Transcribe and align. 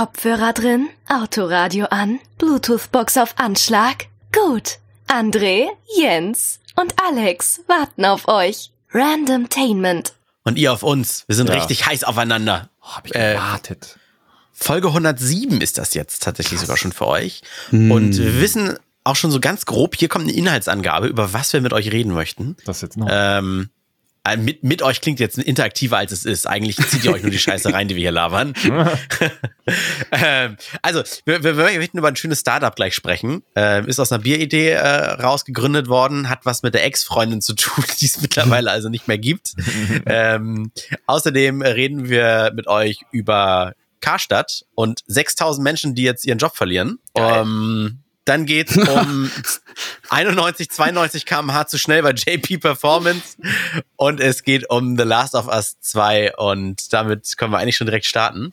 Kopfhörer 0.00 0.52
drin, 0.52 0.90
Autoradio 1.08 1.86
an, 1.86 2.20
Bluetooth-Box 2.36 3.16
auf 3.16 3.32
Anschlag. 3.38 4.08
Gut. 4.30 4.76
André, 5.08 5.68
Jens 5.98 6.60
und 6.78 6.94
Alex 7.02 7.62
warten 7.66 8.04
auf 8.04 8.28
euch. 8.28 8.72
Randomtainment. 8.92 10.12
Und 10.44 10.58
ihr 10.58 10.74
auf 10.74 10.82
uns. 10.82 11.24
Wir 11.28 11.34
sind 11.36 11.48
Ja. 11.48 11.54
richtig 11.54 11.86
heiß 11.86 12.04
aufeinander. 12.04 12.68
Oh, 12.82 12.88
hab 12.96 13.06
ich 13.06 13.14
Äh, 13.14 13.36
gewartet. 13.36 13.98
Folge 14.52 14.92
107 14.92 15.62
ist 15.62 15.78
das 15.78 15.94
jetzt 15.94 16.22
tatsächlich 16.22 16.60
sogar 16.60 16.76
schon 16.76 16.92
für 16.92 17.06
euch. 17.06 17.40
Hm. 17.70 17.90
Und 17.90 18.18
wir 18.18 18.38
wissen 18.42 18.78
auch 19.02 19.16
schon 19.16 19.30
so 19.30 19.40
ganz 19.40 19.64
grob, 19.64 19.96
hier 19.96 20.08
kommt 20.08 20.24
eine 20.24 20.34
Inhaltsangabe, 20.36 21.06
über 21.06 21.32
was 21.32 21.54
wir 21.54 21.62
mit 21.62 21.72
euch 21.72 21.90
reden 21.90 22.12
möchten. 22.12 22.54
Das 22.66 22.82
jetzt 22.82 22.98
noch. 22.98 23.08
Ähm, 23.10 23.70
äh, 23.72 23.75
mit, 24.36 24.64
mit 24.64 24.82
euch 24.82 25.00
klingt 25.00 25.20
jetzt 25.20 25.38
interaktiver 25.38 25.98
als 25.98 26.12
es 26.12 26.24
ist. 26.24 26.46
Eigentlich 26.46 26.76
zieht 26.76 27.04
ihr 27.04 27.12
euch 27.12 27.22
nur 27.22 27.30
die 27.30 27.38
Scheiße 27.38 27.72
rein, 27.72 27.88
die 27.88 27.94
wir 27.94 28.02
hier 28.02 28.12
labern. 28.12 28.54
ähm, 30.12 30.56
also, 30.82 31.02
wir, 31.24 31.44
wir, 31.44 31.56
wir 31.56 31.78
möchten 31.78 31.98
über 31.98 32.08
ein 32.08 32.16
schönes 32.16 32.40
Startup 32.40 32.74
gleich 32.74 32.94
sprechen. 32.94 33.42
Ähm, 33.54 33.86
ist 33.86 34.00
aus 34.00 34.10
einer 34.10 34.22
Bieridee 34.22 34.70
äh, 34.70 34.86
rausgegründet 34.86 35.88
worden, 35.88 36.28
hat 36.28 36.40
was 36.44 36.62
mit 36.62 36.74
der 36.74 36.84
Ex-Freundin 36.84 37.40
zu 37.40 37.54
tun, 37.54 37.84
die 38.00 38.06
es 38.06 38.20
mittlerweile 38.20 38.70
also 38.70 38.88
nicht 38.88 39.08
mehr 39.08 39.18
gibt. 39.18 39.54
ähm, 40.06 40.72
außerdem 41.06 41.62
reden 41.62 42.08
wir 42.08 42.52
mit 42.54 42.66
euch 42.66 43.00
über 43.12 43.74
Karstadt 44.00 44.64
und 44.74 45.00
6000 45.06 45.64
Menschen, 45.64 45.94
die 45.94 46.02
jetzt 46.02 46.26
ihren 46.26 46.38
Job 46.38 46.56
verlieren. 46.56 46.98
Ähm, 47.14 48.00
dann 48.26 48.44
geht's 48.44 48.76
um 48.76 49.30
91, 50.10 50.70
92 50.70 51.24
km/h 51.26 51.66
zu 51.68 51.78
schnell 51.78 52.02
bei 52.02 52.10
JP 52.12 52.58
Performance 52.58 53.36
und 53.96 54.20
es 54.20 54.42
geht 54.42 54.68
um 54.70 54.96
The 54.98 55.04
Last 55.04 55.34
of 55.34 55.48
Us 55.48 55.76
2 55.80 56.36
und 56.36 56.92
damit 56.92 57.36
können 57.38 57.52
wir 57.52 57.58
eigentlich 57.58 57.76
schon 57.76 57.86
direkt 57.86 58.06
starten. 58.06 58.52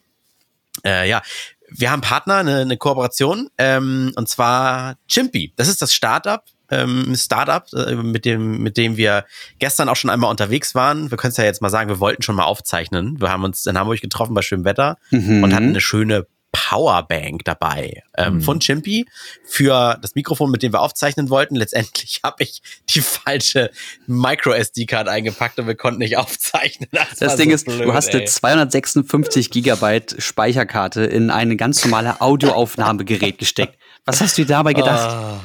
Äh, 0.84 1.08
ja, 1.08 1.22
wir 1.68 1.90
haben 1.90 2.00
Partner, 2.02 2.36
eine, 2.36 2.60
eine 2.60 2.76
Kooperation 2.76 3.48
ähm, 3.58 4.12
und 4.16 4.28
zwar 4.28 4.96
Chimpy. 5.08 5.52
Das 5.56 5.68
ist 5.68 5.80
das 5.82 5.94
Startup, 5.94 6.42
ähm, 6.70 7.14
Startup, 7.16 7.64
äh, 7.72 7.94
mit 7.94 8.24
dem 8.24 8.62
mit 8.62 8.76
dem 8.76 8.96
wir 8.96 9.24
gestern 9.58 9.88
auch 9.88 9.96
schon 9.96 10.10
einmal 10.10 10.30
unterwegs 10.30 10.74
waren. 10.74 11.10
Wir 11.10 11.16
können 11.18 11.30
es 11.32 11.36
ja 11.36 11.44
jetzt 11.44 11.62
mal 11.62 11.70
sagen, 11.70 11.88
wir 11.88 12.00
wollten 12.00 12.22
schon 12.22 12.36
mal 12.36 12.44
aufzeichnen. 12.44 13.20
Wir 13.20 13.30
haben 13.30 13.44
uns 13.44 13.66
in 13.66 13.78
Hamburg 13.78 14.00
getroffen 14.00 14.34
bei 14.34 14.42
schönem 14.42 14.64
Wetter 14.64 14.98
Mhm. 15.10 15.42
und 15.42 15.54
hatten 15.54 15.68
eine 15.68 15.80
schöne 15.80 16.26
Powerbank 16.54 17.44
dabei 17.44 18.02
ähm, 18.16 18.40
von 18.40 18.60
Chimpy 18.60 19.06
für 19.44 19.98
das 20.00 20.14
Mikrofon, 20.14 20.50
mit 20.52 20.62
dem 20.62 20.72
wir 20.72 20.80
aufzeichnen 20.80 21.28
wollten. 21.28 21.56
Letztendlich 21.56 22.20
habe 22.24 22.44
ich 22.44 22.62
die 22.90 23.00
falsche 23.00 23.70
Micro-SD-Card 24.06 25.08
eingepackt 25.08 25.58
und 25.58 25.66
wir 25.66 25.74
konnten 25.74 25.98
nicht 25.98 26.16
aufzeichnen. 26.16 26.88
Das 26.92 27.20
war 27.20 27.36
Ding 27.36 27.50
so 27.50 27.54
ist, 27.56 27.66
blöd, 27.66 27.80
du 27.80 27.92
hast 27.92 28.10
eine 28.10 28.22
ey. 28.22 28.26
256 28.26 29.50
Gigabyte 29.50 30.14
Speicherkarte 30.18 31.04
in 31.04 31.30
eine 31.30 31.56
ganz 31.56 31.84
normale 31.84 32.20
Audioaufnahmegerät 32.20 33.38
gesteckt. 33.38 33.76
Was 34.04 34.20
hast 34.20 34.38
du 34.38 34.42
dir 34.42 34.48
dabei 34.48 34.74
gedacht? 34.74 35.10
Ah, 35.10 35.40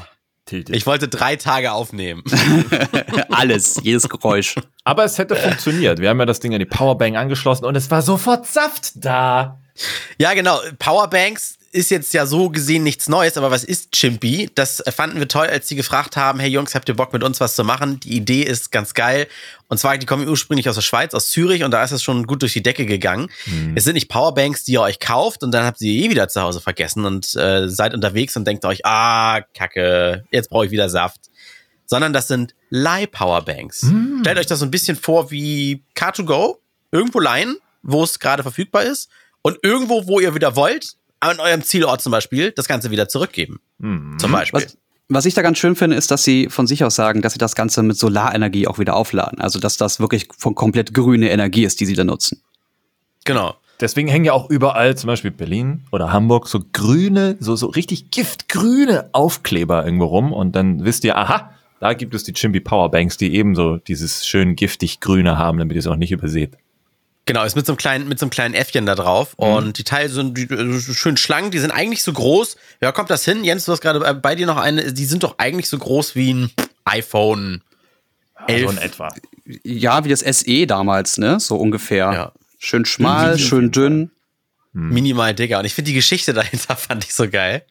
ich 0.51 0.85
wollte 0.85 1.07
drei 1.07 1.35
Tage 1.35 1.71
aufnehmen. 1.71 2.23
Alles, 3.29 3.79
jedes 3.83 4.09
Geräusch. 4.09 4.55
Aber 4.83 5.03
es 5.03 5.17
hätte 5.17 5.35
funktioniert. 5.35 5.99
Wir 5.99 6.09
haben 6.09 6.19
ja 6.19 6.25
das 6.25 6.39
Ding 6.39 6.53
an 6.53 6.59
die 6.59 6.65
Powerbank 6.65 7.15
angeschlossen 7.17 7.65
und 7.65 7.75
es 7.75 7.91
war 7.91 8.01
sofort 8.01 8.47
Saft 8.47 8.91
da. 8.95 9.59
Ja, 10.17 10.33
genau. 10.33 10.59
Powerbanks 10.77 11.59
ist 11.71 11.91
jetzt 11.91 12.13
ja 12.13 12.25
so 12.25 12.49
gesehen 12.49 12.83
nichts 12.83 13.09
Neues, 13.09 13.37
aber 13.37 13.51
was 13.51 13.63
ist 13.63 13.91
Chimpy? 13.91 14.49
Das 14.55 14.83
fanden 14.89 15.19
wir 15.19 15.27
toll, 15.27 15.47
als 15.47 15.67
die 15.67 15.75
gefragt 15.75 16.17
haben, 16.17 16.39
hey 16.39 16.49
Jungs, 16.49 16.73
habt 16.73 16.89
ihr 16.89 16.95
Bock 16.95 17.13
mit 17.13 17.23
uns 17.23 17.39
was 17.39 17.55
zu 17.55 17.63
machen? 17.63 17.99
Die 17.99 18.15
Idee 18.15 18.43
ist 18.43 18.71
ganz 18.71 18.93
geil. 18.93 19.27
Und 19.67 19.77
zwar, 19.77 19.97
die 19.97 20.05
kommen 20.05 20.27
ursprünglich 20.27 20.67
aus 20.67 20.75
der 20.75 20.81
Schweiz, 20.81 21.13
aus 21.13 21.29
Zürich 21.29 21.63
und 21.63 21.71
da 21.71 21.83
ist 21.83 21.91
es 21.91 22.01
schon 22.01 22.25
gut 22.25 22.41
durch 22.41 22.53
die 22.53 22.63
Decke 22.63 22.85
gegangen. 22.85 23.29
Es 23.75 23.83
sind 23.83 23.93
nicht 23.93 24.09
Powerbanks, 24.09 24.63
die 24.63 24.73
ihr 24.73 24.81
euch 24.81 24.99
kauft 24.99 25.43
und 25.43 25.51
dann 25.51 25.65
habt 25.65 25.79
ihr 25.81 26.05
eh 26.05 26.09
wieder 26.09 26.27
zu 26.27 26.41
Hause 26.41 26.59
vergessen 26.59 27.05
und 27.05 27.35
äh, 27.35 27.69
seid 27.69 27.93
unterwegs 27.93 28.35
und 28.35 28.45
denkt 28.45 28.65
euch, 28.65 28.85
ah, 28.85 29.41
kacke, 29.55 30.25
jetzt 30.31 30.49
brauche 30.49 30.65
ich 30.65 30.71
wieder 30.71 30.89
Saft. 30.89 31.29
Sondern 31.85 32.13
das 32.13 32.27
sind 32.27 32.55
Leih-Powerbanks. 32.69 33.91
Stellt 34.21 34.37
euch 34.37 34.45
das 34.45 34.59
so 34.59 34.65
ein 34.65 34.71
bisschen 34.71 34.95
vor 34.95 35.31
wie 35.31 35.83
Car2Go, 35.95 36.57
irgendwo 36.91 37.19
leihen, 37.19 37.57
wo 37.81 38.03
es 38.03 38.19
gerade 38.19 38.43
verfügbar 38.43 38.83
ist 38.83 39.09
und 39.41 39.57
irgendwo, 39.63 40.07
wo 40.07 40.19
ihr 40.19 40.35
wieder 40.35 40.55
wollt, 40.55 40.95
an 41.19 41.39
eurem 41.39 41.63
Zielort 41.63 42.01
zum 42.01 42.11
Beispiel, 42.11 42.51
das 42.51 42.67
Ganze 42.67 42.91
wieder 42.91 43.07
zurückgeben. 43.07 43.59
Zum 43.79 44.31
Beispiel. 44.31 44.61
Was, 44.61 44.77
was 45.09 45.25
ich 45.25 45.33
da 45.33 45.41
ganz 45.41 45.57
schön 45.57 45.75
finde, 45.75 45.95
ist, 45.95 46.11
dass 46.11 46.23
sie 46.23 46.49
von 46.49 46.67
sich 46.67 46.83
aus 46.83 46.95
sagen, 46.95 47.21
dass 47.21 47.33
sie 47.33 47.39
das 47.39 47.55
Ganze 47.55 47.81
mit 47.81 47.97
Solarenergie 47.97 48.67
auch 48.67 48.77
wieder 48.77 48.95
aufladen. 48.95 49.41
Also, 49.41 49.59
dass 49.59 49.75
das 49.75 49.99
wirklich 49.99 50.27
von 50.37 50.55
komplett 50.55 50.93
grüne 50.93 51.29
Energie 51.31 51.65
ist, 51.65 51.79
die 51.79 51.85
sie 51.85 51.95
da 51.95 52.03
nutzen. 52.03 52.41
Genau. 53.25 53.55
Deswegen 53.79 54.09
hängen 54.09 54.25
ja 54.25 54.33
auch 54.33 54.49
überall, 54.49 54.97
zum 54.97 55.07
Beispiel 55.07 55.31
Berlin 55.31 55.85
oder 55.91 56.11
Hamburg, 56.11 56.47
so 56.47 56.59
grüne, 56.73 57.37
so, 57.39 57.55
so 57.55 57.67
richtig 57.67 58.11
giftgrüne 58.11 59.09
Aufkleber 59.13 59.85
irgendwo 59.85 60.05
rum. 60.05 60.33
Und 60.33 60.55
dann 60.55 60.83
wisst 60.83 61.03
ihr, 61.05 61.17
aha, 61.17 61.51
da 61.79 61.93
gibt 61.93 62.13
es 62.13 62.23
die 62.23 62.33
Chimpy 62.33 62.59
Powerbanks, 62.59 63.17
die 63.17 63.33
ebenso 63.33 63.77
dieses 63.77 64.27
schön 64.27 64.55
giftig 64.55 64.99
grüne 64.99 65.37
haben, 65.37 65.57
damit 65.59 65.75
ihr 65.75 65.79
es 65.79 65.87
auch 65.87 65.95
nicht 65.95 66.11
überseht. 66.11 66.57
Genau, 67.29 67.43
ist 67.43 67.55
mit 67.55 67.67
so 67.67 67.73
einem 67.73 67.77
kleinen, 67.77 68.07
mit 68.07 68.17
so 68.17 68.25
einem 68.25 68.31
kleinen 68.31 68.55
Äffchen 68.55 68.87
da 68.87 68.95
drauf. 68.95 69.35
Und 69.35 69.77
die 69.77 69.83
Teile 69.83 70.09
sind 70.09 70.35
die, 70.35 70.51
äh, 70.51 70.79
schön 70.79 71.15
schlank, 71.15 71.51
die 71.51 71.59
sind 71.59 71.69
eigentlich 71.69 72.01
so 72.01 72.11
groß. 72.11 72.57
Ja, 72.81 72.91
kommt 72.91 73.11
das 73.11 73.23
hin? 73.23 73.43
Jens, 73.43 73.65
du 73.65 73.71
hast 73.71 73.81
gerade 73.81 74.03
äh, 74.03 74.15
bei 74.15 74.33
dir 74.33 74.47
noch 74.47 74.57
eine, 74.57 74.93
die 74.93 75.05
sind 75.05 75.21
doch 75.21 75.35
eigentlich 75.37 75.69
so 75.69 75.77
groß 75.77 76.15
wie 76.15 76.33
ein 76.33 76.51
iPhone 76.85 77.61
11. 78.47 78.63
So 78.63 78.71
in 78.71 78.77
etwa. 78.79 79.09
Ja, 79.63 80.03
wie 80.05 80.09
das 80.09 80.21
SE 80.21 80.65
damals, 80.65 81.19
ne? 81.19 81.39
So 81.39 81.57
ungefähr. 81.57 82.11
Ja. 82.11 82.31
Schön 82.57 82.85
schmal, 82.85 83.37
schön 83.37 83.69
dünn. 83.69 84.09
Minimal 84.87 85.33
dicker. 85.33 85.59
Und 85.59 85.65
ich 85.65 85.73
finde 85.73 85.89
die 85.89 85.95
Geschichte 85.95 86.33
dahinter 86.35 86.75
fand 86.75 87.03
ich 87.03 87.13
so 87.13 87.29
geil. 87.29 87.63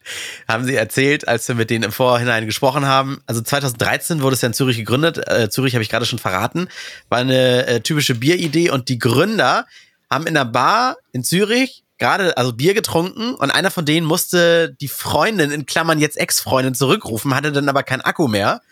Haben 0.46 0.64
sie 0.64 0.74
erzählt, 0.74 1.26
als 1.26 1.48
wir 1.48 1.54
mit 1.54 1.70
denen 1.70 1.84
im 1.84 1.92
Vorhinein 1.92 2.46
gesprochen 2.46 2.86
haben. 2.86 3.20
Also 3.26 3.40
2013 3.40 4.22
wurde 4.22 4.34
es 4.34 4.42
ja 4.42 4.48
in 4.48 4.54
Zürich 4.54 4.76
gegründet. 4.76 5.18
Äh, 5.28 5.50
Zürich 5.50 5.74
habe 5.74 5.82
ich 5.82 5.88
gerade 5.88 6.06
schon 6.06 6.18
verraten. 6.18 6.68
War 7.08 7.18
eine 7.18 7.66
äh, 7.66 7.80
typische 7.80 8.14
Bieridee 8.14 8.70
und 8.70 8.88
die 8.88 8.98
Gründer 8.98 9.66
haben 10.10 10.26
in 10.26 10.36
einer 10.36 10.44
Bar 10.46 10.96
in 11.12 11.24
Zürich 11.24 11.84
gerade 11.98 12.36
also 12.36 12.52
Bier 12.52 12.74
getrunken 12.74 13.34
und 13.34 13.50
einer 13.50 13.70
von 13.70 13.84
denen 13.84 14.06
musste 14.06 14.74
die 14.80 14.88
Freundin 14.88 15.50
in 15.50 15.66
Klammern 15.66 15.98
jetzt 15.98 16.16
Ex-Freundin 16.16 16.74
zurückrufen, 16.74 17.34
hatte 17.34 17.52
dann 17.52 17.68
aber 17.68 17.82
keinen 17.82 18.02
Akku 18.02 18.28
mehr. 18.28 18.62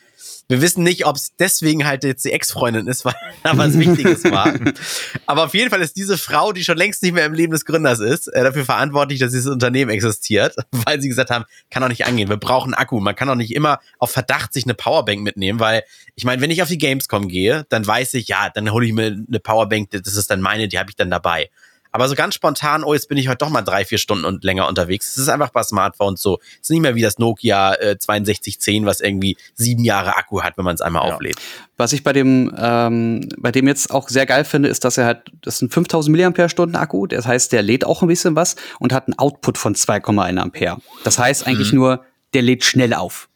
Wir 0.48 0.62
wissen 0.62 0.84
nicht, 0.84 1.06
ob 1.06 1.16
es 1.16 1.34
deswegen 1.36 1.86
halt 1.86 2.04
jetzt 2.04 2.24
die 2.24 2.30
Ex-Freundin 2.30 2.86
ist, 2.86 3.04
weil 3.04 3.14
da 3.42 3.58
was 3.58 3.78
Wichtiges 3.78 4.24
war. 4.24 4.54
Aber 5.26 5.44
auf 5.44 5.54
jeden 5.54 5.70
Fall 5.70 5.82
ist 5.82 5.96
diese 5.96 6.16
Frau, 6.18 6.52
die 6.52 6.62
schon 6.62 6.76
längst 6.76 7.02
nicht 7.02 7.14
mehr 7.14 7.26
im 7.26 7.34
Leben 7.34 7.52
des 7.52 7.64
Gründers 7.64 7.98
ist, 7.98 8.28
äh, 8.28 8.44
dafür 8.44 8.64
verantwortlich, 8.64 9.18
dass 9.18 9.32
dieses 9.32 9.50
Unternehmen 9.50 9.90
existiert, 9.90 10.54
weil 10.70 11.00
sie 11.00 11.08
gesagt 11.08 11.30
haben, 11.30 11.44
kann 11.70 11.82
doch 11.82 11.88
nicht 11.88 12.06
angehen, 12.06 12.28
wir 12.28 12.36
brauchen 12.36 12.74
Akku. 12.74 13.00
Man 13.00 13.16
kann 13.16 13.28
doch 13.28 13.34
nicht 13.34 13.54
immer 13.54 13.80
auf 13.98 14.12
Verdacht 14.12 14.52
sich 14.52 14.64
eine 14.64 14.74
Powerbank 14.74 15.20
mitnehmen, 15.20 15.58
weil 15.58 15.82
ich 16.14 16.24
meine, 16.24 16.40
wenn 16.40 16.50
ich 16.50 16.62
auf 16.62 16.68
die 16.68 16.78
Gamescom 16.78 17.26
gehe, 17.28 17.66
dann 17.68 17.86
weiß 17.86 18.14
ich, 18.14 18.28
ja, 18.28 18.48
dann 18.54 18.70
hole 18.70 18.86
ich 18.86 18.92
mir 18.92 19.06
eine 19.06 19.40
Powerbank, 19.40 19.90
das 19.90 20.14
ist 20.14 20.30
dann 20.30 20.40
meine, 20.40 20.68
die 20.68 20.78
habe 20.78 20.90
ich 20.90 20.96
dann 20.96 21.10
dabei. 21.10 21.50
Aber 21.96 22.10
so 22.10 22.14
ganz 22.14 22.34
spontan, 22.34 22.84
oh, 22.84 22.92
jetzt 22.92 23.08
bin 23.08 23.16
ich 23.16 23.26
heute 23.28 23.38
doch 23.38 23.48
mal 23.48 23.62
drei, 23.62 23.86
vier 23.86 23.96
Stunden 23.96 24.26
und 24.26 24.44
länger 24.44 24.68
unterwegs. 24.68 25.12
Es 25.12 25.16
ist 25.16 25.28
einfach 25.30 25.48
bei 25.48 25.62
Smartphones 25.62 26.20
so. 26.20 26.38
Es 26.56 26.64
ist 26.64 26.70
nicht 26.70 26.82
mehr 26.82 26.94
wie 26.94 27.00
das 27.00 27.18
Nokia 27.18 27.72
äh, 27.72 27.96
6210, 27.98 28.84
was 28.84 29.00
irgendwie 29.00 29.38
sieben 29.54 29.82
Jahre 29.82 30.14
Akku 30.14 30.42
hat, 30.42 30.58
wenn 30.58 30.66
man 30.66 30.74
es 30.74 30.82
einmal 30.82 31.08
Ja. 31.08 31.14
auflädt. 31.14 31.36
Was 31.78 31.94
ich 31.94 32.04
bei 32.04 32.12
dem, 32.12 32.54
ähm, 32.58 33.26
bei 33.38 33.50
dem 33.50 33.66
jetzt 33.66 33.90
auch 33.90 34.10
sehr 34.10 34.26
geil 34.26 34.44
finde, 34.44 34.68
ist, 34.68 34.84
dass 34.84 34.98
er 34.98 35.06
halt, 35.06 35.22
das 35.40 35.54
ist 35.54 35.62
ein 35.62 35.70
5000 35.70 36.14
mAh 36.14 36.78
Akku. 36.78 37.06
Das 37.06 37.26
heißt, 37.26 37.50
der 37.50 37.62
lädt 37.62 37.86
auch 37.86 38.02
ein 38.02 38.08
bisschen 38.08 38.36
was 38.36 38.56
und 38.78 38.92
hat 38.92 39.06
einen 39.08 39.18
Output 39.18 39.56
von 39.56 39.74
2,1 39.74 40.36
Ampere. 40.38 40.76
Das 41.02 41.18
heißt 41.18 41.46
eigentlich 41.46 41.72
nur, 41.72 42.04
der 42.34 42.42
lädt 42.42 42.62
schnell 42.62 42.92
auf. 42.92 43.30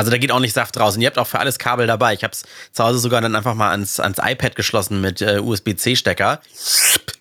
Also 0.00 0.10
da 0.10 0.16
geht 0.16 0.32
auch 0.32 0.40
nicht 0.40 0.54
Saft 0.54 0.80
raus. 0.80 0.96
Und 0.96 1.02
ihr 1.02 1.08
habt 1.08 1.18
auch 1.18 1.26
für 1.26 1.38
alles 1.40 1.58
Kabel 1.58 1.86
dabei. 1.86 2.14
Ich 2.14 2.24
habe 2.24 2.32
es 2.32 2.44
zu 2.72 2.82
Hause 2.82 2.98
sogar 3.00 3.20
dann 3.20 3.36
einfach 3.36 3.54
mal 3.54 3.70
ans, 3.70 4.00
ans 4.00 4.16
iPad 4.18 4.56
geschlossen 4.56 5.02
mit 5.02 5.20
äh, 5.20 5.40
USB-C-Stecker. 5.40 6.40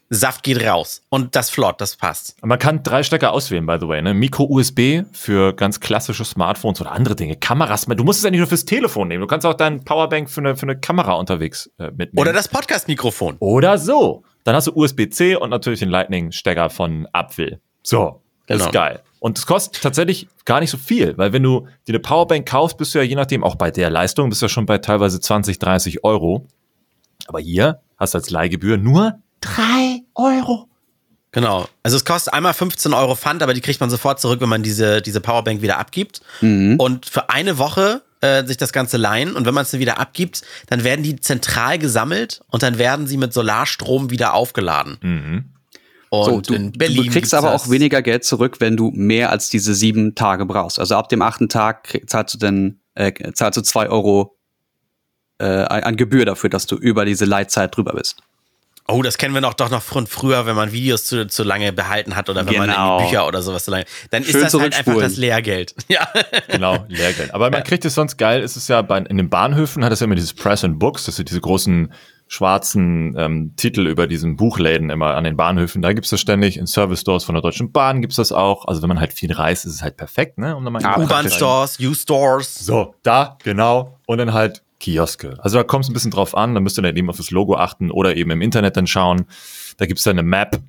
Saft 0.10 0.44
geht 0.44 0.66
raus. 0.66 1.02
Und 1.10 1.36
das 1.36 1.50
flott, 1.50 1.82
das 1.82 1.98
passt. 1.98 2.38
Man 2.42 2.58
kann 2.58 2.82
drei 2.82 3.04
Stecker 3.04 3.34
auswählen, 3.34 3.66
by 3.66 3.78
the 3.82 3.88
way. 3.90 4.02
Ne? 4.02 4.14
Micro-USB 4.14 5.04
für 5.12 5.54
ganz 5.54 5.82
klassische 5.82 6.24
Smartphones 6.24 6.80
oder 6.80 6.94
andere 6.94 7.18
Dinge. 7.18 7.36
Kameras. 7.36 7.86
Du 7.86 8.04
musst 8.06 8.20
es 8.20 8.24
ja 8.24 8.32
nicht 8.32 8.40
nur 8.40 8.48
fürs 8.48 8.64
Telefon 8.64 9.10
nehmen. 9.10 9.20
Du 9.22 9.28
kannst 9.28 9.46
auch 9.46 9.54
deinen 9.56 9.84
Powerbank 9.84 10.30
für 10.30 10.40
eine, 10.40 10.56
für 10.56 10.64
eine 10.64 10.80
Kamera 10.80 11.16
unterwegs 11.16 11.70
äh, 11.80 11.88
mitnehmen. 11.92 12.18
Oder 12.18 12.32
das 12.32 12.48
Podcast-Mikrofon. 12.48 13.36
Oder 13.40 13.78
so. 13.78 14.24
Dann 14.46 14.56
hast 14.56 14.68
du 14.68 14.72
USB-C 14.74 15.36
und 15.36 15.50
natürlich 15.50 15.80
den 15.80 15.90
Lightning-Stecker 15.90 16.70
von 16.70 17.08
Apfel. 17.12 17.60
So, 17.84 18.22
das 18.48 18.60
Genau. 18.60 18.70
ist 18.70 18.74
geil. 18.74 19.02
Und 19.20 19.38
es 19.38 19.46
kostet 19.46 19.82
tatsächlich 19.82 20.28
gar 20.46 20.60
nicht 20.60 20.70
so 20.70 20.78
viel, 20.78 21.18
weil 21.18 21.34
wenn 21.34 21.44
du 21.44 21.68
dir 21.88 21.94
eine 21.94 22.00
Powerbank 22.00 22.48
kaufst, 22.48 22.78
bist 22.78 22.96
du 22.96 23.00
ja 23.00 23.04
je 23.04 23.16
nachdem, 23.16 23.44
auch 23.44 23.56
bei 23.56 23.70
der 23.70 23.90
Leistung, 23.90 24.30
bist 24.30 24.42
du 24.42 24.46
ja 24.46 24.50
schon 24.50 24.66
bei 24.66 24.78
teilweise 24.78 25.20
20, 25.20 25.60
30 25.60 26.04
Euro. 26.04 26.48
Aber 27.28 27.40
hier 27.40 27.82
hast 27.98 28.14
du 28.14 28.18
als 28.18 28.30
Leihgebühr 28.30 28.78
nur 28.78 29.20
3 29.42 30.02
Euro. 30.16 30.68
Genau. 31.32 31.68
Also 31.84 31.98
es 31.98 32.06
kostet 32.06 32.34
einmal 32.34 32.54
15 32.54 32.94
Euro 32.94 33.16
Pfand, 33.16 33.44
aber 33.44 33.54
die 33.54 33.62
kriegt 33.62 33.80
man 33.80 33.90
sofort 33.90 34.20
zurück, 34.20 34.42
wenn 34.42 34.50
man 34.50 34.64
diese, 34.64 35.02
diese 35.02 35.22
Powerbank 35.22 35.62
wieder 35.62 35.78
abgibt. 35.78 36.22
Und 36.80 37.06
für 37.06 37.30
eine 37.30 37.58
Woche 37.58 38.02
äh, 38.22 38.44
sich 38.46 38.58
das 38.58 38.74
Ganze 38.74 38.98
leihen. 38.98 39.36
Und 39.36 39.46
wenn 39.46 39.54
man 39.54 39.64
es 39.64 39.72
dann 39.72 39.80
wieder 39.80 40.00
abgibt, 40.00 40.42
dann 40.68 40.84
werden 40.84 41.04
die 41.04 41.18
zentral 41.20 41.78
gesammelt 41.78 42.42
und 42.48 42.64
dann 42.64 42.78
werden 42.78 43.06
sie 43.06 43.18
mit 43.18 43.34
Solarstrom 43.34 44.10
wieder 44.10 44.34
aufgeladen. 44.34 44.98
Und 46.10 46.26
so, 46.26 46.42
du, 46.42 46.54
in 46.56 46.72
Berlin. 46.72 47.04
du 47.04 47.12
kriegst 47.12 47.34
aber 47.34 47.54
auch 47.54 47.70
weniger 47.70 48.02
Geld 48.02 48.24
zurück, 48.24 48.58
wenn 48.60 48.76
du 48.76 48.92
mehr 48.92 49.30
als 49.30 49.50
diese 49.50 49.76
sieben 49.76 50.16
Tage 50.16 50.46
brauchst. 50.46 50.80
Also 50.80 50.96
ab 50.96 51.10
dem 51.10 51.22
achten 51.22 51.50
Tag 51.50 52.02
zahlst 52.08 52.34
du 52.34 52.38
dann 52.40 52.80
äh, 52.96 53.14
zahlst 53.34 53.58
du 53.58 53.62
zwei 53.62 53.90
Euro 53.90 54.36
äh, 55.38 55.46
an 55.46 55.96
Gebühr 55.96 56.26
dafür, 56.26 56.50
dass 56.50 56.66
du 56.66 56.76
über 56.76 57.06
diese 57.06 57.26
Leitzeit 57.26 57.76
drüber 57.76 57.94
bist. 57.94 58.18
Oh, 58.92 59.04
das 59.04 59.20
kennen 59.20 59.36
wir 59.36 59.42
noch 59.42 59.54
doch 59.54 59.70
noch 59.70 59.84
von 59.84 60.08
früher, 60.08 60.48
wenn 60.48 60.56
man 60.56 60.72
Videos 60.72 61.06
zu, 61.06 61.28
zu 61.28 61.44
lange 61.44 61.72
behalten 61.72 62.16
hat 62.16 62.28
oder 62.28 62.48
wenn 62.48 62.58
man 62.58 62.70
Genau. 62.70 62.96
irgendwie 62.98 63.12
Bücher 63.12 63.28
oder 63.28 63.44
sowas 63.44 63.66
zu 63.66 63.72
lange. 63.72 63.86
Dann 64.10 64.24
Schön 64.24 64.42
ist 64.42 64.52
das 64.54 64.60
halt 64.60 64.76
einfach 64.76 65.00
das 65.00 65.16
Lehrgeld. 65.16 65.76
Ja. 65.90 66.08
Genau, 66.48 66.86
Lehrgeld. 66.88 67.34
Aber 67.36 67.52
man 67.52 67.64
kriegt 67.64 67.86
es 67.86 67.94
sonst 67.94 68.18
geil, 68.18 68.42
ist 68.42 68.56
es 68.56 68.68
ja 68.68 68.82
bei, 68.82 68.98
in 68.98 69.18
den 69.18 69.30
Bahnhöfen 69.30 69.86
hat 69.86 69.92
es 69.92 70.00
ja 70.00 70.06
immer 70.06 70.16
dieses 70.16 70.34
Press 70.34 70.64
and 70.64 70.80
Books, 70.80 71.06
das 71.06 71.18
sind 71.18 71.30
diese 71.30 71.40
großen 71.40 71.94
schwarzen 72.32 73.16
ähm, 73.18 73.54
Titel 73.58 73.88
über 73.88 74.06
diesen 74.06 74.38
Buchläden 74.38 74.92
immer 74.92 75.16
an 75.16 75.24
den 75.24 75.36
Bahnhöfen. 75.36 75.82
Da 75.82 75.94
gibt's 75.94 76.12
das 76.12 76.22
ständig. 76.22 76.58
In 76.58 76.68
Service 76.68 77.02
Stores 77.02 77.24
von 77.24 77.34
der 77.34 77.42
Deutschen 77.42 77.72
Bahn 77.72 78.02
gibt's 78.02 78.18
das 78.18 78.32
auch. 78.32 78.66
Also 78.66 78.84
wenn 78.84 78.88
man 78.88 79.00
halt 79.00 79.14
viel 79.14 79.34
reist, 79.34 79.66
ist 79.66 79.74
es 79.74 79.82
halt 79.82 79.98
perfekt, 79.98 80.38
ne? 80.38 80.56
Um 80.56 80.64
mal 80.64 80.80
Ah, 80.86 81.00
U-Bahn-Stores, 81.00 81.80
U-Stores. 81.80 82.54
So, 82.54 82.94
da, 83.02 83.36
genau. 83.44 83.98
Und 84.06 84.20
dann 84.20 84.32
halt 84.32 84.62
Kioske. 84.80 85.38
Also 85.40 85.58
da 85.58 85.64
kommt 85.64 85.86
es 85.86 85.90
ein 85.90 85.94
bisschen 85.94 86.12
drauf 86.12 86.38
an, 86.38 86.54
da 86.54 86.62
müsst 86.62 86.78
ihr 86.78 86.84
dann 86.84 86.96
eben 86.96 87.10
auf 87.10 87.18
das 87.18 87.32
Logo 87.32 87.56
achten 87.56 87.90
oder 87.90 88.16
eben 88.16 88.30
im 88.30 88.42
Internet 88.42 88.78
dann 88.78 88.86
schauen. 88.86 89.26
Da 89.78 89.88
gibt's 89.88 90.04
dann 90.04 90.20
eine 90.20 90.24
Map 90.28 90.60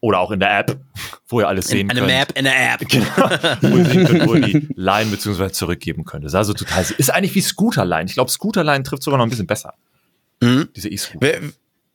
oder 0.00 0.18
auch 0.18 0.30
in 0.30 0.40
der 0.40 0.58
App, 0.58 0.80
wo 1.28 1.40
ihr 1.40 1.48
alles 1.48 1.68
sehen 1.68 1.90
Eine 1.90 2.00
könnt. 2.00 2.12
Map 2.12 2.32
in 2.38 2.44
der 2.44 2.72
App. 2.72 2.88
Genau, 2.88 3.04
wo 3.60 3.76
ihr 3.76 3.84
sehen 3.84 4.06
könnt, 4.06 4.28
wo 4.28 4.34
ihr 4.34 4.40
die 4.46 4.68
Line 4.76 5.10
beziehungsweise 5.10 5.52
zurückgeben 5.52 6.06
könnt. 6.06 6.24
Das 6.24 6.32
ist 6.32 6.36
also 6.36 6.54
total, 6.54 6.86
ist 6.96 7.12
eigentlich 7.12 7.34
wie 7.34 7.42
Scooterline. 7.42 8.06
Ich 8.06 8.14
glaube, 8.14 8.30
Scooterline 8.30 8.82
trifft 8.82 9.02
sogar 9.02 9.18
noch 9.18 9.26
ein 9.26 9.30
bisschen 9.30 9.46
besser. 9.46 9.74
Mhm. 10.42 10.68
Diese 10.74 10.88
E-Scooter. 10.88 11.40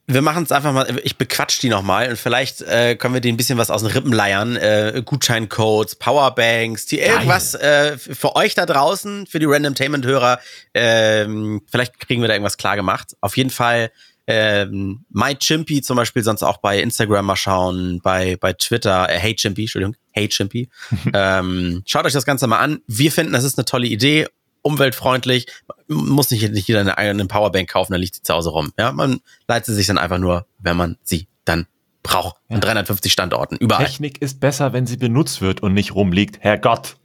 Wir, 0.09 0.21
machen 0.21 0.43
es 0.43 0.53
einfach 0.53 0.71
mal, 0.71 0.99
ich 1.03 1.17
bequatsch 1.17 1.61
die 1.61 1.67
nochmal 1.67 2.09
und 2.09 2.17
vielleicht 2.17 2.61
äh, 2.61 2.95
können 2.95 3.13
wir 3.13 3.19
denen 3.19 3.33
ein 3.33 3.37
bisschen 3.37 3.57
was 3.57 3.69
aus 3.69 3.81
den 3.81 3.91
Rippen 3.91 4.13
leiern. 4.13 4.55
Äh, 4.55 5.03
Gutscheincodes, 5.05 5.97
Powerbanks, 5.97 6.85
die 6.85 6.99
irgendwas 6.99 7.55
äh, 7.55 7.97
für 7.97 8.37
euch 8.37 8.55
da 8.55 8.65
draußen, 8.65 9.27
für 9.27 9.39
die 9.39 9.45
Randomtainment-Hörer, 9.45 10.39
ähm, 10.73 11.61
vielleicht 11.69 11.99
kriegen 11.99 12.21
wir 12.21 12.29
da 12.29 12.35
irgendwas 12.35 12.57
klar 12.57 12.77
gemacht. 12.77 13.17
Auf 13.19 13.35
jeden 13.35 13.49
Fall 13.49 13.91
ähm, 14.27 15.05
MyChimpy 15.09 15.81
zum 15.81 15.97
Beispiel, 15.97 16.23
sonst 16.23 16.43
auch 16.43 16.57
bei 16.57 16.79
Instagram 16.81 17.25
mal 17.25 17.35
schauen, 17.35 18.01
bei, 18.01 18.37
bei 18.37 18.53
Twitter, 18.53 19.09
äh, 19.09 19.17
Hey 19.17 19.35
Chimpy, 19.35 19.63
Entschuldigung, 19.63 19.95
Hey 20.11 20.27
Chimpy. 20.27 20.69
ähm, 21.13 21.83
schaut 21.85 22.05
euch 22.05 22.13
das 22.13 22.25
Ganze 22.25 22.47
mal 22.47 22.59
an. 22.59 22.79
Wir 22.87 23.11
finden, 23.11 23.33
das 23.33 23.43
ist 23.43 23.57
eine 23.57 23.65
tolle 23.65 23.87
Idee, 23.87 24.27
umweltfreundlich. 24.61 25.47
Muss 25.87 26.31
nicht, 26.31 26.51
nicht 26.51 26.67
jeder 26.67 26.81
eine 26.81 26.97
eigene 26.97 27.25
Powerbank 27.25 27.69
kaufen, 27.69 27.93
dann 27.93 28.01
liegt 28.01 28.15
sie 28.15 28.21
zu 28.23 28.33
Hause 28.33 28.49
rum. 28.49 28.73
Ja, 28.77 28.91
man 28.91 29.21
leitet 29.47 29.67
sie 29.67 29.75
sich 29.75 29.87
dann 29.87 29.97
einfach 29.97 30.17
nur, 30.17 30.45
wenn 30.59 30.77
man 30.77 30.97
sie 31.03 31.27
dann 31.45 31.67
braucht. 32.03 32.37
An 32.49 32.61
350 32.61 33.11
Standorten, 33.11 33.57
überall. 33.57 33.85
Technik 33.85 34.21
ist 34.21 34.39
besser, 34.39 34.73
wenn 34.73 34.87
sie 34.87 34.97
benutzt 34.97 35.41
wird 35.41 35.61
und 35.61 35.73
nicht 35.73 35.93
rumliegt. 35.95 36.39
Herrgott. 36.39 36.97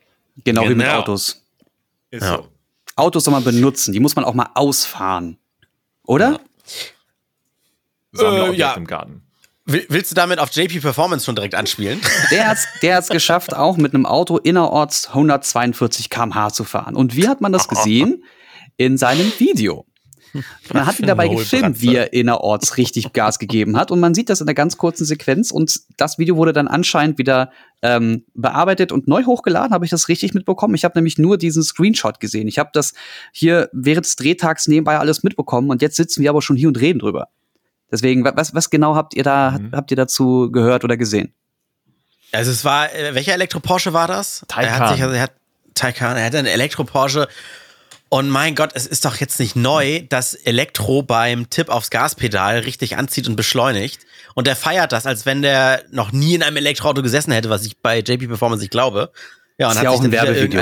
Genau, 0.44 0.62
wie 0.64 0.74
mit 0.74 0.86
Genau. 0.86 0.98
Autos. 1.00 1.44
Ist 2.10 2.22
Ja. 2.22 2.36
so. 2.36 2.48
Autos 2.96 3.24
soll 3.24 3.32
man 3.32 3.44
benutzen, 3.44 3.92
die 3.92 4.00
muss 4.00 4.16
man 4.16 4.24
auch 4.24 4.34
mal 4.34 4.50
ausfahren. 4.54 5.38
Oder? 6.04 6.40
Sammlerobjekt 8.12 8.58
ja. 8.58 8.74
im 8.74 8.86
Garten. 8.86 9.22
Will- 9.64 9.86
Willst 9.88 10.10
du 10.10 10.14
damit 10.14 10.38
auf 10.38 10.50
JP 10.50 10.80
Performance 10.80 11.24
schon 11.24 11.34
direkt 11.36 11.54
anspielen? 11.54 12.00
Der 12.30 12.48
hat's, 12.48 12.66
der 12.82 12.96
hat's 12.96 13.08
geschafft, 13.08 13.54
auch 13.54 13.76
mit 13.76 13.94
einem 13.94 14.06
Auto 14.06 14.38
innerorts 14.38 15.08
142 15.08 16.10
km/h 16.10 16.50
zu 16.50 16.64
fahren. 16.64 16.96
Und 16.96 17.14
wie 17.16 17.28
hat 17.28 17.40
man 17.40 17.52
das 17.52 17.68
gesehen? 17.68 18.24
In 18.76 18.96
seinem 18.98 19.30
Video. 19.38 19.86
Man 20.72 20.86
hat 20.86 20.98
ihn 20.98 21.06
dabei 21.06 21.28
gefilmt, 21.28 21.82
wie 21.82 21.94
er 21.94 22.12
innerorts 22.14 22.78
richtig 22.78 23.12
Gas 23.12 23.38
gegeben 23.38 23.76
hat. 23.76 23.90
Und 23.90 24.00
man 24.00 24.14
sieht 24.14 24.30
das 24.30 24.40
in 24.40 24.46
einer 24.48 24.54
ganz 24.54 24.78
kurzen 24.78 25.04
Sequenz. 25.04 25.50
Und 25.50 25.78
das 25.98 26.18
Video 26.18 26.36
wurde 26.36 26.54
dann 26.54 26.68
anscheinend 26.68 27.18
wieder 27.18 27.50
ähm, 27.82 28.24
bearbeitet 28.34 28.92
und 28.92 29.06
neu 29.08 29.24
hochgeladen. 29.24 29.74
Habe 29.74 29.84
ich 29.84 29.90
das 29.90 30.08
richtig 30.08 30.32
mitbekommen? 30.32 30.74
Ich 30.74 30.84
habe 30.84 30.96
nämlich 30.98 31.18
nur 31.18 31.36
diesen 31.36 31.62
Screenshot 31.62 32.18
gesehen. 32.18 32.48
Ich 32.48 32.58
habe 32.58 32.70
das 32.72 32.94
hier 33.30 33.68
während 33.74 34.06
des 34.06 34.16
Drehtags 34.16 34.66
nebenbei 34.68 34.98
alles 34.98 35.22
mitbekommen. 35.22 35.68
Und 35.70 35.82
jetzt 35.82 35.96
sitzen 35.96 36.22
wir 36.22 36.30
aber 36.30 36.40
schon 36.40 36.56
hier 36.56 36.68
und 36.68 36.80
reden 36.80 36.98
drüber. 37.00 37.28
Deswegen, 37.92 38.24
wa- 38.24 38.32
was, 38.34 38.54
was 38.54 38.70
genau 38.70 38.96
habt 38.96 39.14
ihr 39.14 39.22
da, 39.22 39.52
Mhm. 39.60 39.70
habt 39.72 39.90
ihr 39.90 39.96
dazu 39.96 40.50
gehört 40.50 40.82
oder 40.82 40.96
gesehen? 40.96 41.32
Also 42.32 42.50
es 42.50 42.64
war, 42.64 42.92
äh, 42.94 43.14
welcher 43.14 43.34
Elektro-Porsche 43.34 43.92
war 43.92 44.08
das? 44.08 44.44
Er 44.56 44.56
hat 44.56 44.78
Taycan. 44.78 44.94
sich, 44.94 45.02
also 45.02 45.14
er 45.14 45.22
hat, 45.22 45.32
Taycan, 45.74 46.16
er 46.16 46.24
hat 46.24 46.34
einen 46.34 46.46
Elektro-Porsche. 46.46 47.28
Und 48.08 48.28
mein 48.28 48.54
Gott, 48.54 48.70
es 48.74 48.86
ist 48.86 49.04
doch 49.06 49.16
jetzt 49.16 49.40
nicht 49.40 49.56
neu, 49.56 50.02
dass 50.08 50.34
Elektro 50.34 51.02
beim 51.02 51.48
Tipp 51.48 51.68
aufs 51.70 51.88
Gaspedal 51.90 52.58
richtig 52.58 52.96
anzieht 52.98 53.26
und 53.26 53.36
beschleunigt. 53.36 54.00
Und 54.34 54.46
der 54.46 54.56
feiert 54.56 54.92
das, 54.92 55.06
als 55.06 55.24
wenn 55.24 55.40
der 55.42 55.82
noch 55.90 56.12
nie 56.12 56.34
in 56.34 56.42
einem 56.42 56.56
Elektroauto 56.58 57.02
gesessen 57.02 57.32
hätte, 57.32 57.48
was 57.50 57.64
ich 57.64 57.78
bei 57.78 58.00
JP 58.00 58.26
Performance 58.28 58.62
nicht 58.62 58.70
glaube. 58.70 59.12
Ja, 59.58 59.66
und 59.68 59.72
Ist 59.72 59.78
hat 59.78 59.84
ja 59.84 59.90
sich 59.90 59.98
auch 59.98 60.04
ein 60.04 60.10
dann 60.10 60.12
wieder 60.12 60.34
Werbevideo. 60.34 60.60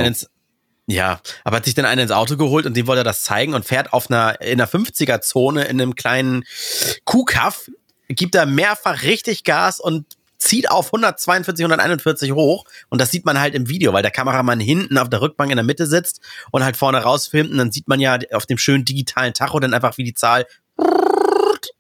Ja, 0.90 1.20
aber 1.44 1.56
hat 1.56 1.64
sich 1.64 1.74
dann 1.74 1.84
einen 1.84 2.02
ins 2.02 2.10
Auto 2.12 2.36
geholt 2.36 2.66
und 2.66 2.76
dem 2.76 2.86
wollte 2.86 3.00
er 3.00 3.04
das 3.04 3.22
zeigen 3.22 3.54
und 3.54 3.64
fährt 3.64 3.92
auf 3.92 4.10
einer, 4.10 4.40
in 4.40 4.60
einer 4.60 4.68
50er-Zone 4.68 5.64
in 5.64 5.80
einem 5.80 5.94
kleinen 5.94 6.44
Kuhkaff, 7.04 7.70
gibt 8.08 8.34
da 8.34 8.46
mehrfach 8.46 9.02
richtig 9.02 9.44
Gas 9.44 9.80
und 9.80 10.04
zieht 10.38 10.70
auf 10.70 10.86
142, 10.86 11.64
141 11.64 12.32
hoch. 12.32 12.64
Und 12.88 13.00
das 13.00 13.10
sieht 13.10 13.26
man 13.26 13.38
halt 13.38 13.54
im 13.54 13.68
Video, 13.68 13.92
weil 13.92 14.02
der 14.02 14.10
Kameramann 14.10 14.58
hinten 14.58 14.96
auf 14.96 15.10
der 15.10 15.20
Rückbank 15.20 15.50
in 15.50 15.56
der 15.56 15.64
Mitte 15.64 15.86
sitzt 15.86 16.20
und 16.50 16.64
halt 16.64 16.76
vorne 16.78 16.98
rausfilmt. 16.98 17.50
Und 17.50 17.58
dann 17.58 17.70
sieht 17.72 17.88
man 17.88 18.00
ja 18.00 18.18
auf 18.32 18.46
dem 18.46 18.56
schönen 18.56 18.84
digitalen 18.86 19.34
Tacho 19.34 19.60
dann 19.60 19.74
einfach, 19.74 19.98
wie 19.98 20.04
die 20.04 20.14
Zahl 20.14 20.46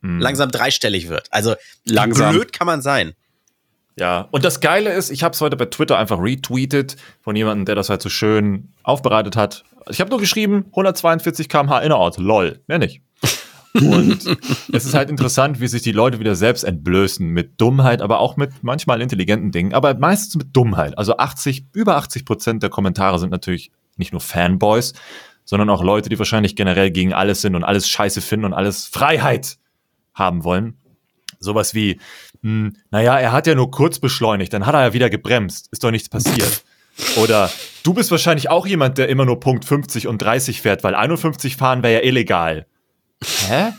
Mhm. 0.02 0.20
langsam 0.20 0.50
dreistellig 0.50 1.08
wird. 1.08 1.26
Also, 1.30 1.56
Langsam. 1.84 2.34
blöd 2.34 2.52
kann 2.52 2.66
man 2.66 2.82
sein. 2.82 3.14
Ja, 3.98 4.28
und 4.30 4.44
das 4.44 4.60
Geile 4.60 4.92
ist, 4.92 5.10
ich 5.10 5.22
habe 5.22 5.34
es 5.34 5.40
heute 5.40 5.56
bei 5.56 5.66
Twitter 5.66 5.98
einfach 5.98 6.20
retweetet 6.20 6.96
von 7.20 7.36
jemandem, 7.36 7.66
der 7.66 7.74
das 7.74 7.90
halt 7.90 8.02
so 8.02 8.08
schön 8.08 8.72
aufbereitet 8.82 9.36
hat. 9.36 9.64
Ich 9.90 10.00
habe 10.00 10.10
nur 10.10 10.20
geschrieben, 10.20 10.66
142 10.70 11.48
km/h 11.48 11.80
innerorts, 11.80 12.18
lol, 12.18 12.60
mehr 12.66 12.78
nicht. 12.78 13.02
Und 13.74 14.26
es 14.72 14.84
ist 14.84 14.94
halt 14.94 15.10
interessant, 15.10 15.60
wie 15.60 15.68
sich 15.68 15.82
die 15.82 15.92
Leute 15.92 16.18
wieder 16.18 16.34
selbst 16.34 16.64
entblößen 16.64 17.26
mit 17.26 17.60
Dummheit, 17.60 18.02
aber 18.02 18.20
auch 18.20 18.36
mit 18.36 18.62
manchmal 18.62 19.00
intelligenten 19.00 19.52
Dingen, 19.52 19.74
aber 19.74 19.94
meistens 19.94 20.36
mit 20.36 20.56
Dummheit. 20.56 20.96
Also 20.98 21.16
80, 21.16 21.66
über 21.72 21.96
80 21.96 22.24
Prozent 22.24 22.62
der 22.62 22.70
Kommentare 22.70 23.18
sind 23.18 23.30
natürlich 23.30 23.70
nicht 23.96 24.12
nur 24.12 24.20
Fanboys, 24.20 24.94
sondern 25.44 25.70
auch 25.70 25.82
Leute, 25.82 26.08
die 26.08 26.18
wahrscheinlich 26.18 26.56
generell 26.56 26.90
gegen 26.90 27.12
alles 27.12 27.42
sind 27.42 27.54
und 27.54 27.64
alles 27.64 27.88
scheiße 27.88 28.20
finden 28.20 28.46
und 28.46 28.54
alles 28.54 28.86
Freiheit 28.86 29.58
haben 30.14 30.44
wollen. 30.44 30.79
Sowas 31.40 31.74
wie, 31.74 31.98
hm, 32.42 32.76
naja, 32.90 33.18
er 33.18 33.32
hat 33.32 33.46
ja 33.46 33.54
nur 33.54 33.70
kurz 33.70 33.98
beschleunigt, 33.98 34.52
dann 34.52 34.66
hat 34.66 34.74
er 34.74 34.82
ja 34.82 34.92
wieder 34.92 35.10
gebremst, 35.10 35.68
ist 35.72 35.82
doch 35.82 35.90
nichts 35.90 36.08
passiert. 36.08 36.62
Oder 37.16 37.50
du 37.82 37.94
bist 37.94 38.10
wahrscheinlich 38.10 38.50
auch 38.50 38.66
jemand, 38.66 38.98
der 38.98 39.08
immer 39.08 39.24
nur 39.24 39.40
Punkt 39.40 39.64
50 39.64 40.06
und 40.06 40.20
30 40.20 40.60
fährt, 40.60 40.84
weil 40.84 40.94
51 40.94 41.56
fahren 41.56 41.82
wäre 41.82 42.02
ja 42.02 42.08
illegal. 42.08 42.66
Hä? 43.48 43.72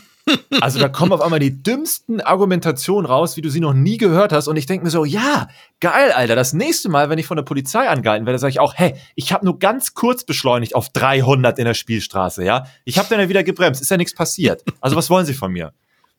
Also 0.60 0.78
da 0.78 0.88
kommen 0.88 1.12
auf 1.12 1.20
einmal 1.20 1.40
die 1.40 1.62
dümmsten 1.62 2.20
Argumentationen 2.20 3.06
raus, 3.06 3.36
wie 3.36 3.40
du 3.40 3.50
sie 3.50 3.60
noch 3.60 3.74
nie 3.74 3.96
gehört 3.96 4.32
hast. 4.32 4.46
Und 4.46 4.56
ich 4.56 4.66
denke 4.66 4.84
mir 4.84 4.90
so, 4.90 5.04
ja, 5.04 5.48
geil, 5.80 6.12
Alter. 6.12 6.36
Das 6.36 6.52
nächste 6.52 6.88
Mal, 6.88 7.10
wenn 7.10 7.18
ich 7.18 7.26
von 7.26 7.36
der 7.36 7.44
Polizei 7.44 7.88
angehalten 7.88 8.26
werde, 8.26 8.38
sage 8.38 8.52
ich 8.52 8.60
auch, 8.60 8.74
hey, 8.76 8.94
ich 9.16 9.32
habe 9.32 9.44
nur 9.44 9.58
ganz 9.58 9.94
kurz 9.94 10.24
beschleunigt 10.24 10.74
auf 10.74 10.90
300 10.90 11.58
in 11.58 11.64
der 11.64 11.74
Spielstraße, 11.74 12.44
ja. 12.44 12.66
Ich 12.84 12.98
habe 12.98 13.08
dann 13.08 13.20
ja 13.20 13.28
wieder 13.28 13.42
gebremst, 13.42 13.82
ist 13.82 13.90
ja 13.90 13.96
nichts 13.96 14.14
passiert. 14.14 14.62
Also 14.80 14.96
was 14.96 15.10
wollen 15.10 15.26
sie 15.26 15.34
von 15.34 15.52
mir? 15.52 15.72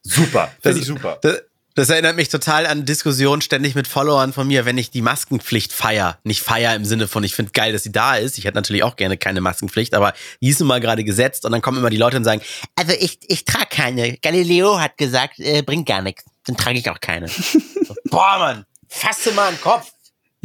Super, 0.04 0.52
finde 0.62 0.80
ich 0.80 0.86
super. 0.86 1.18
Das, 1.22 1.42
das 1.76 1.90
erinnert 1.90 2.16
mich 2.16 2.30
total 2.30 2.68
an 2.68 2.86
Diskussionen 2.86 3.42
ständig 3.42 3.74
mit 3.74 3.88
Followern 3.88 4.32
von 4.32 4.48
mir, 4.48 4.66
wenn 4.66 4.78
ich 4.78 4.92
die 4.92 5.02
Maskenpflicht 5.02 5.74
feier. 5.74 6.20
Nicht 6.24 6.44
feier 6.44 6.76
im 6.76 6.86
Sinne 6.86 7.08
von, 7.08 7.24
ich 7.24 7.34
finde 7.34 7.52
geil, 7.52 7.74
dass 7.74 7.82
sie 7.82 7.92
da 7.92 8.16
ist. 8.16 8.38
Ich 8.38 8.46
hätte 8.46 8.56
natürlich 8.56 8.84
auch 8.84 8.96
gerne 8.96 9.18
keine 9.18 9.42
Maskenpflicht, 9.42 9.96
aber 9.96 10.14
die 10.40 10.50
ist 10.50 10.60
nun 10.60 10.68
mal 10.68 10.80
gerade 10.80 11.04
gesetzt 11.04 11.46
und 11.46 11.52
dann 11.52 11.62
kommen 11.62 11.80
immer 11.80 11.90
die 11.90 11.98
Leute 11.98 12.18
und 12.18 12.26
sagen, 12.26 12.42
also 12.76 12.94
ich, 13.00 13.20
ich 13.28 13.46
trage 13.46 13.68
keine. 13.72 14.18
Galileo 14.18 14.80
hat 14.80 14.98
gesagt, 14.98 15.40
äh, 15.40 15.64
bringt 15.64 15.88
gar 15.88 16.04
nichts. 16.04 16.26
Dann 16.46 16.58
trage 16.58 16.78
ich 16.78 16.90
auch 16.90 17.00
keine. 17.00 17.28
so, 17.28 17.96
boah, 18.06 18.38
Mann, 18.38 18.66
fasse 18.88 19.32
mal 19.32 19.52
den 19.52 19.60
Kopf. 19.60 19.92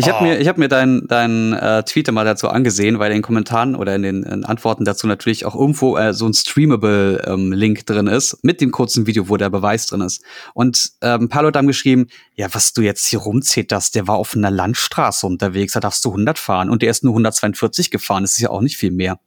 Ich 0.00 0.09
habe 0.09 0.19
Oh. 0.21 0.23
mir, 0.23 0.38
ich 0.38 0.47
hab 0.47 0.59
mir 0.59 0.69
deinen 0.69 1.09
dein, 1.09 1.52
äh, 1.55 1.83
Tweet 1.83 2.11
mal 2.12 2.25
dazu 2.25 2.49
angesehen, 2.49 3.00
weil 3.00 3.11
in 3.11 3.17
den 3.17 3.23
Kommentaren 3.23 3.75
oder 3.75 3.97
in 3.97 4.02
den 4.02 4.23
in 4.23 4.45
Antworten 4.45 4.85
dazu 4.85 5.09
natürlich 5.09 5.45
auch 5.45 5.57
irgendwo 5.57 5.97
äh, 5.97 6.14
so 6.14 6.25
ein 6.25 6.35
Streamable-Link 6.35 7.85
drin 7.85 8.07
ist, 8.07 8.38
mit 8.45 8.61
dem 8.61 8.71
kurzen 8.71 9.09
Video, 9.09 9.28
wo 9.28 9.37
der 9.37 9.50
Beweis 9.50 9.87
drin 9.87 10.00
ist. 10.02 10.23
Und 10.55 10.93
ähm, 11.00 11.23
ein 11.23 11.28
paar 11.28 11.43
Leute 11.43 11.59
haben 11.59 11.67
geschrieben, 11.67 12.07
ja, 12.37 12.47
was 12.52 12.73
du 12.75 12.83
jetzt 12.83 13.07
hier 13.07 13.19
rumzetterst, 13.19 13.97
der 13.97 14.07
war 14.07 14.14
auf 14.19 14.37
einer 14.37 14.52
Landstraße 14.52 15.26
unterwegs, 15.26 15.73
da 15.73 15.81
darfst 15.81 16.05
du 16.05 16.11
100 16.11 16.38
fahren 16.38 16.71
und 16.71 16.83
der 16.83 16.90
ist 16.93 17.02
nur 17.02 17.14
142 17.14 17.90
gefahren, 17.90 18.23
das 18.23 18.35
ist 18.35 18.38
ja 18.40 18.50
auch 18.50 18.61
nicht 18.61 18.76
viel 18.76 18.93
mehr. 18.93 19.19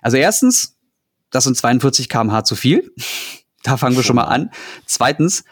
Also 0.00 0.16
erstens, 0.16 0.78
das 1.30 1.44
sind 1.44 1.58
42 1.58 2.08
kmh 2.08 2.44
zu 2.44 2.56
viel. 2.56 2.90
da 3.64 3.76
fangen 3.76 3.96
wir 3.96 4.02
schon 4.02 4.16
mal 4.16 4.24
an. 4.24 4.50
Zweitens, 4.86 5.44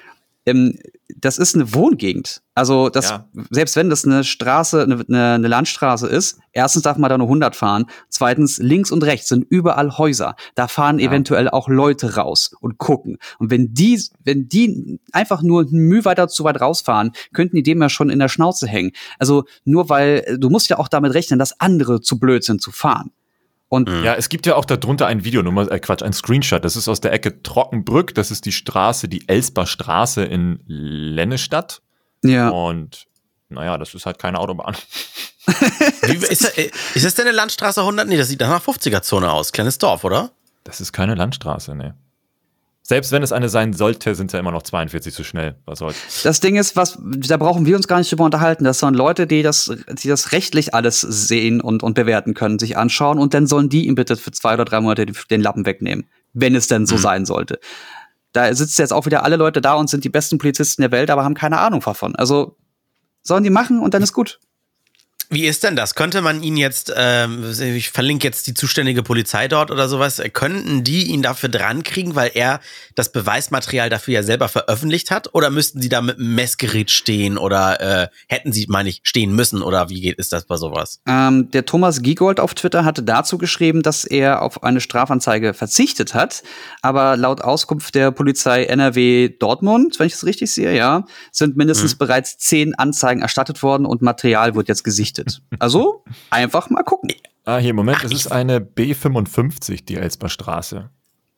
ähm, 0.46 0.78
das 1.16 1.38
ist 1.38 1.54
eine 1.54 1.72
Wohngegend. 1.74 2.42
Also 2.54 2.88
das, 2.90 3.10
Ja. 3.10 3.28
selbst 3.50 3.76
wenn 3.76 3.88
das 3.88 4.04
eine 4.04 4.24
Straße, 4.24 4.82
eine, 4.82 5.04
eine, 5.34 5.48
Landstraße 5.48 6.06
ist, 6.06 6.38
erstens 6.52 6.82
darf 6.82 6.98
man 6.98 7.08
da 7.08 7.16
nur 7.16 7.28
100 7.28 7.56
fahren, 7.56 7.86
zweitens 8.08 8.58
links 8.58 8.90
und 8.90 9.04
rechts 9.04 9.28
sind 9.28 9.46
überall 9.48 9.96
Häuser. 9.96 10.34
Da 10.54 10.68
fahren 10.68 10.98
Ja. 10.98 11.08
eventuell 11.08 11.48
auch 11.48 11.68
Leute 11.68 12.16
raus 12.16 12.50
und 12.60 12.78
gucken. 12.78 13.18
Und 13.38 13.50
wenn 13.50 13.72
die, 13.74 14.02
wenn 14.22 14.48
die 14.48 15.00
einfach 15.12 15.42
nur 15.42 15.62
ein 15.62 15.70
Mühe 15.78 16.04
weiter 16.04 16.28
zu 16.28 16.44
weit 16.44 16.60
rausfahren, 16.60 17.12
könnten 17.32 17.56
die 17.56 17.62
dem 17.62 17.80
ja 17.80 17.88
schon 17.88 18.10
in 18.10 18.18
der 18.18 18.28
Schnauze 18.28 18.66
hängen. 18.66 18.92
Also 19.18 19.44
nur 19.64 19.88
weil, 19.88 20.36
du 20.38 20.50
musst 20.50 20.68
ja 20.68 20.78
auch 20.78 20.88
damit 20.88 21.14
rechnen, 21.14 21.38
dass 21.38 21.58
andere 21.60 22.00
zu 22.00 22.18
blöd 22.18 22.44
sind 22.44 22.60
zu 22.60 22.70
fahren. 22.72 23.12
Und 23.68 23.88
Ja, 24.02 24.14
es 24.14 24.28
gibt 24.28 24.46
ja 24.46 24.56
auch 24.56 24.64
darunter 24.64 25.06
ein 25.06 25.24
Video, 25.24 25.42
nur 25.42 25.52
mal, 25.52 25.70
äh 25.70 25.78
Quatsch, 25.78 26.02
ein 26.02 26.12
Screenshot. 26.12 26.64
Das 26.64 26.76
ist 26.76 26.88
aus 26.88 27.00
der 27.00 27.12
Ecke 27.12 27.42
Trockenbrück. 27.42 28.14
Das 28.14 28.30
ist 28.30 28.46
die 28.46 28.52
Straße, 28.52 29.08
die 29.08 29.28
Elsper 29.28 29.66
Straße 29.66 30.24
in 30.24 30.60
Lennestadt. 30.66 31.82
ja, 32.24 32.48
Und 32.48 33.06
naja, 33.50 33.78
das 33.78 33.94
ist 33.94 34.06
halt 34.06 34.18
keine 34.18 34.38
Autobahn. 34.38 34.76
Wie, 36.02 36.14
ist, 36.14 36.44
das, 36.44 36.58
äh, 36.58 36.70
ist 36.94 37.04
das 37.04 37.14
denn 37.14 37.26
eine 37.26 37.36
Landstraße 37.36 37.80
100? 37.80 38.06
Nee, 38.06 38.16
das 38.16 38.28
sieht 38.28 38.40
nach 38.40 38.62
50er-Zone 38.62 39.30
aus. 39.30 39.52
Kleines 39.52 39.78
Dorf, 39.78 40.04
oder? 40.04 40.30
Das 40.64 40.80
ist 40.80 40.92
keine 40.92 41.14
Landstraße, 41.14 41.74
ne. 41.74 41.94
Selbst 42.88 43.12
wenn 43.12 43.22
es 43.22 43.32
eine 43.32 43.50
sein 43.50 43.74
sollte, 43.74 44.14
sind 44.14 44.32
ja 44.32 44.38
immer 44.38 44.50
noch 44.50 44.62
42 44.62 45.12
zu 45.12 45.22
schnell. 45.22 45.56
Was 45.66 45.80
soll's. 45.80 46.22
Das 46.22 46.40
Ding 46.40 46.56
ist, 46.56 46.74
was, 46.74 46.98
da 47.02 47.36
brauchen 47.36 47.66
wir 47.66 47.76
uns 47.76 47.86
gar 47.86 47.98
nicht 47.98 48.10
drüber 48.10 48.24
unterhalten. 48.24 48.64
Das 48.64 48.78
sollen 48.78 48.94
Leute, 48.94 49.26
die 49.26 49.42
das, 49.42 49.70
die 50.02 50.08
das 50.08 50.32
rechtlich 50.32 50.72
alles 50.74 51.02
sehen 51.02 51.60
und, 51.60 51.82
und 51.82 51.92
bewerten 51.92 52.32
können, 52.32 52.58
sich 52.58 52.78
anschauen 52.78 53.18
und 53.18 53.34
dann 53.34 53.46
sollen 53.46 53.68
die 53.68 53.86
ihm 53.86 53.94
bitte 53.94 54.16
für 54.16 54.30
zwei 54.30 54.54
oder 54.54 54.64
drei 54.64 54.80
Monate 54.80 55.04
den 55.04 55.40
Lappen 55.42 55.66
wegnehmen. 55.66 56.08
Wenn 56.32 56.54
es 56.54 56.66
denn 56.66 56.86
so 56.86 56.96
sein 56.96 57.26
sollte. 57.26 57.60
Da 58.32 58.54
sitzen 58.54 58.80
jetzt 58.80 58.92
auch 58.94 59.04
wieder 59.04 59.22
alle 59.22 59.36
Leute 59.36 59.60
da 59.60 59.74
und 59.74 59.90
sind 59.90 60.04
die 60.04 60.08
besten 60.08 60.38
Polizisten 60.38 60.80
der 60.80 60.90
Welt, 60.90 61.10
aber 61.10 61.24
haben 61.24 61.34
keine 61.34 61.58
Ahnung 61.58 61.80
davon. 61.80 62.16
Also 62.16 62.56
sollen 63.22 63.44
die 63.44 63.50
machen 63.50 63.80
und 63.80 63.92
dann 63.92 64.02
ist 64.02 64.14
gut. 64.14 64.40
Wie 65.30 65.44
ist 65.44 65.62
denn 65.62 65.76
das? 65.76 65.94
Könnte 65.94 66.22
man 66.22 66.42
ihn 66.42 66.56
jetzt, 66.56 66.90
ähm, 66.96 67.44
ich 67.60 67.90
verlinke 67.90 68.26
jetzt 68.26 68.46
die 68.46 68.54
zuständige 68.54 69.02
Polizei 69.02 69.46
dort 69.46 69.70
oder 69.70 69.86
sowas, 69.86 70.22
könnten 70.32 70.84
die 70.84 71.08
ihn 71.08 71.20
dafür 71.20 71.50
drankriegen, 71.50 72.14
weil 72.14 72.30
er 72.32 72.60
das 72.94 73.12
Beweismaterial 73.12 73.90
dafür 73.90 74.14
ja 74.14 74.22
selber 74.22 74.48
veröffentlicht 74.48 75.10
hat? 75.10 75.34
Oder 75.34 75.50
müssten 75.50 75.82
sie 75.82 75.90
da 75.90 76.00
mit 76.00 76.18
einem 76.18 76.34
Messgerät 76.34 76.90
stehen 76.90 77.36
oder 77.36 77.80
äh, 77.80 78.08
hätten 78.26 78.52
sie, 78.52 78.66
meine 78.70 78.88
ich, 78.88 79.00
stehen 79.02 79.34
müssen? 79.34 79.60
Oder 79.60 79.90
wie 79.90 80.00
geht 80.00 80.18
ist 80.18 80.32
das 80.32 80.46
bei 80.46 80.56
sowas? 80.56 81.00
Ähm, 81.06 81.50
der 81.50 81.66
Thomas 81.66 82.00
Giegold 82.00 82.40
auf 82.40 82.54
Twitter 82.54 82.86
hatte 82.86 83.02
dazu 83.02 83.36
geschrieben, 83.36 83.82
dass 83.82 84.06
er 84.06 84.40
auf 84.40 84.62
eine 84.62 84.80
Strafanzeige 84.80 85.52
verzichtet 85.52 86.14
hat. 86.14 86.42
Aber 86.80 87.18
laut 87.18 87.42
Auskunft 87.42 87.94
der 87.94 88.12
Polizei 88.12 88.64
NRW 88.64 89.28
Dortmund, 89.28 89.98
wenn 89.98 90.06
ich 90.06 90.14
das 90.14 90.24
richtig 90.24 90.50
sehe, 90.50 90.74
ja, 90.74 91.04
sind 91.32 91.58
mindestens 91.58 91.96
bereits 91.96 92.38
zehn 92.38 92.74
Anzeigen 92.74 93.20
erstattet 93.20 93.62
worden 93.62 93.84
und 93.84 94.00
Material 94.00 94.54
wird 94.54 94.68
jetzt 94.68 94.84
gesichtet. 94.84 95.17
Also 95.58 96.04
einfach 96.30 96.70
mal 96.70 96.82
gucken. 96.82 97.12
Ah, 97.44 97.58
hier, 97.58 97.74
Moment, 97.74 98.04
es 98.04 98.12
ist 98.12 98.30
eine 98.30 98.60
B55, 98.60 99.84
die 99.84 99.96
Elsper 99.96 100.28
Straße. 100.28 100.90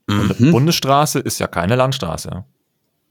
Und 0.08 0.50
Bundesstraße 0.50 1.20
ist 1.20 1.38
ja 1.38 1.46
keine 1.46 1.76
Landstraße. 1.76 2.44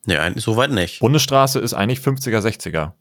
Nee, 0.06 0.18
eigentlich 0.18 0.44
soweit 0.44 0.72
nicht. 0.72 1.00
Bundesstraße 1.00 1.60
ist 1.60 1.74
eigentlich 1.74 2.00
50er, 2.00 2.40
60er. 2.40 2.92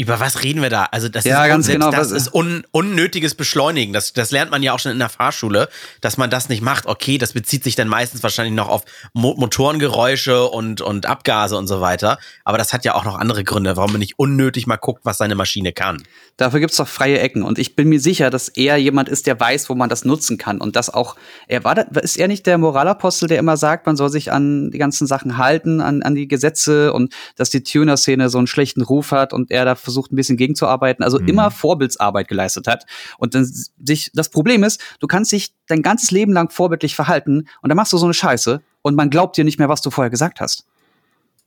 Über 0.00 0.18
was 0.18 0.42
reden 0.42 0.62
wir 0.62 0.70
da? 0.70 0.84
Also 0.92 1.10
das 1.10 1.24
Ja, 1.24 1.44
ist, 1.44 1.50
ganz 1.50 1.68
genau, 1.68 1.90
Das 1.90 2.10
ist 2.10 2.32
un, 2.32 2.64
unnötiges 2.70 3.34
Beschleunigen. 3.34 3.92
Das, 3.92 4.14
das 4.14 4.30
lernt 4.30 4.50
man 4.50 4.62
ja 4.62 4.72
auch 4.72 4.78
schon 4.78 4.92
in 4.92 4.98
der 4.98 5.10
Fahrschule, 5.10 5.68
dass 6.00 6.16
man 6.16 6.30
das 6.30 6.48
nicht 6.48 6.62
macht. 6.62 6.86
Okay, 6.86 7.18
das 7.18 7.34
bezieht 7.34 7.62
sich 7.64 7.76
dann 7.76 7.86
meistens 7.86 8.22
wahrscheinlich 8.22 8.54
noch 8.54 8.68
auf 8.68 8.84
Mo 9.12 9.34
Motorengeräusche 9.36 10.46
und, 10.46 10.80
und 10.80 11.04
Abgase 11.04 11.54
und 11.54 11.66
so 11.66 11.82
weiter. 11.82 12.18
Aber 12.44 12.56
das 12.56 12.72
hat 12.72 12.86
ja 12.86 12.94
auch 12.94 13.04
noch 13.04 13.18
andere 13.18 13.44
Gründe, 13.44 13.76
warum 13.76 13.92
man 13.92 13.98
nicht 13.98 14.18
unnötig 14.18 14.66
mal 14.66 14.76
guckt, 14.76 15.02
was 15.04 15.18
seine 15.18 15.34
Maschine 15.34 15.74
kann. 15.74 16.02
Dafür 16.38 16.60
gibt's 16.60 16.78
doch 16.78 16.88
freie 16.88 17.18
Ecken. 17.18 17.42
Und 17.42 17.58
ich 17.58 17.76
bin 17.76 17.90
mir 17.90 18.00
sicher, 18.00 18.30
dass 18.30 18.48
er 18.48 18.78
jemand 18.78 19.10
ist, 19.10 19.26
der 19.26 19.38
weiß, 19.38 19.68
wo 19.68 19.74
man 19.74 19.90
das 19.90 20.06
nutzen 20.06 20.38
kann. 20.38 20.62
Und 20.62 20.76
das 20.76 20.88
auch, 20.88 21.16
er 21.46 21.62
war, 21.64 21.74
da, 21.74 21.82
ist 22.00 22.16
er 22.16 22.28
nicht 22.28 22.46
der 22.46 22.56
Moralapostel, 22.56 23.28
der 23.28 23.38
immer 23.38 23.58
sagt, 23.58 23.84
man 23.84 23.96
soll 23.98 24.08
sich 24.08 24.32
an 24.32 24.70
die 24.70 24.78
ganzen 24.78 25.06
Sachen 25.06 25.36
halten, 25.36 25.82
an, 25.82 26.02
an 26.02 26.14
die 26.14 26.26
Gesetze 26.26 26.94
und 26.94 27.12
dass 27.36 27.50
die 27.50 27.62
Tuner-Szene 27.62 28.30
so 28.30 28.38
einen 28.38 28.46
schlechten 28.46 28.80
Ruf 28.80 29.10
hat 29.12 29.34
und 29.34 29.50
er 29.50 29.66
da 29.66 29.74
versucht, 29.90 30.12
ein 30.12 30.16
bisschen 30.16 30.36
gegenzuarbeiten. 30.36 31.04
Also 31.04 31.18
immer 31.18 31.50
Vorbildsarbeit 31.50 32.28
geleistet 32.28 32.66
hat. 32.66 32.86
Und 33.18 33.34
dann 33.34 33.44
sich, 33.44 34.10
das 34.14 34.28
Problem 34.28 34.64
ist, 34.64 34.80
du 35.00 35.06
kannst 35.06 35.32
dich 35.32 35.52
dein 35.66 35.82
ganzes 35.82 36.10
Leben 36.10 36.32
lang 36.32 36.50
vorbildlich 36.50 36.94
verhalten 36.94 37.48
und 37.62 37.68
dann 37.68 37.76
machst 37.76 37.92
du 37.92 37.98
so 37.98 38.06
eine 38.06 38.14
Scheiße 38.14 38.62
und 38.82 38.94
man 38.94 39.10
glaubt 39.10 39.36
dir 39.36 39.44
nicht 39.44 39.58
mehr, 39.58 39.68
was 39.68 39.82
du 39.82 39.90
vorher 39.90 40.10
gesagt 40.10 40.40
hast. 40.40 40.64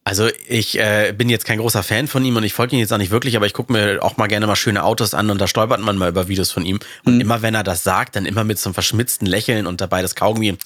Also 0.05 0.27
ich 0.49 0.77
äh, 0.77 1.13
bin 1.17 1.29
jetzt 1.29 1.45
kein 1.45 1.59
großer 1.59 1.81
Fan 1.81 2.07
von 2.07 2.25
ihm 2.25 2.35
und 2.35 2.43
ich 2.43 2.53
folge 2.53 2.75
ihn 2.75 2.79
jetzt 2.79 2.91
auch 2.91 2.97
nicht 2.97 3.11
wirklich, 3.11 3.37
aber 3.37 3.45
ich 3.45 3.53
gucke 3.53 3.71
mir 3.71 4.03
auch 4.03 4.17
mal 4.17 4.27
gerne 4.27 4.47
mal 4.47 4.57
schöne 4.57 4.83
Autos 4.83 5.13
an 5.13 5.29
und 5.29 5.39
da 5.39 5.47
stolpert 5.47 5.79
man 5.79 5.97
mal 5.97 6.09
über 6.09 6.27
Videos 6.27 6.51
von 6.51 6.65
ihm. 6.65 6.79
Und 7.05 7.21
immer 7.21 7.41
wenn 7.41 7.55
er 7.55 7.63
das 7.63 7.83
sagt, 7.83 8.17
dann 8.17 8.25
immer 8.25 8.43
mit 8.43 8.59
so 8.59 8.67
einem 8.67 8.73
verschmitzten 8.73 9.25
Lächeln 9.25 9.65
und 9.65 9.79
dabei 9.79 10.01
das 10.01 10.15
Kaugummi. 10.15 10.57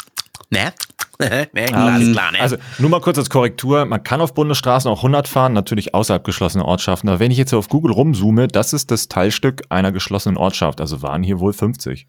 Ne? 0.50 0.74
ne? 1.54 1.66
Klar, 1.66 2.00
ist 2.00 2.12
klar, 2.14 2.32
ne? 2.32 2.40
Also 2.40 2.58
nur 2.78 2.90
mal 2.90 3.02
kurz 3.02 3.18
als 3.18 3.30
Korrektur, 3.30 3.86
man 3.86 4.04
kann 4.04 4.22
auf 4.22 4.34
Bundesstraßen 4.34 4.90
auch 4.90 5.00
100 5.00 5.28
fahren, 5.28 5.54
natürlich 5.54 5.94
außerhalb 5.94 6.24
geschlossener 6.24 6.66
Ortschaften. 6.66 7.10
Aber 7.10 7.20
wenn 7.20 7.32
ich 7.32 7.38
jetzt 7.38 7.54
auf 7.54 7.70
Google 7.70 7.92
rumzoome, 7.92 8.48
das 8.48 8.74
ist 8.74 8.92
das 8.92 9.08
Teilstück 9.08 9.64
einer 9.70 9.92
geschlossenen 9.92 10.38
Ortschaft. 10.38 10.80
Also 10.80 11.02
waren 11.02 11.24
hier 11.24 11.40
wohl 11.40 11.54
50. 11.54 12.08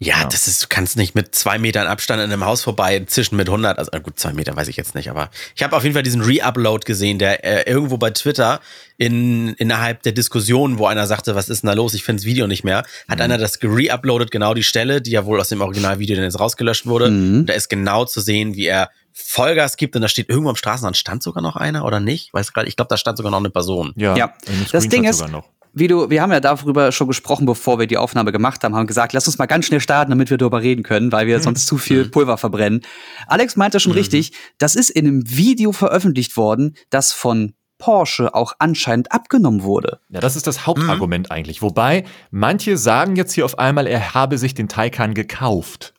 Ja, 0.00 0.24
das 0.24 0.46
ist, 0.46 0.62
du 0.62 0.66
kannst 0.68 0.96
nicht 0.96 1.16
mit 1.16 1.34
zwei 1.34 1.58
Metern 1.58 1.88
Abstand 1.88 2.22
in 2.22 2.30
einem 2.30 2.44
Haus 2.44 2.62
vorbei 2.62 3.00
zischen 3.00 3.36
mit 3.36 3.48
100. 3.48 3.80
Also 3.80 3.90
gut, 4.00 4.16
zwei 4.16 4.32
Meter 4.32 4.54
weiß 4.54 4.68
ich 4.68 4.76
jetzt 4.76 4.94
nicht, 4.94 5.10
aber 5.10 5.28
ich 5.56 5.64
habe 5.64 5.74
auf 5.76 5.82
jeden 5.82 5.94
Fall 5.94 6.04
diesen 6.04 6.20
Re-Upload 6.22 6.84
gesehen, 6.86 7.18
der 7.18 7.44
äh, 7.44 7.68
irgendwo 7.68 7.98
bei 7.98 8.10
Twitter 8.10 8.60
in, 8.96 9.54
innerhalb 9.54 10.04
der 10.04 10.12
Diskussion, 10.12 10.78
wo 10.78 10.86
einer 10.86 11.08
sagte, 11.08 11.34
was 11.34 11.48
ist 11.48 11.64
denn 11.64 11.68
da 11.68 11.74
los, 11.74 11.94
ich 11.94 12.04
finde 12.04 12.20
das 12.20 12.26
Video 12.26 12.46
nicht 12.46 12.62
mehr, 12.62 12.84
hat 13.08 13.20
einer 13.20 13.38
das 13.38 13.58
re-uploadet, 13.60 14.30
genau 14.30 14.54
die 14.54 14.62
Stelle, 14.62 15.02
die 15.02 15.10
ja 15.10 15.24
wohl 15.24 15.40
aus 15.40 15.48
dem 15.48 15.60
Originalvideo 15.60 16.14
dann 16.14 16.24
jetzt 16.24 16.38
rausgelöscht 16.38 16.86
wurde. 16.86 17.06
Und 17.06 17.46
da 17.46 17.54
ist 17.54 17.68
genau 17.68 18.04
zu 18.04 18.20
sehen, 18.20 18.54
wie 18.54 18.66
er 18.66 18.90
Vollgas 19.12 19.76
gibt 19.76 19.96
und 19.96 20.02
da 20.02 20.08
steht 20.08 20.28
irgendwo 20.28 20.50
am 20.50 20.56
Straßenrand, 20.56 20.96
stand 20.96 21.24
sogar 21.24 21.42
noch 21.42 21.56
einer 21.56 21.84
oder 21.84 21.98
nicht? 21.98 22.32
Weiß 22.32 22.52
gerade, 22.52 22.68
ich 22.68 22.76
glaube, 22.76 22.88
da 22.88 22.96
stand 22.96 23.18
sogar 23.18 23.32
noch 23.32 23.40
eine 23.40 23.50
Person. 23.50 23.94
Ja, 23.96 24.16
Ja, 24.16 24.32
das 24.70 24.88
Ding 24.88 25.02
ist, 25.02 25.18
sogar 25.18 25.32
noch. 25.32 25.48
Wie 25.72 25.88
du, 25.88 26.10
wir 26.10 26.22
haben 26.22 26.32
ja 26.32 26.40
darüber 26.40 26.90
schon 26.92 27.06
gesprochen, 27.08 27.46
bevor 27.46 27.78
wir 27.78 27.86
die 27.86 27.96
Aufnahme 27.96 28.32
gemacht 28.32 28.64
haben, 28.64 28.74
haben 28.74 28.86
gesagt, 28.86 29.12
lass 29.12 29.26
uns 29.26 29.38
mal 29.38 29.46
ganz 29.46 29.66
schnell 29.66 29.80
starten, 29.80 30.10
damit 30.10 30.30
wir 30.30 30.36
darüber 30.38 30.62
reden 30.62 30.82
können, 30.82 31.12
weil 31.12 31.26
wir 31.26 31.40
sonst 31.40 31.66
zu 31.66 31.78
viel 31.78 32.08
Pulver 32.08 32.38
verbrennen. 32.38 32.82
Alex 33.26 33.56
meinte 33.56 33.80
schon 33.80 33.92
richtig, 33.92 34.32
das 34.58 34.74
ist 34.74 34.90
in 34.90 35.06
einem 35.06 35.22
Video 35.30 35.72
veröffentlicht 35.72 36.36
worden, 36.36 36.74
das 36.90 37.12
von 37.12 37.54
Porsche 37.78 38.34
auch 38.34 38.54
anscheinend 38.58 39.12
abgenommen 39.12 39.62
wurde. 39.62 40.00
Ja, 40.08 40.20
das 40.20 40.34
ist 40.34 40.46
das 40.48 40.66
Hauptargument 40.66 41.30
eigentlich. 41.30 41.62
Wobei, 41.62 42.04
manche 42.32 42.76
sagen 42.76 43.14
jetzt 43.14 43.32
hier 43.34 43.44
auf 43.44 43.58
einmal, 43.60 43.86
er 43.86 44.14
habe 44.14 44.36
sich 44.36 44.54
den 44.54 44.68
Taycan 44.68 45.14
gekauft. 45.14 45.94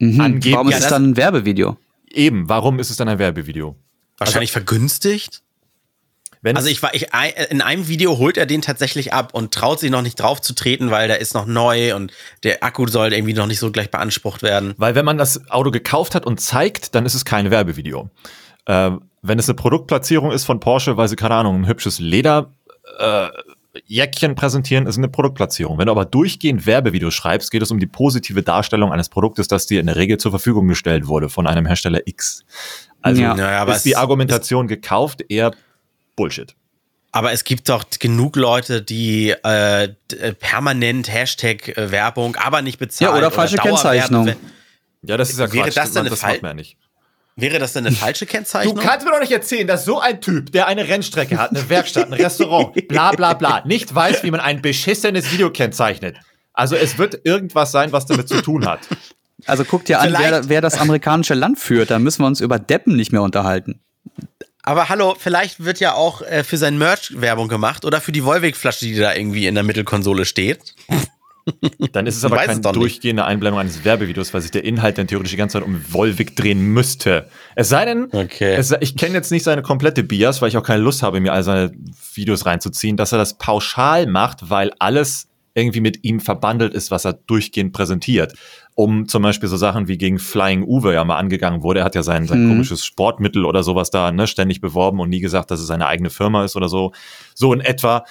Angeblich. 0.00 0.54
Warum 0.54 0.68
ist 0.68 0.72
Ja, 0.72 0.78
es 0.78 0.82
das- 0.84 0.90
dann 0.92 1.10
ein 1.10 1.16
Werbevideo? 1.16 1.76
Eben, 2.08 2.48
warum 2.48 2.78
ist 2.78 2.90
es 2.90 2.96
dann 2.96 3.08
ein 3.08 3.18
Werbevideo? 3.18 3.76
Wahrscheinlich 4.18 4.52
vergünstigt? 4.52 5.42
Wenn 6.42 6.56
Also 6.56 6.68
ich 6.68 6.82
war, 6.82 6.92
ich, 6.92 7.06
in 7.50 7.60
einem 7.60 7.86
Video 7.86 8.18
holt 8.18 8.36
er 8.36 8.46
den 8.46 8.62
tatsächlich 8.62 9.12
ab 9.12 9.32
und 9.32 9.54
traut 9.54 9.78
sich 9.78 9.90
noch 9.90 10.02
nicht 10.02 10.16
drauf 10.16 10.40
zu 10.40 10.54
treten, 10.54 10.90
weil 10.90 11.06
der 11.06 11.20
ist 11.20 11.34
noch 11.34 11.46
neu 11.46 11.94
und 11.94 12.12
der 12.42 12.64
Akku 12.64 12.86
soll 12.88 13.12
irgendwie 13.12 13.32
noch 13.32 13.46
nicht 13.46 13.60
so 13.60 13.70
gleich 13.70 13.92
beansprucht 13.92 14.42
werden. 14.42 14.74
Weil 14.76 14.96
wenn 14.96 15.04
man 15.04 15.18
das 15.18 15.48
Auto 15.50 15.70
gekauft 15.70 16.16
hat 16.16 16.26
und 16.26 16.40
zeigt, 16.40 16.96
dann 16.96 17.06
ist 17.06 17.14
es 17.14 17.24
kein 17.24 17.52
Werbevideo. 17.52 18.10
Äh, 18.66 18.90
wenn 19.22 19.38
es 19.38 19.48
eine 19.48 19.54
Produktplatzierung 19.54 20.32
ist 20.32 20.44
von 20.44 20.58
Porsche, 20.58 20.96
weil 20.96 21.06
sie, 21.06 21.14
keine 21.14 21.36
Ahnung, 21.36 21.60
ein 21.60 21.66
hübsches 21.68 22.00
Leder 22.00 22.52
äh, 22.98 23.28
Jäckchen 23.86 24.34
präsentieren, 24.34 24.86
ist 24.86 24.98
eine 24.98 25.08
Produktplatzierung. 25.08 25.78
Wenn 25.78 25.86
du 25.86 25.92
aber 25.92 26.04
durchgehend 26.04 26.66
Werbevideos 26.66 27.14
schreibst, 27.14 27.52
geht 27.52 27.62
es 27.62 27.70
um 27.70 27.78
die 27.78 27.86
positive 27.86 28.42
Darstellung 28.42 28.92
eines 28.92 29.08
Produktes, 29.08 29.48
das 29.48 29.66
dir 29.66 29.80
in 29.80 29.86
der 29.86 29.96
Regel 29.96 30.18
zur 30.18 30.32
Verfügung 30.32 30.66
gestellt 30.66 31.06
wurde 31.06 31.28
von 31.28 31.46
einem 31.46 31.66
Hersteller 31.66 32.00
X. 32.04 32.44
Also 33.00 33.22
Ja. 33.22 33.64
Ist 33.64 33.84
die 33.84 33.96
Argumentation 33.96 34.66
gekauft 34.66 35.24
eher 35.28 35.52
Bullshit. 36.16 36.54
Aber 37.14 37.32
es 37.32 37.44
gibt 37.44 37.68
doch 37.68 37.84
genug 37.98 38.36
Leute, 38.36 38.80
die 38.80 39.34
äh, 39.44 39.84
äh, 39.84 39.88
permanent 40.38 41.12
Hashtag 41.12 41.76
äh, 41.76 41.90
Werbung, 41.90 42.36
aber 42.36 42.62
nicht 42.62 42.78
bezahlt. 42.78 43.10
Ja, 43.12 43.18
oder 43.18 43.30
falsche 43.30 43.56
Dauerwerbe- 43.56 43.68
Kennzeichnung. 43.68 44.32
Ja, 45.02 45.16
das 45.16 45.30
ist 45.30 45.38
ja 45.38 45.52
Wäre 45.52 45.64
Quatsch. 45.66 45.76
das 45.76 45.92
denn 45.92 46.06
das 46.06 46.20
Fall- 46.20 46.32
macht 46.34 46.42
man 46.42 46.50
ja 46.50 46.54
nicht. 46.54 46.76
Wäre 47.36 47.58
das 47.58 47.72
denn 47.74 47.86
eine 47.86 47.94
falsche 48.04 48.26
Kennzeichnung? 48.26 48.76
mir 48.76 48.82
doch 49.04 49.20
nicht 49.20 49.32
erzählen, 49.32 49.66
dass 49.66 49.84
so 49.84 50.00
ein 50.00 50.20
Typ, 50.20 50.52
der 50.52 50.66
eine 50.68 50.88
Rennstrecke 50.88 51.38
hat, 51.38 51.50
eine 51.50 51.68
Werkstatt, 51.68 52.06
ein 52.06 52.12
Restaurant, 52.14 52.74
bla 52.88 53.12
bla 53.12 53.34
bla, 53.34 53.62
nicht 53.66 53.94
weiß, 53.94 54.22
wie 54.22 54.30
man 54.30 54.40
ein 54.40 54.62
beschissenes 54.62 55.32
Video 55.32 55.50
kennzeichnet. 55.50 56.16
Also 56.54 56.76
es 56.76 56.98
wird 56.98 57.20
irgendwas 57.24 57.72
sein, 57.72 57.92
was 57.92 58.06
damit 58.06 58.28
zu 58.28 58.40
tun 58.42 58.66
hat. 58.66 58.80
Also 59.44 59.64
guck 59.64 59.84
dir 59.84 59.98
an, 59.98 60.14
wer, 60.16 60.48
wer 60.48 60.60
das 60.60 60.78
amerikanische 60.78 61.34
Land 61.34 61.58
führt, 61.58 61.90
da 61.90 61.98
müssen 61.98 62.22
wir 62.22 62.28
uns 62.28 62.40
über 62.40 62.60
Deppen 62.60 62.94
nicht 62.94 63.10
mehr 63.10 63.22
unterhalten. 63.22 63.80
Aber 64.62 64.88
hallo, 64.88 65.16
vielleicht 65.18 65.64
wird 65.64 65.80
ja 65.80 65.94
auch 65.94 66.22
äh, 66.22 66.44
für 66.44 66.56
sein 66.56 66.78
Merch 66.78 67.20
Werbung 67.20 67.48
gemacht 67.48 67.84
oder 67.84 68.00
für 68.00 68.12
die 68.12 68.24
Volvic-Flasche, 68.24 68.84
die 68.84 68.96
da 68.96 69.14
irgendwie 69.14 69.46
in 69.46 69.54
der 69.54 69.64
Mittelkonsole 69.64 70.24
steht. 70.24 70.74
Dann 71.92 72.06
ist 72.06 72.16
es 72.16 72.24
aber 72.24 72.36
keine 72.36 72.60
durchgehende 72.60 73.24
Einblendung 73.24 73.58
eines 73.60 73.84
Werbevideos, 73.84 74.32
weil 74.32 74.42
sich 74.42 74.52
der 74.52 74.64
Inhalt 74.64 74.98
dann 74.98 75.08
theoretisch 75.08 75.32
die 75.32 75.36
ganze 75.36 75.54
Zeit 75.58 75.66
um 75.66 75.84
Volvic 75.88 76.36
drehen 76.36 76.60
müsste. 76.60 77.28
Es 77.56 77.68
sei 77.68 77.84
denn, 77.84 78.08
Okay. 78.12 78.54
es, 78.54 78.72
ich 78.80 78.96
kenne 78.96 79.14
jetzt 79.14 79.32
nicht 79.32 79.42
seine 79.42 79.62
komplette 79.62 80.04
Bias, 80.04 80.40
weil 80.40 80.50
ich 80.50 80.56
auch 80.56 80.62
keine 80.62 80.82
Lust 80.82 81.02
habe, 81.02 81.18
mir 81.20 81.32
all 81.32 81.42
seine 81.42 81.72
Videos 82.14 82.46
reinzuziehen, 82.46 82.96
dass 82.96 83.10
er 83.10 83.18
das 83.18 83.38
pauschal 83.38 84.06
macht, 84.06 84.50
weil 84.50 84.70
alles 84.78 85.28
irgendwie 85.54 85.80
mit 85.80 86.04
ihm 86.04 86.20
verbandelt 86.20 86.74
ist, 86.74 86.90
was 86.90 87.04
er 87.04 87.14
durchgehend 87.14 87.72
präsentiert. 87.72 88.34
Um 88.74 89.06
zum 89.06 89.22
Beispiel 89.22 89.48
so 89.48 89.56
Sachen 89.56 89.86
wie 89.86 89.98
gegen 89.98 90.18
Flying 90.18 90.62
Uwe 90.62 90.94
ja 90.94 91.04
mal 91.04 91.18
angegangen 91.18 91.62
wurde. 91.62 91.80
Er 91.80 91.84
hat 91.84 91.94
ja 91.94 92.02
sein, 92.02 92.26
sein 92.26 92.44
Mhm. 92.44 92.48
komisches 92.50 92.84
Sportmittel 92.84 93.44
oder 93.44 93.62
sowas 93.62 93.90
da 93.90 94.10
ne, 94.12 94.26
ständig 94.26 94.60
beworben 94.60 94.98
und 95.00 95.10
nie 95.10 95.20
gesagt, 95.20 95.50
dass 95.50 95.60
es 95.60 95.66
seine 95.66 95.86
eigene 95.86 96.08
Firma 96.10 96.44
ist 96.44 96.56
oder 96.56 96.68
so. 96.68 96.92
So 97.34 97.52
in 97.52 97.60
etwa 97.60 98.04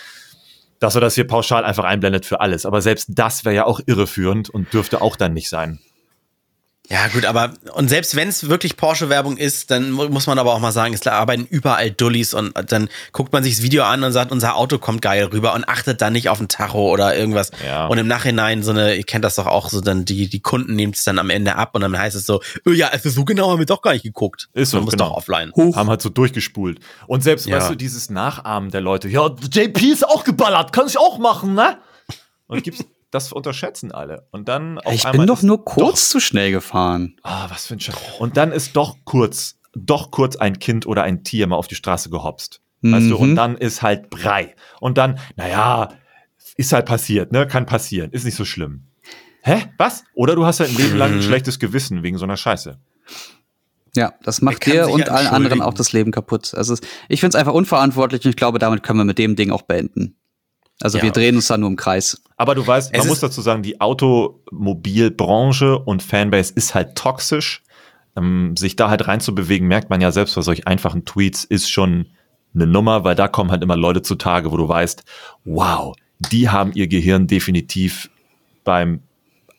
dass 0.80 0.96
er 0.96 1.02
das 1.02 1.14
hier 1.14 1.28
pauschal 1.28 1.64
einfach 1.64 1.84
einblendet 1.84 2.26
für 2.26 2.42
alles. 2.42 2.66
Aber 2.66 2.82
selbst 2.82 3.08
das 3.10 3.46
wäre 3.46 3.54
ja 3.54 3.66
auch 3.68 3.80
irreführend 3.86 4.50
und 4.50 4.74
dürfte 4.74 5.00
auch 5.00 5.16
dann 5.16 5.34
nicht 5.36 5.48
sein. 5.48 5.78
Ja, 6.92 7.08
gut, 7.08 7.24
aber 7.26 7.54
und 7.74 7.88
selbst 7.88 8.18
wenn 8.18 8.28
es 8.28 8.50
wirklich 8.50 8.76
Porsche-Werbung 8.76 9.38
ist, 9.38 9.72
dann 9.72 9.92
mu- 9.92 10.10
muss 10.10 10.28
man 10.28 10.38
aber 10.38 10.54
auch 10.54 10.60
mal 10.60 10.74
sagen, 10.74 10.94
es 10.94 11.08
arbeiten 11.08 11.46
überall 11.50 11.90
Dullis 11.90 12.34
und 12.34 12.52
dann 12.70 12.90
guckt 13.14 13.32
man 13.32 13.44
sich 13.44 13.56
das 13.56 13.64
Video 13.64 13.84
an 13.86 14.04
und 14.04 14.12
sagt, 14.12 14.32
unser 14.34 14.56
Auto 14.58 14.78
kommt 14.78 15.02
geil 15.02 15.24
rüber 15.32 15.54
und 15.54 15.70
achtet 15.70 16.02
dann 16.02 16.12
nicht 16.12 16.28
auf 16.28 16.42
ein 16.42 16.50
Tacho 16.50 16.92
oder 16.92 17.16
irgendwas. 17.16 17.52
Ja. 17.66 17.88
Und 17.88 17.98
im 17.98 18.08
Nachhinein 18.08 18.62
so 18.62 18.72
eine, 18.72 18.96
ihr 18.96 19.04
kennt 19.06 19.24
das 19.24 19.36
doch 19.36 19.46
auch, 19.48 19.70
so 19.70 19.80
dann 19.80 20.04
die, 20.04 20.28
die 20.30 20.42
Kunden 20.42 20.76
nehmen 20.76 20.92
es 20.94 21.06
dann 21.06 21.18
am 21.18 21.30
Ende 21.30 21.56
ab 21.56 21.76
und 21.76 21.82
dann 21.82 21.98
heißt 21.98 22.16
es 22.18 22.26
so, 22.26 22.42
"Oh 22.66 22.72
ja, 22.72 22.90
also 22.90 23.10
so 23.10 23.24
genau 23.24 23.52
haben 23.52 23.60
wir 23.60 23.66
doch 23.66 23.82
gar 23.82 23.94
nicht 23.94 24.04
geguckt. 24.04 24.50
Ist 24.54 24.72
so, 24.72 24.78
man 24.78 24.84
muss 24.86 24.92
genau. 24.92 25.10
doch 25.12 25.16
offline. 25.18 25.54
Haben 25.56 25.90
halt 25.90 26.02
so 26.02 26.10
durchgespult. 26.10 26.80
Und 27.08 27.24
selbst, 27.24 27.46
Ja. 27.48 27.56
weißt 27.58 27.70
du, 27.70 27.76
dieses 27.76 28.10
Nachahmen 28.10 28.70
der 28.70 28.82
Leute, 28.82 29.08
ja, 29.08 29.28
JP 29.50 29.82
ist 29.92 30.06
auch 30.06 30.26
geballert, 30.26 30.74
kann 30.74 30.88
ich 30.88 30.98
auch 30.98 31.20
machen, 31.20 31.54
ne? 31.54 31.78
Und 32.48 32.64
gibt's, 32.66 32.84
das 33.12 33.32
unterschätzen 33.34 33.92
alle. 33.92 34.28
Und 34.32 34.48
dann 34.48 34.80
auf 34.80 34.94
Ich 34.94 35.04
bin 35.12 35.28
doch 35.28 35.42
nur 35.42 35.64
kurz 35.66 36.10
zu 36.10 36.20
schnell 36.20 36.52
gefahren. 36.52 37.16
Ah, 37.24 37.50
was 37.50 37.68
für 37.68 37.76
ein 37.76 37.80
Scheiß. 37.80 37.96
Und 38.20 38.38
dann 38.38 38.52
ist 38.52 38.76
doch 38.76 38.98
kurz, 39.06 39.58
doch 39.76 40.12
kurz 40.12 40.36
ein 40.38 40.60
Kind 40.60 40.86
oder 40.88 41.04
ein 41.04 41.24
Tier 41.24 41.46
mal 41.48 41.56
auf 41.58 41.68
die 41.68 41.76
Straße 41.76 42.10
gehopst. 42.10 42.62
Weißt 42.84 43.10
du, 43.12 43.18
und 43.18 43.32
Mhm. 43.32 43.36
dann 43.36 43.58
ist 43.58 43.84
halt 43.84 44.10
Brei. 44.10 44.56
Und 44.80 44.98
dann, 44.98 45.20
naja, 45.36 45.90
ist 46.58 46.74
halt 46.74 46.88
passiert, 46.88 47.32
ne? 47.32 47.46
Kann 47.46 47.68
passieren. 47.68 48.12
Ist 48.12 48.26
nicht 48.26 48.36
so 48.36 48.44
schlimm. 48.46 48.88
Hä? 49.44 49.66
Was? 49.78 50.04
Oder 50.16 50.36
du 50.36 50.46
hast 50.46 50.60
halt 50.60 50.72
ein 50.72 50.78
Leben 50.78 50.98
lang 50.98 51.12
ein 51.12 51.18
Mhm. 51.18 51.22
schlechtes 51.22 51.60
Gewissen 51.60 52.02
wegen 52.02 52.18
so 52.18 52.24
einer 52.26 52.38
Scheiße. 52.38 52.80
Ja, 53.96 54.14
das 54.24 54.42
macht 54.42 54.66
dir 54.66 54.88
und 54.90 55.10
allen 55.10 55.28
anderen 55.28 55.62
auch 55.62 55.74
das 55.74 55.92
Leben 55.92 56.12
kaputt. 56.12 56.54
Also 56.56 56.76
ich 57.10 57.20
finde 57.20 57.36
es 57.36 57.40
einfach 57.40 57.54
unverantwortlich 57.54 58.24
und 58.24 58.30
ich 58.30 58.36
glaube, 58.38 58.58
damit 58.58 58.84
können 58.84 59.00
wir 59.00 59.04
mit 59.06 59.18
dem 59.18 59.36
Ding 59.36 59.52
auch 59.52 59.64
beenden. 59.64 60.16
Also 60.82 60.98
Ja. 60.98 61.04
wir 61.04 61.12
drehen 61.12 61.36
uns 61.36 61.48
da 61.48 61.58
nur 61.58 61.70
im 61.70 61.76
Kreis. 61.76 62.21
Aber 62.38 62.56
du 62.56 62.66
weißt, 62.66 62.96
man 62.96 63.08
muss 63.08 63.20
dazu 63.20 63.42
sagen, 63.42 63.64
die 63.64 63.80
Automobilbranche 63.80 65.78
und 65.78 66.02
Fanbase 66.02 66.54
ist 66.56 66.74
halt 66.76 66.96
toxisch. 66.96 67.62
Ähm, 68.18 68.58
sich 68.58 68.76
da 68.76 68.90
halt 68.90 69.08
reinzubewegen, 69.08 69.68
merkt 69.68 69.90
man 69.90 70.02
ja 70.02 70.12
selbst 70.12 70.36
bei 70.36 70.42
solch 70.42 70.68
einfachen 70.68 71.06
Tweets, 71.06 71.46
ist 71.46 71.70
schon 71.70 72.08
eine 72.54 72.68
Nummer, 72.68 73.06
weil 73.06 73.16
da 73.16 73.30
kommen 73.30 73.52
halt 73.52 73.64
immer 73.64 73.78
Leute 73.78 74.02
zutage, 74.02 74.52
wo 74.52 74.58
du 74.58 74.68
weißt, 74.68 75.04
wow, 75.46 75.96
die 76.20 76.50
haben 76.50 76.74
ihr 76.74 76.88
Gehirn 76.88 77.28
definitiv 77.28 78.10
beim 78.64 79.02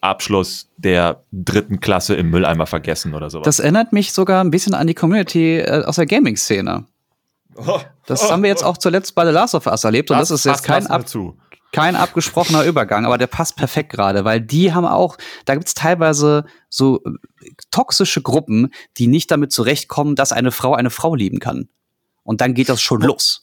Abschluss 0.02 0.68
der 0.76 1.22
dritten 1.32 1.80
Klasse 1.80 2.14
im 2.16 2.30
Mülleimer 2.30 2.66
vergessen 2.66 3.14
oder 3.14 3.30
sowas. 3.30 3.44
Das 3.44 3.60
erinnert 3.60 3.92
mich 3.92 4.12
sogar 4.12 4.42
ein 4.42 4.50
bisschen 4.50 4.74
an 4.74 4.86
die 4.86 4.94
Community 4.94 5.58
äh, 5.58 5.84
aus 5.84 5.96
der 5.96 6.06
Gaming-Szene. 6.06 6.84
Das 8.06 8.30
haben 8.30 8.42
wir 8.42 8.50
jetzt 8.50 8.64
auch 8.64 8.78
zuletzt 8.78 9.14
bei 9.14 9.24
The 9.24 9.32
Last 9.32 9.54
of 9.54 9.66
Us 9.66 9.84
erlebt 9.84 10.10
und 10.10 10.18
das, 10.18 10.30
ist 10.30 10.44
jetzt 10.44 10.64
kein, 10.64 10.86
ab, 10.86 11.04
kein 11.72 11.96
abgesprochener 11.96 12.64
Übergang, 12.64 13.04
aber 13.06 13.18
der 13.18 13.26
passt 13.26 13.56
perfekt 13.56 13.90
gerade, 13.90 14.24
weil 14.24 14.40
die 14.40 14.72
haben 14.72 14.86
auch, 14.86 15.16
da 15.44 15.54
gibt's 15.54 15.74
teilweise 15.74 16.44
so 16.68 17.02
äh, 17.04 17.50
toxische 17.70 18.22
Gruppen, 18.22 18.72
die 18.98 19.06
nicht 19.06 19.30
damit 19.30 19.52
zurechtkommen, 19.52 20.14
dass 20.14 20.32
eine 20.32 20.50
Frau 20.50 20.74
eine 20.74 20.90
Frau 20.90 21.14
lieben 21.14 21.38
kann. 21.38 21.68
Und 22.22 22.40
dann 22.40 22.54
geht 22.54 22.68
das 22.68 22.80
schon 22.80 23.00
los. 23.00 23.42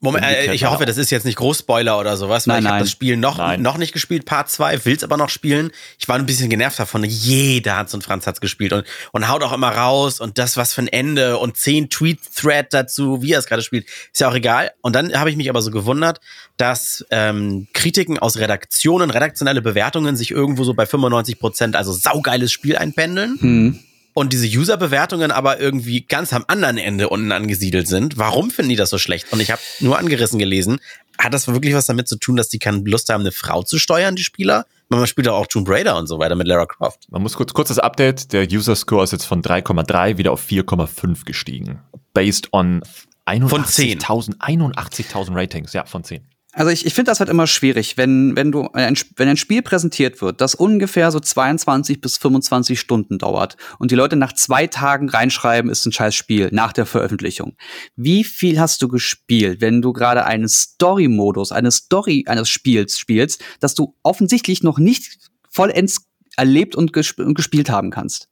Moment, 0.00 0.24
äh, 0.24 0.54
ich 0.54 0.64
hoffe, 0.64 0.86
das 0.86 0.96
ist 0.96 1.10
jetzt 1.10 1.24
nicht 1.24 1.36
Großspoiler 1.36 1.98
oder 1.98 2.16
sowas, 2.16 2.46
weil 2.46 2.56
Nein, 2.56 2.64
ich 2.64 2.70
habe 2.70 2.80
das 2.80 2.90
Spiel 2.90 3.16
noch, 3.16 3.38
Nein. 3.38 3.62
noch 3.62 3.78
nicht 3.78 3.92
gespielt, 3.92 4.26
Part 4.26 4.48
2, 4.48 4.84
will's 4.84 5.02
aber 5.02 5.16
noch 5.16 5.28
spielen. 5.28 5.72
Ich 5.98 6.06
war 6.06 6.16
ein 6.16 6.24
bisschen 6.24 6.48
genervt 6.48 6.78
davon. 6.78 7.02
Jeder 7.02 7.76
Hans 7.76 7.94
und 7.94 8.04
Franz 8.04 8.26
hat's 8.26 8.40
gespielt 8.40 8.72
und, 8.72 8.84
und 9.10 9.28
haut 9.28 9.42
auch 9.42 9.52
immer 9.52 9.70
raus 9.70 10.20
und 10.20 10.38
das 10.38 10.56
was 10.56 10.72
für 10.72 10.82
ein 10.82 10.88
Ende 10.88 11.38
und 11.38 11.56
zehn 11.56 11.90
Tweet-Thread 11.90 12.72
dazu, 12.72 13.22
wie 13.22 13.32
er 13.32 13.40
es 13.40 13.46
gerade 13.46 13.62
spielt, 13.62 13.86
ist 14.12 14.20
ja 14.20 14.28
auch 14.28 14.34
egal. 14.34 14.70
Und 14.82 14.94
dann 14.94 15.12
habe 15.18 15.30
ich 15.30 15.36
mich 15.36 15.50
aber 15.50 15.62
so 15.62 15.72
gewundert, 15.72 16.20
dass 16.56 17.04
ähm, 17.10 17.66
Kritiken 17.72 18.20
aus 18.20 18.38
Redaktionen, 18.38 19.10
redaktionelle 19.10 19.62
Bewertungen 19.62 20.16
sich 20.16 20.30
irgendwo 20.30 20.62
so 20.62 20.74
bei 20.74 20.86
95 20.86 21.40
Prozent, 21.40 21.76
also 21.76 21.92
saugeiles 21.92 22.52
Spiel 22.52 22.76
einpendeln 22.76 23.38
Hm. 23.40 23.80
Und 24.18 24.32
diese 24.32 24.46
User-Bewertungen 24.46 25.30
aber 25.30 25.60
irgendwie 25.60 26.00
ganz 26.00 26.32
am 26.32 26.44
anderen 26.48 26.76
Ende 26.76 27.08
unten 27.08 27.30
angesiedelt 27.30 27.86
sind. 27.86 28.18
Warum 28.18 28.50
finden 28.50 28.70
die 28.70 28.76
das 28.76 28.90
so 28.90 28.98
schlecht? 28.98 29.32
Und 29.32 29.40
ich 29.40 29.52
habe 29.52 29.60
nur 29.78 29.96
angerissen 29.96 30.40
gelesen, 30.40 30.80
hat 31.18 31.32
das 31.34 31.46
wirklich 31.46 31.74
was 31.74 31.86
damit 31.86 32.08
zu 32.08 32.16
tun, 32.16 32.36
dass 32.36 32.48
die 32.48 32.58
keine 32.58 32.78
Lust 32.78 33.08
haben, 33.10 33.20
eine 33.20 33.32
Frau 33.32 33.62
zu 33.62 33.78
steuern, 33.78 34.16
die 34.16 34.24
Spieler? 34.24 34.66
Man 34.88 35.06
spielt 35.06 35.28
auch 35.28 35.46
Tomb 35.46 35.68
Raider 35.68 35.96
und 35.96 36.08
so 36.08 36.18
weiter 36.18 36.34
mit 36.34 36.48
Lara 36.48 36.66
Croft. 36.66 37.10
Man 37.10 37.22
muss 37.22 37.34
kurz, 37.34 37.52
kurzes 37.52 37.78
Update. 37.78 38.32
Der 38.32 38.48
User 38.50 38.74
Score 38.74 39.04
ist 39.04 39.12
jetzt 39.12 39.24
von 39.24 39.42
3,3 39.42 40.18
wieder 40.18 40.32
auf 40.32 40.44
4,5 40.44 41.24
gestiegen. 41.24 41.80
Based 42.12 42.52
on 42.52 42.82
81.000 43.26 44.38
81.000 44.38 45.34
Ratings. 45.34 45.72
Ja, 45.74 45.84
von 45.84 46.02
10. 46.02 46.26
Also 46.58 46.72
ich, 46.72 46.84
ich 46.84 46.92
finde 46.92 47.12
das 47.12 47.20
halt 47.20 47.30
immer 47.30 47.46
schwierig, 47.46 47.96
wenn, 47.96 48.34
wenn 48.34 48.50
du 48.50 48.68
ein, 48.72 48.96
wenn 49.14 49.28
ein 49.28 49.36
Spiel 49.36 49.62
präsentiert 49.62 50.20
wird, 50.20 50.40
das 50.40 50.56
ungefähr 50.56 51.12
so 51.12 51.20
22 51.20 52.00
bis 52.00 52.16
25 52.16 52.80
Stunden 52.80 53.18
dauert 53.18 53.56
und 53.78 53.92
die 53.92 53.94
Leute 53.94 54.16
nach 54.16 54.32
zwei 54.32 54.66
Tagen 54.66 55.08
reinschreiben, 55.08 55.70
ist 55.70 55.86
ein 55.86 55.92
scheiß 55.92 56.16
Spiel 56.16 56.48
nach 56.50 56.72
der 56.72 56.84
Veröffentlichung. 56.84 57.54
Wie 57.94 58.24
viel 58.24 58.58
hast 58.58 58.82
du 58.82 58.88
gespielt, 58.88 59.60
wenn 59.60 59.82
du 59.82 59.92
gerade 59.92 60.24
einen 60.24 60.48
Story-Modus, 60.48 61.52
eine 61.52 61.70
Story 61.70 62.24
eines 62.26 62.48
Spiels 62.48 62.98
spielst, 62.98 63.40
das 63.60 63.76
du 63.76 63.94
offensichtlich 64.02 64.64
noch 64.64 64.80
nicht 64.80 65.16
vollends 65.48 66.08
erlebt 66.36 66.74
und, 66.74 66.92
gesp 66.92 67.20
und 67.20 67.34
gespielt 67.34 67.70
haben 67.70 67.92
kannst? 67.92 68.30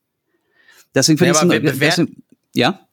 Deswegen 0.93 1.17
finde 1.17 1.31
ich 1.31 1.37
es 1.37 1.45
ja? 2.53 2.86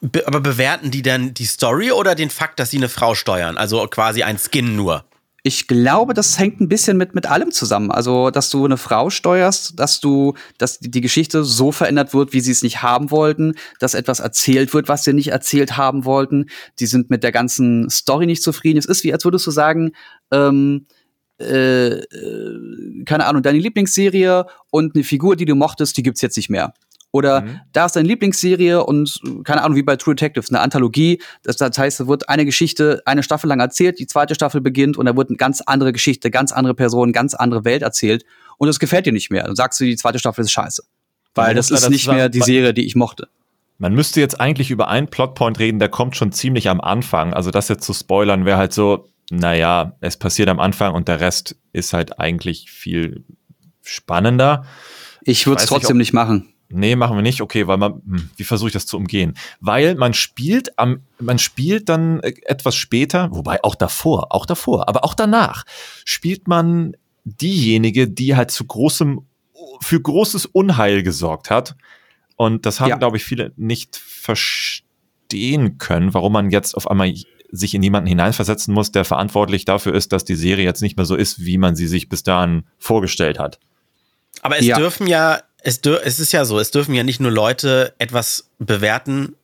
Be 0.00 0.26
aber 0.26 0.40
bewerten 0.40 0.90
die 0.90 1.02
dann 1.02 1.34
die 1.34 1.44
Story 1.44 1.92
oder 1.92 2.14
den 2.14 2.30
Fakt, 2.30 2.58
dass 2.58 2.70
sie 2.70 2.78
eine 2.78 2.88
Frau 2.88 3.14
steuern? 3.14 3.56
Also 3.56 3.86
quasi 3.86 4.22
ein 4.22 4.38
Skin 4.38 4.76
nur. 4.76 5.04
Ich 5.42 5.66
glaube, 5.66 6.12
das 6.12 6.38
hängt 6.38 6.60
ein 6.60 6.68
bisschen 6.68 6.98
mit, 6.98 7.14
mit 7.14 7.26
allem 7.26 7.50
zusammen. 7.50 7.90
Also, 7.90 8.30
dass 8.30 8.50
du 8.50 8.64
eine 8.66 8.76
Frau 8.76 9.08
steuerst, 9.08 9.78
dass 9.80 10.00
du, 10.00 10.34
dass 10.58 10.78
die 10.80 11.00
Geschichte 11.00 11.44
so 11.44 11.72
verändert 11.72 12.12
wird, 12.12 12.34
wie 12.34 12.40
sie 12.40 12.52
es 12.52 12.62
nicht 12.62 12.82
haben 12.82 13.10
wollten, 13.10 13.54
dass 13.78 13.94
etwas 13.94 14.20
erzählt 14.20 14.74
wird, 14.74 14.88
was 14.88 15.04
sie 15.04 15.14
nicht 15.14 15.28
erzählt 15.28 15.78
haben 15.78 16.04
wollten. 16.04 16.50
Die 16.78 16.86
sind 16.86 17.08
mit 17.08 17.22
der 17.22 17.32
ganzen 17.32 17.88
Story 17.88 18.26
nicht 18.26 18.42
zufrieden. 18.42 18.78
Es 18.78 18.84
ist 18.84 19.02
wie, 19.02 19.14
als 19.14 19.24
würdest 19.24 19.46
du 19.46 19.50
sagen, 19.50 19.92
ähm, 20.30 20.86
äh, 21.40 22.00
äh, 22.00 23.04
keine 23.06 23.24
Ahnung, 23.24 23.42
deine 23.42 23.58
Lieblingsserie 23.58 24.44
und 24.70 24.94
eine 24.94 25.04
Figur, 25.04 25.36
die 25.36 25.46
du 25.46 25.54
mochtest, 25.54 25.96
die 25.96 26.02
gibt's 26.02 26.20
jetzt 26.20 26.36
nicht 26.36 26.50
mehr. 26.50 26.74
Oder 27.12 27.40
Mhm. 27.40 27.60
da 27.72 27.86
ist 27.86 27.96
deine 27.96 28.06
Lieblingsserie 28.06 28.84
und 28.84 29.20
äh, 29.24 29.42
keine 29.42 29.62
Ahnung, 29.62 29.76
wie 29.76 29.82
bei 29.82 29.96
True 29.96 30.14
Detective, 30.14 30.46
eine 30.48 30.60
Anthologie. 30.60 31.20
Das, 31.42 31.56
das 31.56 31.76
heißt, 31.76 32.00
da 32.00 32.06
wird 32.06 32.28
eine 32.28 32.44
Geschichte 32.44 33.02
eine 33.04 33.22
Staffel 33.22 33.48
lang 33.48 33.58
erzählt, 33.60 33.98
die 33.98 34.06
zweite 34.06 34.34
Staffel 34.34 34.60
beginnt 34.60 34.96
und 34.96 35.06
da 35.06 35.16
wird 35.16 35.28
eine 35.28 35.36
ganz 35.36 35.60
andere 35.60 35.92
Geschichte, 35.92 36.30
ganz 36.30 36.52
andere 36.52 36.74
Person, 36.74 37.12
ganz 37.12 37.34
andere 37.34 37.64
Welt 37.64 37.82
erzählt 37.82 38.24
und 38.58 38.68
das 38.68 38.78
gefällt 38.78 39.06
dir 39.06 39.12
nicht 39.12 39.30
mehr. 39.30 39.44
Dann 39.44 39.56
sagst 39.56 39.80
du, 39.80 39.84
die 39.84 39.96
zweite 39.96 40.18
Staffel 40.18 40.44
ist 40.44 40.52
scheiße. 40.52 40.84
Weil 41.34 41.54
das 41.54 41.70
ist 41.70 41.88
nicht 41.90 42.08
mehr 42.08 42.28
die 42.28 42.42
Serie, 42.42 42.74
die 42.74 42.84
ich 42.84 42.94
mochte. 42.96 43.28
Man 43.78 43.94
müsste 43.94 44.20
jetzt 44.20 44.40
eigentlich 44.40 44.70
über 44.70 44.88
einen 44.88 45.08
Plotpoint 45.08 45.58
reden, 45.58 45.78
der 45.78 45.88
kommt 45.88 46.14
schon 46.14 46.32
ziemlich 46.32 46.68
am 46.68 46.80
Anfang. 46.80 47.32
Also 47.32 47.50
das 47.50 47.68
jetzt 47.68 47.84
zu 47.84 47.94
spoilern 47.94 48.44
wäre 48.44 48.58
halt 48.58 48.72
so, 48.72 49.08
naja, 49.30 49.96
es 50.00 50.16
passiert 50.16 50.48
am 50.48 50.60
Anfang 50.60 50.92
und 50.92 51.08
der 51.08 51.20
Rest 51.20 51.56
ist 51.72 51.92
halt 51.92 52.18
eigentlich 52.20 52.70
viel 52.70 53.24
spannender. 53.82 54.66
Ich 55.22 55.46
würde 55.46 55.62
es 55.62 55.68
trotzdem 55.68 55.96
nicht 55.96 56.12
machen. 56.12 56.49
Nee, 56.72 56.94
machen 56.96 57.16
wir 57.16 57.22
nicht. 57.22 57.40
Okay, 57.40 57.66
weil 57.66 57.78
man, 57.78 57.94
hm, 58.06 58.30
wie 58.36 58.44
versuche 58.44 58.68
ich 58.68 58.72
das 58.72 58.86
zu 58.86 58.96
umgehen? 58.96 59.34
Weil 59.60 59.94
man 59.96 60.14
spielt 60.14 60.78
am, 60.78 61.00
man 61.18 61.38
spielt 61.38 61.88
dann 61.88 62.20
äh, 62.20 62.32
etwas 62.44 62.76
später, 62.76 63.28
wobei 63.32 63.62
auch 63.64 63.74
davor, 63.74 64.32
auch 64.32 64.46
davor, 64.46 64.88
aber 64.88 65.04
auch 65.04 65.14
danach 65.14 65.64
spielt 66.04 66.46
man 66.48 66.96
diejenige, 67.24 68.08
die 68.08 68.36
halt 68.36 68.50
zu 68.50 68.64
großem, 68.64 69.20
für 69.80 70.00
großes 70.00 70.46
Unheil 70.46 71.02
gesorgt 71.02 71.50
hat. 71.50 71.74
Und 72.36 72.64
das 72.66 72.80
haben, 72.80 72.88
Ja. 72.90 72.96
glaube 72.96 73.16
ich, 73.18 73.24
viele 73.24 73.52
nicht 73.56 73.96
verstehen 73.96 75.78
können, 75.78 76.14
warum 76.14 76.32
man 76.32 76.50
jetzt 76.50 76.74
auf 76.76 76.90
einmal 76.90 77.12
sich 77.52 77.74
in 77.74 77.82
jemanden 77.82 78.06
hineinversetzen 78.08 78.72
muss, 78.72 78.92
der 78.92 79.04
verantwortlich 79.04 79.64
dafür 79.64 79.94
ist, 79.94 80.12
dass 80.12 80.24
die 80.24 80.36
Serie 80.36 80.64
jetzt 80.64 80.82
nicht 80.82 80.96
mehr 80.96 81.04
so 81.06 81.16
ist, 81.16 81.44
wie 81.44 81.58
man 81.58 81.74
sie 81.74 81.88
sich 81.88 82.08
bis 82.08 82.22
dahin 82.22 82.62
vorgestellt 82.78 83.38
hat. 83.40 83.58
Aber 84.42 84.56
es 84.58 84.66
Ja. 84.66 84.76
dürfen 84.78 85.06
ja, 85.08 85.40
es, 85.62 85.80
es 85.84 86.20
ist 86.20 86.32
ja 86.32 86.44
so, 86.44 86.58
es 86.58 86.70
dürfen 86.70 86.94
ja 86.94 87.02
nicht 87.02 87.20
nur 87.20 87.30
Leute 87.30 87.94
etwas 87.98 88.50
bewerten, 88.58 89.34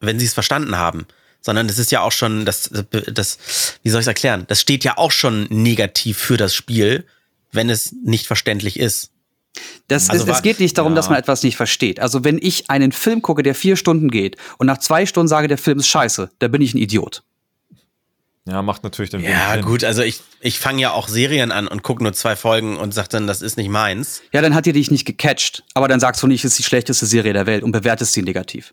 wenn 0.00 0.18
sie 0.18 0.26
es 0.26 0.34
verstanden 0.34 0.76
haben, 0.76 1.06
sondern 1.40 1.68
es 1.68 1.78
ist 1.78 1.90
ja 1.90 2.00
auch 2.00 2.12
schon, 2.12 2.44
das, 2.44 2.70
das, 2.90 3.38
wie 3.82 3.90
soll 3.90 4.00
ich 4.00 4.04
es 4.04 4.08
erklären? 4.08 4.44
Das 4.48 4.60
steht 4.60 4.84
ja 4.84 4.98
auch 4.98 5.10
schon 5.10 5.46
negativ 5.50 6.18
für 6.18 6.36
das 6.36 6.54
Spiel, 6.54 7.04
wenn 7.52 7.70
es 7.70 7.92
nicht 8.04 8.26
verständlich 8.26 8.78
ist. 8.78 9.10
Das, 9.88 10.10
Also 10.10 10.24
es, 10.24 10.36
es 10.36 10.42
geht 10.42 10.60
nicht 10.60 10.76
darum, 10.76 10.94
dass 10.94 11.08
man 11.08 11.18
etwas 11.18 11.42
nicht 11.42 11.56
versteht. 11.56 12.00
Also 12.00 12.24
wenn 12.24 12.38
ich 12.40 12.68
einen 12.68 12.92
Film 12.92 13.22
gucke, 13.22 13.42
der 13.42 13.54
vier 13.54 13.76
Stunden 13.76 14.10
geht 14.10 14.36
und 14.58 14.66
nach 14.66 14.78
zwei 14.78 15.06
Stunden 15.06 15.28
sage, 15.28 15.48
der 15.48 15.58
Film 15.58 15.78
ist 15.78 15.88
scheiße, 15.88 16.30
da 16.38 16.48
bin 16.48 16.60
ich 16.60 16.74
ein 16.74 16.78
Idiot. 16.78 17.22
Ja, 18.46 18.62
macht 18.62 18.84
natürlich 18.84 19.10
dann 19.10 19.22
Ja, 19.22 19.60
gut, 19.60 19.82
also 19.82 20.02
ich, 20.02 20.20
ich 20.40 20.60
fange 20.60 20.80
ja 20.80 20.92
auch 20.92 21.08
Serien 21.08 21.50
an 21.50 21.66
und 21.66 21.82
gucke 21.82 22.02
nur 22.02 22.12
zwei 22.12 22.36
Folgen 22.36 22.76
und 22.76 22.94
sag 22.94 23.08
dann, 23.08 23.26
das 23.26 23.42
ist 23.42 23.56
nicht 23.56 23.68
meins. 23.68 24.22
Ja, 24.32 24.40
dann 24.40 24.54
hat 24.54 24.66
die 24.66 24.72
dich 24.72 24.90
nicht 24.90 25.04
gecatcht, 25.04 25.64
aber 25.74 25.88
dann 25.88 25.98
sagst 25.98 26.22
du 26.22 26.28
nicht, 26.28 26.44
es 26.44 26.52
ist 26.52 26.60
die 26.60 26.62
schlechteste 26.62 27.06
Serie 27.06 27.32
der 27.32 27.46
Welt 27.46 27.64
und 27.64 27.72
bewertest 27.72 28.12
sie 28.12 28.22
negativ. 28.22 28.72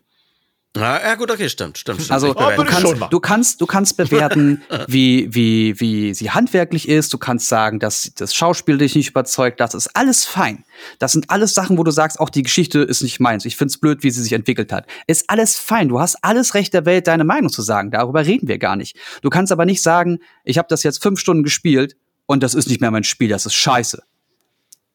Ja, 0.76 1.00
ja 1.00 1.14
gut, 1.14 1.30
okay, 1.30 1.48
stimmt, 1.48 1.78
stimmt, 1.78 2.00
stimmt. 2.00 2.10
Also 2.10 2.34
du 2.34 2.64
kannst, 2.64 3.12
du 3.12 3.20
kannst, 3.20 3.60
du 3.60 3.66
kannst 3.66 3.96
bewerten, 3.96 4.62
wie, 4.88 5.32
wie, 5.32 5.78
wie 5.78 6.14
sie 6.14 6.32
handwerklich 6.32 6.88
ist. 6.88 7.12
Du 7.12 7.18
kannst 7.18 7.48
sagen, 7.48 7.78
dass 7.78 8.10
das 8.16 8.34
Schauspiel 8.34 8.78
dich 8.78 8.96
nicht 8.96 9.10
überzeugt. 9.10 9.60
Das 9.60 9.74
ist 9.74 9.94
alles 9.94 10.24
fein. 10.24 10.64
Das 10.98 11.12
sind 11.12 11.30
alles 11.30 11.54
Sachen, 11.54 11.78
wo 11.78 11.84
du 11.84 11.92
sagst, 11.92 12.18
auch 12.18 12.28
die 12.28 12.42
Geschichte 12.42 12.80
ist 12.80 13.02
nicht 13.02 13.20
meins. 13.20 13.44
Ich 13.44 13.56
find's 13.56 13.78
blöd, 13.78 14.02
wie 14.02 14.10
sie 14.10 14.22
sich 14.22 14.32
entwickelt 14.32 14.72
hat. 14.72 14.86
Ist 15.06 15.30
alles 15.30 15.56
fein. 15.56 15.88
Du 15.88 16.00
hast 16.00 16.16
alles 16.22 16.54
Recht 16.54 16.74
der 16.74 16.86
Welt, 16.86 17.06
deine 17.06 17.24
Meinung 17.24 17.50
zu 17.50 17.62
sagen. 17.62 17.92
Darüber 17.92 18.26
reden 18.26 18.48
wir 18.48 18.58
gar 18.58 18.74
nicht. 18.74 18.96
Du 19.22 19.30
kannst 19.30 19.52
aber 19.52 19.66
nicht 19.66 19.82
sagen, 19.82 20.18
ich 20.42 20.58
habe 20.58 20.66
das 20.68 20.82
jetzt 20.82 21.00
fünf 21.00 21.20
Stunden 21.20 21.44
gespielt 21.44 21.96
und 22.26 22.42
das 22.42 22.54
ist 22.54 22.68
nicht 22.68 22.80
mehr 22.80 22.90
mein 22.90 23.04
Spiel. 23.04 23.28
Das 23.28 23.46
ist 23.46 23.54
scheiße. 23.54 24.02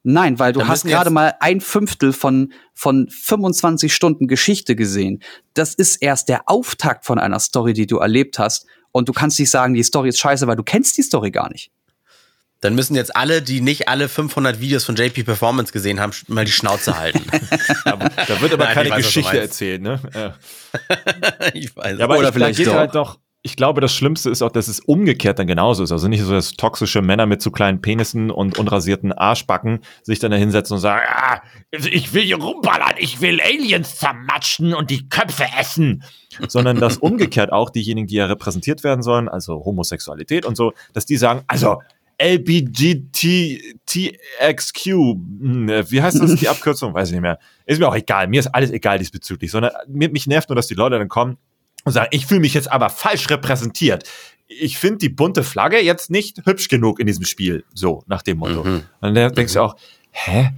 Nein, 0.04 0.40
weil 0.40 0.54
du 0.54 0.66
hast 0.66 0.86
gerade 0.86 1.10
mal 1.10 1.36
ein 1.42 1.60
Fünftel 1.60 2.14
von, 2.14 2.54
von 2.74 3.10
25 3.10 3.94
Stunden 3.94 4.28
Geschichte 4.28 4.76
gesehen. 4.76 5.22
Das 5.54 5.74
ist 5.74 5.98
erst 5.98 6.30
der 6.30 6.44
Auftakt 6.48 7.06
von 7.06 7.20
einer 7.20 7.40
Story, 7.40 7.74
die 7.74 7.86
du 7.86 7.98
erlebt 7.98 8.40
hast. 8.40 8.66
Und 8.92 9.10
du 9.10 9.14
kannst 9.14 9.40
nicht 9.40 9.50
sagen, 9.50 9.74
die 9.74 9.84
Story 9.84 10.10
ist 10.10 10.20
scheiße, 10.20 10.48
weil 10.48 10.56
du 10.56 10.64
kennst 10.64 10.98
die 10.98 11.04
Story 11.04 11.32
gar 11.32 11.50
nicht. 11.52 11.72
Dann 12.62 12.76
müssen 12.76 12.96
jetzt 12.96 13.16
alle, 13.16 13.42
die 13.42 13.62
nicht 13.62 13.88
alle 13.88 14.10
500 14.10 14.60
Videos 14.60 14.84
von 14.84 14.96
JP 14.96 15.24
Performance 15.24 15.72
gesehen 15.72 16.00
haben, 16.00 16.12
mal 16.28 16.44
die 16.44 16.52
Schnauze 16.52 16.98
halten. 16.98 17.24
Da 17.86 18.42
wird 18.42 18.54
aber 18.54 18.66
Nein, 18.66 18.74
keine 18.74 18.90
weiß, 18.92 19.06
Geschichte 19.06 19.40
erzählt, 19.40 19.82
ne? 19.82 20.00
Ja. 20.14 20.36
ich 21.54 21.76
weiß. 21.76 21.98
Ja, 21.98 22.06
aber 22.06 22.18
Oder 22.18 22.30
ich, 22.30 22.34
vielleicht 22.34 22.60
da 22.60 22.64
geht 22.64 22.68
doch. 22.72 22.78
halt 22.78 22.96
doch. 22.96 23.20
Ich 23.42 23.56
glaube, 23.56 23.80
das 23.80 23.94
Schlimmste 23.94 24.30
ist 24.30 24.42
auch, 24.42 24.52
dass 24.52 24.68
es 24.68 24.82
umgekehrt 24.82 25.40
dann 25.40 25.48
genauso 25.48 25.82
ist. 25.82 25.94
Also 25.94 26.10
nicht 26.10 26.22
so, 26.22 26.34
dass 26.34 26.52
toxische 26.52 27.02
Männer 27.02 27.26
mit 27.26 27.42
zu 27.42 27.52
kleinen 27.52 27.80
Penissen 27.82 28.32
und 28.32 28.60
unrasierten 28.60 29.14
Arschbacken 29.14 29.80
sich 30.04 30.20
dann 30.20 30.32
da 30.32 30.38
hinsetzen 30.38 30.76
und 30.76 30.82
sagen, 30.82 31.06
ah, 31.08 31.42
ich 31.72 32.14
will 32.14 32.24
hier 32.24 32.38
rumballern, 32.38 32.96
ich 32.98 33.22
will 33.22 33.40
Aliens 33.40 33.96
zermatschen 33.96 34.74
und 34.74 34.90
die 34.90 35.08
Köpfe 35.08 35.46
essen. 35.58 36.04
Sondern 36.50 36.82
dass 36.82 36.98
umgekehrt 36.98 37.54
auch 37.54 37.70
diejenigen, 37.70 38.08
die 38.08 38.16
ja 38.16 38.26
repräsentiert 38.26 38.84
werden 38.84 39.04
sollen, 39.04 39.30
also 39.30 39.64
Homosexualität 39.64 40.46
und 40.46 40.58
so, 40.58 40.74
dass 40.92 41.06
die 41.06 41.16
sagen, 41.16 41.44
also 41.48 41.82
LBGTTXQ, 42.22 43.56
hm, 44.86 45.70
äh, 45.70 45.90
wie 45.90 46.02
heißt 46.02 46.22
das, 46.22 46.36
die 46.36 46.50
Abkürzung? 46.50 46.94
Weiß 46.94 47.08
ich 47.08 47.14
nicht 47.14 47.22
mehr. 47.22 47.40
Ist 47.66 47.80
mir 47.80 47.88
auch 47.88 47.96
egal, 47.96 48.28
mir 48.28 48.42
ist 48.42 48.48
alles 48.48 48.72
egal 48.72 49.00
diesbezüglich, 49.00 49.50
sondern 49.50 49.72
mich 49.88 50.28
nervt 50.28 50.50
nur, 50.50 50.58
dass 50.58 50.68
die 50.68 50.74
Leute 50.74 51.00
dann 51.00 51.08
kommen 51.08 51.38
und 51.90 51.94
sagen, 51.94 52.10
ich 52.12 52.26
fühle 52.26 52.42
mich 52.42 52.54
jetzt 52.54 52.72
aber 52.72 52.90
falsch 52.90 53.30
repräsentiert. 53.30 54.04
Ich 54.48 54.78
finde 54.78 55.00
die 55.00 55.10
bunte 55.10 55.44
Flagge 55.44 55.80
jetzt 55.80 56.10
nicht 56.10 56.46
hübsch 56.46 56.70
genug 56.70 57.00
in 57.00 57.08
diesem 57.08 57.26
Spiel. 57.26 57.66
So, 57.74 58.04
nach 58.08 58.22
dem 58.22 58.38
Motto. 58.40 58.64
Mhm. 58.64 58.84
Und 59.02 59.16
dann 59.16 59.34
denkst 59.34 59.54
du 59.54 59.62
auch, 59.62 59.76
hä? 60.12 60.52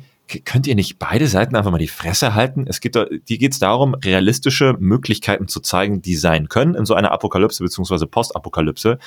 Könnt 0.46 0.66
ihr 0.66 0.76
nicht 0.76 0.98
beide 0.98 1.28
Seiten 1.28 1.58
einfach 1.58 1.72
mal 1.72 1.78
die 1.78 1.90
Fresse 1.90 2.34
halten? 2.34 2.66
Es 2.66 2.80
geht, 2.80 2.98
die 3.28 3.38
geht 3.38 3.52
es 3.52 3.60
darum, 3.60 3.96
realistische 3.96 4.78
Möglichkeiten 4.80 5.50
zu 5.50 5.60
zeigen, 5.60 6.02
die 6.02 6.16
sein 6.16 6.48
können 6.48 6.74
in 6.74 6.86
so 6.86 6.94
einer 6.94 7.12
Apokalypse 7.12 7.62
beziehungsweise 7.62 8.08
Postapokalypse. 8.08 8.98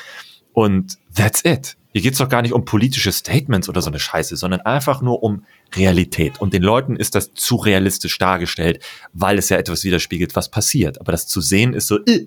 Und 0.53 0.99
that's 1.15 1.43
it. 1.45 1.79
Hier 1.95 2.03
geht's 2.03 2.19
doch 2.19 2.29
gar 2.29 2.43
nicht 2.43 2.53
um 2.53 2.65
politische 2.65 3.13
Statements 3.13 3.69
oder 3.69 3.81
so 3.81 3.89
eine 3.89 4.01
Scheiße, 4.01 4.35
sondern 4.37 4.61
einfach 4.63 5.01
nur 5.01 5.23
um 5.23 5.45
Realität. 5.77 6.41
Und 6.41 6.53
den 6.53 6.63
Leuten 6.65 6.97
ist 6.97 7.15
das 7.15 7.33
zu 7.35 7.55
realistisch 7.55 8.19
dargestellt, 8.19 8.83
weil 9.13 9.39
es 9.39 9.49
ja 9.49 9.59
etwas 9.59 9.85
widerspiegelt, 9.85 10.35
was 10.35 10.51
passiert. 10.51 11.01
Aber 11.01 11.13
das 11.13 11.29
zu 11.29 11.41
sehen 11.41 11.73
ist 11.73 11.87
so, 11.87 12.01
äh, 12.05 12.27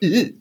äh. 0.00 0.32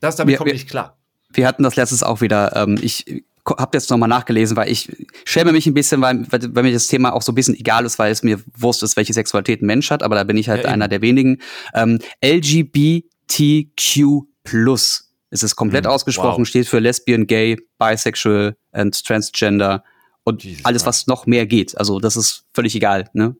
das 0.00 0.16
damit 0.16 0.32
Wir- 0.32 0.38
kommt 0.38 0.46
wir- 0.46 0.54
nicht 0.54 0.70
klar. 0.70 0.96
Wir 1.34 1.46
hatten 1.46 1.62
das 1.62 1.76
letztes 1.76 2.02
auch 2.02 2.22
wieder. 2.22 2.56
Ähm, 2.56 2.78
ich 2.80 3.22
habe 3.46 3.76
jetzt 3.76 3.90
noch 3.90 3.98
mal 3.98 4.06
nachgelesen, 4.06 4.56
weil 4.56 4.70
ich 4.70 4.90
schäme 5.26 5.52
mich 5.52 5.66
ein 5.66 5.74
bisschen, 5.74 6.00
weil, 6.00 6.24
weil, 6.30 6.62
mir 6.62 6.72
das 6.72 6.86
Thema 6.86 7.12
auch 7.12 7.20
so 7.22 7.32
ein 7.32 7.34
bisschen 7.34 7.56
egal 7.58 7.84
ist, 7.84 7.98
weil 7.98 8.10
es 8.12 8.22
mir 8.22 8.40
wurscht 8.56 8.82
ist, 8.82 8.96
welche 8.96 9.12
Sexualität 9.12 9.60
ein 9.60 9.66
Mensch 9.66 9.90
hat. 9.90 10.02
Aber 10.02 10.14
da 10.14 10.24
bin 10.24 10.38
ich 10.38 10.48
halt 10.48 10.64
Ja, 10.64 10.70
einer 10.70 10.88
der 10.88 11.02
wenigen. 11.02 11.42
Ähm, 11.74 11.98
LGBTQ+ 12.24 13.02
Es 15.32 15.42
ist 15.42 15.56
komplett 15.56 15.84
Mhm, 15.84 15.90
ausgesprochen, 15.90 16.42
wow. 16.42 16.48
steht 16.48 16.68
für 16.68 16.78
Lesbian, 16.78 17.26
Gay, 17.26 17.56
Bisexual 17.78 18.54
and 18.70 19.04
Transgender 19.04 19.82
und 20.24 20.44
Jesus 20.44 20.64
alles, 20.64 20.86
was 20.86 21.06
noch 21.06 21.26
mehr 21.26 21.46
geht. 21.46 21.76
Also 21.78 21.98
das 22.00 22.16
ist 22.16 22.44
völlig 22.52 22.74
egal. 22.76 23.08
Ne? 23.14 23.34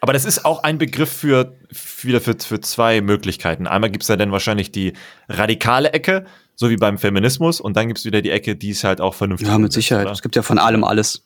Aber 0.00 0.12
das 0.12 0.24
ist 0.24 0.44
auch 0.44 0.62
ein 0.62 0.78
Begriff 0.78 1.10
für, 1.10 1.56
wieder 2.02 2.20
für, 2.20 2.36
für 2.38 2.60
zwei 2.60 3.00
Möglichkeiten. 3.00 3.66
Einmal 3.66 3.90
gibt's 3.90 4.08
ja 4.08 4.16
dann 4.16 4.30
wahrscheinlich 4.30 4.72
die 4.72 4.92
radikale 5.28 5.92
Ecke, 5.92 6.26
so 6.54 6.68
wie 6.70 6.76
beim 6.76 6.98
Feminismus, 6.98 7.60
und 7.60 7.76
dann 7.76 7.88
gibt's 7.88 8.04
wieder 8.04 8.20
die 8.20 8.30
Ecke, 8.30 8.54
die 8.56 8.70
ist 8.70 8.84
halt 8.84 9.00
auch 9.00 9.14
vernünftig. 9.14 9.48
Ja, 9.48 9.58
mit 9.58 9.72
Sicherheit. 9.72 10.04
oder? 10.06 10.12
Es 10.12 10.20
gibt 10.22 10.36
ja 10.36 10.42
von 10.42 10.58
allem 10.58 10.84
alles. 10.84 11.24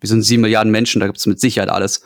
Wir 0.00 0.08
sind 0.08 0.22
sieben 0.22 0.42
Milliarden 0.42 0.70
Menschen, 0.70 1.00
da 1.00 1.06
gibt 1.06 1.18
es 1.18 1.26
mit 1.26 1.40
Sicherheit 1.40 1.70
alles. 1.70 2.02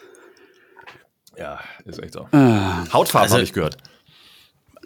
Ja, 1.36 1.58
ist 1.84 2.00
echt 2.02 2.14
so. 2.14 2.26
Ah. 2.32 2.84
Hautfarbe 2.92 3.24
Also- 3.24 3.34
habe 3.34 3.44
ich 3.44 3.52
gehört. 3.52 3.76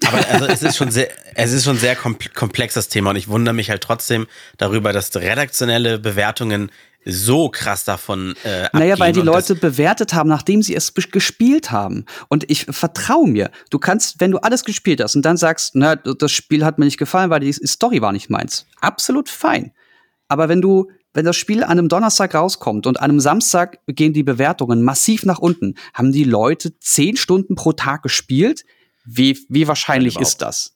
Aber 0.06 0.26
also 0.28 0.46
es 0.46 0.62
ist 0.62 0.76
schon 0.76 0.90
sehr, 0.90 1.08
es 1.34 1.52
ist 1.52 1.64
schon 1.64 1.76
sehr 1.76 1.96
kompl- 1.96 2.32
komplexes 2.32 2.88
Thema 2.88 3.10
und 3.10 3.16
ich 3.16 3.28
wundere 3.28 3.54
mich 3.54 3.70
halt 3.70 3.82
trotzdem 3.82 4.26
darüber, 4.56 4.92
dass 4.92 5.14
redaktionelle 5.14 5.98
Bewertungen 5.98 6.70
so 7.04 7.48
krass 7.48 7.84
davon 7.84 8.34
äh, 8.44 8.68
Naja, 8.72 8.98
weil 8.98 9.08
abgehen 9.08 9.14
die 9.14 9.20
Leute 9.20 9.54
bewertet 9.54 10.12
haben, 10.12 10.28
nachdem 10.28 10.62
sie 10.62 10.74
es 10.74 10.92
gespielt 10.94 11.70
haben. 11.70 12.04
Und 12.28 12.50
ich 12.50 12.66
vertraue 12.66 13.28
mir. 13.28 13.50
Du 13.70 13.78
kannst, 13.78 14.20
wenn 14.20 14.30
du 14.30 14.38
alles 14.38 14.64
gespielt 14.64 15.00
hast 15.02 15.16
und 15.16 15.22
dann 15.24 15.36
sagst, 15.36 15.74
na, 15.74 15.96
das 15.96 16.32
Spiel 16.32 16.64
hat 16.64 16.78
mir 16.78 16.84
nicht 16.84 16.98
gefallen, 16.98 17.30
weil 17.30 17.40
die 17.40 17.52
Story 17.52 18.02
war 18.02 18.12
nicht 18.12 18.28
meins. 18.30 18.66
Absolut 18.80 19.28
fein. 19.30 19.72
Aber 20.26 20.48
wenn 20.50 20.60
du, 20.60 20.90
wenn 21.14 21.24
das 21.24 21.36
Spiel 21.36 21.62
an 21.64 21.70
einem 21.70 21.88
Donnerstag 21.88 22.34
rauskommt 22.34 22.86
und 22.86 23.00
an 23.00 23.10
einem 23.10 23.20
Samstag 23.20 23.78
gehen 23.86 24.12
die 24.12 24.22
Bewertungen 24.24 24.82
massiv 24.82 25.24
nach 25.24 25.38
unten, 25.38 25.76
haben 25.94 26.12
die 26.12 26.24
Leute 26.24 26.78
zehn 26.80 27.16
Stunden 27.16 27.54
pro 27.54 27.72
Tag 27.72 28.02
gespielt? 28.02 28.64
Wie, 29.10 29.38
wie 29.48 29.66
wahrscheinlich 29.68 30.14
Nein, 30.14 30.22
ist 30.22 30.38
das? 30.42 30.74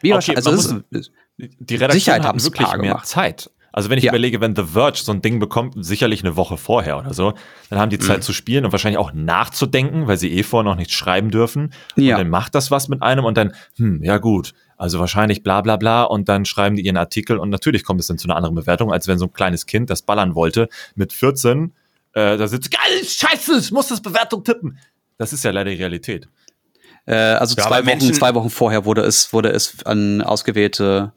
Wie 0.00 0.08
Okay, 0.12 0.14
wahrscheinlich, 0.34 0.46
also 0.46 0.80
ist, 0.90 1.10
Die 1.38 1.76
Redaktion 1.76 2.22
haben's 2.22 2.44
wirklich 2.44 2.68
mehr 2.68 2.78
gemacht. 2.78 3.06
Zeit. 3.06 3.50
Also 3.74 3.88
wenn 3.88 3.96
ich 3.96 4.04
Ja. 4.04 4.10
überlege, 4.12 4.40
wenn 4.42 4.54
The 4.54 4.64
Verge 4.64 4.98
so 5.02 5.12
ein 5.12 5.22
Ding 5.22 5.38
bekommt, 5.38 5.74
sicherlich 5.84 6.22
eine 6.22 6.36
Woche 6.36 6.58
vorher 6.58 6.98
oder 6.98 7.14
so, 7.14 7.32
dann 7.70 7.78
haben 7.78 7.88
die 7.88 7.98
Zeit 7.98 8.18
Mhm. 8.18 8.22
zu 8.22 8.32
spielen 8.34 8.64
und 8.66 8.72
wahrscheinlich 8.72 8.98
auch 8.98 9.12
nachzudenken, 9.14 10.06
weil 10.06 10.18
sie 10.18 10.30
eh 10.30 10.42
vorher 10.42 10.70
noch 10.70 10.76
nichts 10.76 10.92
schreiben 10.92 11.30
dürfen. 11.30 11.72
Ja. 11.96 12.16
Und 12.16 12.20
dann 12.20 12.28
macht 12.30 12.54
das 12.54 12.70
was 12.70 12.88
mit 12.88 13.00
einem 13.02 13.24
und 13.24 13.36
dann, 13.38 13.54
hm, 13.76 14.02
ja 14.04 14.18
gut, 14.18 14.52
also 14.76 15.00
wahrscheinlich 15.00 15.42
bla 15.42 15.62
bla 15.62 15.76
bla 15.76 16.02
und 16.04 16.28
dann 16.28 16.44
schreiben 16.44 16.76
die 16.76 16.82
ihren 16.84 16.98
Artikel 16.98 17.38
und 17.38 17.48
natürlich 17.48 17.82
kommt 17.82 17.98
es 18.00 18.08
dann 18.08 18.18
zu 18.18 18.26
einer 18.28 18.36
anderen 18.36 18.54
Bewertung, 18.56 18.92
als 18.92 19.08
wenn 19.08 19.18
so 19.18 19.24
ein 19.26 19.32
kleines 19.32 19.64
Kind, 19.66 19.88
das 19.88 20.02
ballern 20.02 20.34
wollte, 20.34 20.68
mit 20.94 21.12
14, 21.14 21.72
äh, 22.12 22.36
da 22.36 22.46
sitzt, 22.46 22.70
geil, 22.70 23.02
scheiße, 23.04 23.58
ich 23.58 23.72
muss 23.72 23.88
das 23.88 24.02
Bewertung 24.02 24.44
tippen. 24.44 24.78
Das 25.16 25.32
ist 25.32 25.44
ja 25.44 25.50
leider 25.50 25.70
die 25.70 25.76
Realität. 25.76 26.28
Äh, 27.06 27.14
also 27.14 27.54
Ja, 27.56 27.66
zwei, 27.66 27.78
Wochen, 27.78 27.86
Menschen- 27.86 28.14
zwei 28.14 28.34
Wochen 28.34 28.50
vorher 28.50 28.84
wurde 28.84 29.02
es, 29.02 29.32
wurde 29.32 29.50
es 29.50 29.84
an 29.84 30.22
ausgewählte 30.22 31.12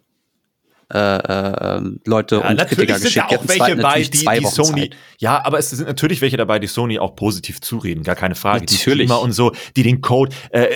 äh, 0.93 0.97
äh, 0.97 1.81
Leute 2.05 2.41
und 2.41 2.57
Kritiker 2.59 2.99
geschickt. 2.99 3.15
Die 3.31 3.35
hatten 3.35 3.47
zwei, 3.47 3.73
natürlich 3.73 4.11
zwei 4.23 4.43
Wochen 4.43 4.53
Sony, 4.53 4.81
Zeit. 4.81 4.97
ja, 5.17 5.43
aber 5.43 5.57
es 5.57 5.71
sind 5.71 5.87
natürlich 5.87 6.21
welche 6.21 6.37
dabei, 6.37 6.59
die 6.59 6.67
Sony 6.67 6.99
auch 6.99 7.15
positiv 7.15 7.59
zureden, 7.59 8.03
gar 8.03 8.15
keine 8.15 8.35
Frage. 8.35 8.67
Die 8.67 8.75
Natürlich. 8.75 9.07
Streamer 9.07 9.19
und 9.19 9.31
so, 9.31 9.51
die 9.75 9.81
den 9.81 10.01
Code, 10.01 10.35
äh, 10.51 10.67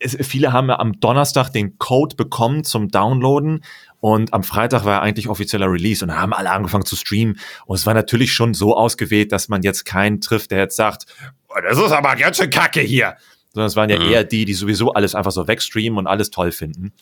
es, 0.00 0.18
viele 0.20 0.52
haben 0.52 0.68
ja 0.68 0.78
am 0.78 1.00
Donnerstag 1.00 1.48
den 1.48 1.78
Code 1.78 2.14
bekommen 2.14 2.64
zum 2.64 2.90
Downloaden 2.90 3.64
und 4.00 4.34
am 4.34 4.42
Freitag 4.42 4.84
war 4.84 4.96
ja 4.96 5.00
eigentlich 5.00 5.28
offizieller 5.28 5.72
Release 5.72 6.04
und 6.04 6.10
da 6.10 6.16
haben 6.16 6.34
alle 6.34 6.50
angefangen 6.50 6.84
zu 6.84 6.94
streamen 6.96 7.38
und 7.64 7.76
es 7.76 7.86
war 7.86 7.94
natürlich 7.94 8.34
schon 8.34 8.52
so 8.52 8.76
ausgewählt, 8.76 9.32
dass 9.32 9.48
man 9.48 9.62
jetzt 9.62 9.86
keinen 9.86 10.20
trifft, 10.20 10.50
der 10.50 10.58
jetzt 10.58 10.76
sagt, 10.76 11.06
oh, 11.48 11.54
das 11.66 11.78
ist 11.78 11.90
aber 11.90 12.16
ganz 12.16 12.36
schön 12.36 12.50
kacke 12.50 12.80
hier. 12.80 13.16
Sondern 13.54 13.68
es 13.68 13.76
waren 13.76 13.88
ja 13.88 13.98
Mhm. 13.98 14.10
eher 14.10 14.24
die, 14.24 14.44
die 14.44 14.54
sowieso 14.54 14.92
alles 14.92 15.14
einfach 15.14 15.30
so 15.32 15.48
wegstreamen 15.48 15.98
und 15.98 16.06
alles 16.06 16.30
toll 16.30 16.52
finden. 16.52 16.92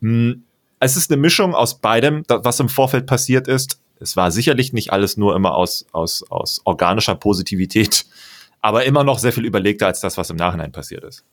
Hm, 0.00 0.44
es 0.80 0.96
ist 0.96 1.10
eine 1.10 1.20
Mischung 1.20 1.54
aus 1.54 1.80
beidem, 1.80 2.22
was 2.28 2.60
im 2.60 2.68
Vorfeld 2.68 3.06
passiert 3.06 3.48
ist. 3.48 3.80
Es 4.00 4.16
war 4.16 4.30
sicherlich 4.30 4.72
nicht 4.72 4.92
alles 4.92 5.16
nur 5.16 5.34
immer 5.34 5.54
aus, 5.54 5.86
aus, 5.92 6.22
aus 6.30 6.60
organischer 6.64 7.14
Positivität, 7.14 8.04
aber 8.60 8.84
immer 8.84 9.02
noch 9.02 9.18
sehr 9.18 9.32
viel 9.32 9.44
überlegter 9.46 9.86
als 9.86 10.00
das, 10.00 10.16
was 10.18 10.30
im 10.30 10.36
Nachhinein 10.36 10.72
passiert 10.72 11.04
ist. 11.04 11.24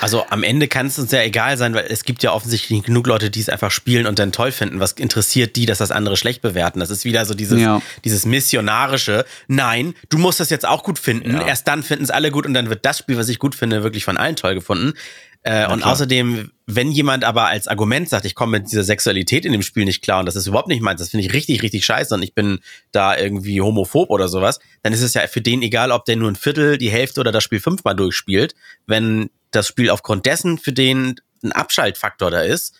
Also 0.00 0.24
am 0.30 0.42
Ende 0.42 0.68
kann 0.68 0.86
es 0.86 0.98
uns 0.98 1.10
ja 1.12 1.20
egal 1.22 1.56
sein, 1.56 1.74
weil 1.74 1.86
es 1.88 2.04
gibt 2.04 2.22
ja 2.22 2.32
offensichtlich 2.32 2.82
genug 2.82 3.06
Leute, 3.06 3.30
die 3.30 3.40
es 3.40 3.48
einfach 3.48 3.70
spielen 3.70 4.06
und 4.06 4.18
dann 4.18 4.32
toll 4.32 4.52
finden. 4.52 4.80
Was 4.80 4.92
interessiert 4.92 5.56
die, 5.56 5.66
dass 5.66 5.78
das 5.78 5.90
andere 5.90 6.16
schlecht 6.16 6.42
bewerten? 6.42 6.80
Das 6.80 6.90
ist 6.90 7.04
wieder 7.04 7.24
so 7.26 7.34
dieses, 7.34 7.60
Ja. 7.60 7.82
dieses 8.04 8.24
missionarische. 8.26 9.24
Nein, 9.48 9.94
du 10.08 10.18
musst 10.18 10.40
das 10.40 10.50
jetzt 10.50 10.66
auch 10.66 10.82
gut 10.82 10.98
finden. 10.98 11.32
Ja. 11.34 11.46
Erst 11.46 11.68
dann 11.68 11.82
finden 11.82 12.04
es 12.04 12.10
alle 12.10 12.30
gut 12.30 12.46
und 12.46 12.54
dann 12.54 12.68
wird 12.70 12.84
das 12.84 12.98
Spiel, 12.98 13.16
was 13.16 13.28
ich 13.28 13.38
gut 13.38 13.54
finde, 13.54 13.82
wirklich 13.82 14.04
von 14.04 14.16
allen 14.16 14.36
toll 14.36 14.54
gefunden. 14.54 14.94
Äh, 15.44 15.66
und 15.66 15.82
außerdem, 15.82 16.52
wenn 16.66 16.92
jemand 16.92 17.24
aber 17.24 17.46
als 17.46 17.66
Argument 17.66 18.08
sagt, 18.08 18.24
ich 18.24 18.36
komme 18.36 18.58
mit 18.58 18.70
dieser 18.70 18.84
Sexualität 18.84 19.44
in 19.44 19.52
dem 19.52 19.62
Spiel 19.62 19.84
nicht 19.84 20.02
klar 20.02 20.20
und 20.20 20.26
das 20.26 20.36
ist 20.36 20.46
überhaupt 20.46 20.68
nicht 20.68 20.82
meins, 20.82 21.00
das 21.00 21.10
finde 21.10 21.26
ich 21.26 21.32
richtig, 21.32 21.62
richtig 21.62 21.84
scheiße 21.84 22.14
und 22.14 22.22
ich 22.22 22.34
bin 22.34 22.60
da 22.92 23.16
irgendwie 23.16 23.60
homophob 23.60 24.10
oder 24.10 24.28
sowas, 24.28 24.60
dann 24.82 24.92
ist 24.92 25.02
es 25.02 25.14
ja 25.14 25.26
für 25.26 25.40
den 25.40 25.62
egal, 25.62 25.90
ob 25.90 26.04
der 26.04 26.14
nur 26.14 26.30
ein 26.30 26.36
Viertel, 26.36 26.78
die 26.78 26.90
Hälfte 26.90 27.20
oder 27.20 27.32
das 27.32 27.42
Spiel 27.42 27.58
fünfmal 27.58 27.96
durchspielt. 27.96 28.54
Wenn 28.86 29.30
das 29.50 29.66
Spiel 29.66 29.90
aufgrund 29.90 30.26
dessen 30.26 30.58
für 30.58 30.72
den 30.72 31.16
ein 31.42 31.50
Abschaltfaktor 31.50 32.30
da 32.30 32.42
ist, 32.42 32.74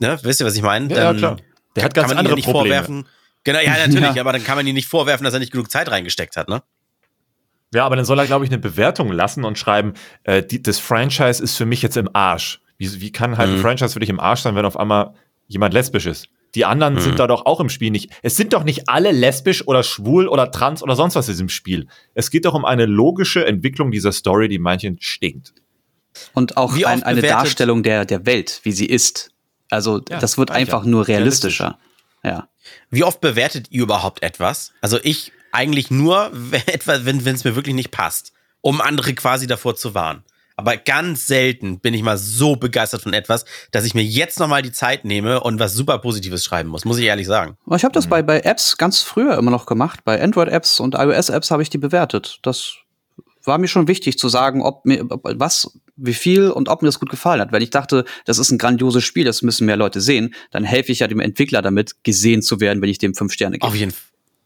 ne, 0.00 0.18
wisst 0.22 0.40
ihr, 0.40 0.46
was 0.46 0.56
ich 0.56 0.62
meine? 0.62 0.92
Ja, 0.92 1.12
ja, 1.12 1.14
klar. 1.14 1.36
Der 1.76 1.84
hat 1.84 1.94
kann 1.94 2.08
ganz 2.08 2.18
andere 2.18 2.34
nicht 2.34 2.44
Probleme. 2.44 2.74
vorwerfen. 2.74 3.08
Genau, 3.44 3.60
ja, 3.60 3.76
natürlich, 3.86 4.14
Ja. 4.14 4.16
aber 4.20 4.32
dann 4.32 4.44
kann 4.44 4.56
man 4.56 4.66
ihn 4.66 4.74
nicht 4.74 4.88
vorwerfen, 4.88 5.24
dass 5.24 5.34
er 5.34 5.40
nicht 5.40 5.52
genug 5.52 5.70
Zeit 5.70 5.88
reingesteckt 5.90 6.36
hat, 6.36 6.48
ne? 6.48 6.62
Ja, 7.74 7.84
aber 7.86 7.96
dann 7.96 8.04
soll 8.04 8.18
er, 8.18 8.26
glaube 8.26 8.44
ich, 8.44 8.50
eine 8.50 8.58
Bewertung 8.58 9.10
lassen 9.12 9.44
und 9.44 9.58
schreiben, 9.58 9.94
äh, 10.24 10.42
die, 10.42 10.62
das 10.62 10.78
Franchise 10.78 11.42
ist 11.42 11.56
für 11.56 11.64
mich 11.66 11.82
jetzt 11.82 11.96
im 11.96 12.08
Arsch. 12.12 12.60
Wie, 12.78 13.00
wie 13.00 13.12
kann 13.12 13.38
halt 13.38 13.48
ein 13.50 13.56
Mhm. 13.56 13.60
Franchise 13.60 13.92
für 13.94 14.00
dich 14.00 14.10
im 14.10 14.20
Arsch 14.20 14.40
sein, 14.40 14.54
wenn 14.54 14.64
auf 14.66 14.76
einmal 14.76 15.14
jemand 15.48 15.72
lesbisch 15.74 16.06
ist? 16.06 16.28
Die 16.54 16.66
anderen 16.66 16.94
Mhm. 16.94 17.00
sind 17.00 17.18
da 17.18 17.26
doch 17.26 17.46
auch 17.46 17.60
im 17.60 17.70
Spiel 17.70 17.90
nicht. 17.90 18.10
Es 18.22 18.36
sind 18.36 18.52
doch 18.52 18.62
nicht 18.64 18.88
alle 18.90 19.10
lesbisch 19.10 19.66
oder 19.66 19.82
schwul 19.82 20.28
oder 20.28 20.50
trans 20.50 20.82
oder 20.82 20.96
sonst 20.96 21.14
was 21.14 21.26
in 21.28 21.32
diesem 21.32 21.48
Spiel. 21.48 21.86
Es 22.14 22.30
geht 22.30 22.44
doch 22.44 22.52
um 22.52 22.66
eine 22.66 22.84
logische 22.84 23.46
Entwicklung 23.46 23.90
dieser 23.90 24.12
Story, 24.12 24.48
die 24.48 24.58
manchen 24.58 24.98
stinkt. 25.00 25.54
Und 26.34 26.58
auch 26.58 26.74
ein, 26.74 27.02
eine 27.04 27.20
bewertet- 27.22 27.30
Darstellung 27.30 27.82
der, 27.82 28.04
der 28.04 28.26
Welt, 28.26 28.60
wie 28.64 28.72
sie 28.72 28.84
ist. 28.84 29.30
Also 29.70 30.02
Ja, 30.10 30.18
das 30.18 30.36
wird 30.36 30.50
ich 30.50 30.56
einfach 30.56 30.84
ja. 30.84 30.90
nur 30.90 31.08
realistischer. 31.08 31.78
Ja. 32.22 32.48
Wie 32.90 33.02
oft 33.02 33.22
bewertet 33.22 33.68
ihr 33.70 33.82
überhaupt 33.84 34.22
etwas? 34.22 34.72
Also 34.82 34.98
ich 35.02 35.32
eigentlich 35.52 35.90
nur, 35.90 36.30
wenn 36.32 36.66
etwa, 36.66 37.04
wenn 37.04 37.18
es 37.18 37.44
mir 37.44 37.54
wirklich 37.54 37.74
nicht 37.74 37.90
passt, 37.90 38.32
um 38.60 38.80
andere 38.80 39.14
quasi 39.14 39.46
davor 39.46 39.76
zu 39.76 39.94
warnen. 39.94 40.24
Aber 40.56 40.76
ganz 40.76 41.26
selten 41.26 41.80
bin 41.80 41.94
ich 41.94 42.02
mal 42.02 42.18
so 42.18 42.56
begeistert 42.56 43.02
von 43.02 43.14
etwas, 43.14 43.44
dass 43.70 43.84
ich 43.84 43.94
mir 43.94 44.04
jetzt 44.04 44.38
nochmal 44.38 44.62
die 44.62 44.72
Zeit 44.72 45.04
nehme 45.04 45.40
und 45.40 45.58
was 45.58 45.72
super 45.72 45.98
Positives 45.98 46.44
schreiben 46.44 46.68
muss, 46.68 46.84
muss 46.84 46.98
ich 46.98 47.04
ehrlich 47.04 47.26
sagen. 47.26 47.56
Ich 47.74 47.84
habe 47.84 47.92
das 47.92 48.06
bei, 48.06 48.22
bei 48.22 48.40
Apps 48.40 48.76
ganz 48.76 49.00
früher 49.00 49.36
immer 49.38 49.50
noch 49.50 49.66
gemacht. 49.66 50.00
Bei 50.04 50.22
Android-Apps 50.22 50.78
und 50.78 50.94
iOS-Apps 50.94 51.50
habe 51.50 51.62
ich 51.62 51.70
die 51.70 51.78
bewertet. 51.78 52.38
Das 52.42 52.74
war 53.44 53.58
mir 53.58 53.68
schon 53.68 53.88
wichtig 53.88 54.18
zu 54.18 54.28
sagen, 54.28 54.62
ob 54.62 54.84
mir 54.84 55.04
ob, 55.10 55.22
was, 55.24 55.78
wie 55.96 56.14
viel 56.14 56.50
und 56.50 56.68
ob 56.68 56.82
mir 56.82 56.88
das 56.88 57.00
gut 57.00 57.10
gefallen 57.10 57.40
hat. 57.40 57.50
Weil 57.50 57.62
ich 57.62 57.70
dachte, 57.70 58.04
das 58.24 58.38
ist 58.38 58.50
ein 58.50 58.58
grandioses 58.58 59.04
Spiel, 59.04 59.24
das 59.24 59.42
müssen 59.42 59.66
mehr 59.66 59.76
Leute 59.76 60.00
sehen. 60.00 60.34
Dann 60.50 60.64
helfe 60.64 60.92
ich 60.92 61.00
ja 61.00 61.08
dem 61.08 61.20
Entwickler 61.20 61.62
damit, 61.62 62.04
gesehen 62.04 62.42
zu 62.42 62.60
werden, 62.60 62.82
wenn 62.82 62.90
ich 62.90 62.98
dem 62.98 63.14
fünf 63.14 63.32
Sterne 63.32 63.56
gebe. 63.58 63.66
Auf 63.66 63.74
jeden, 63.74 63.94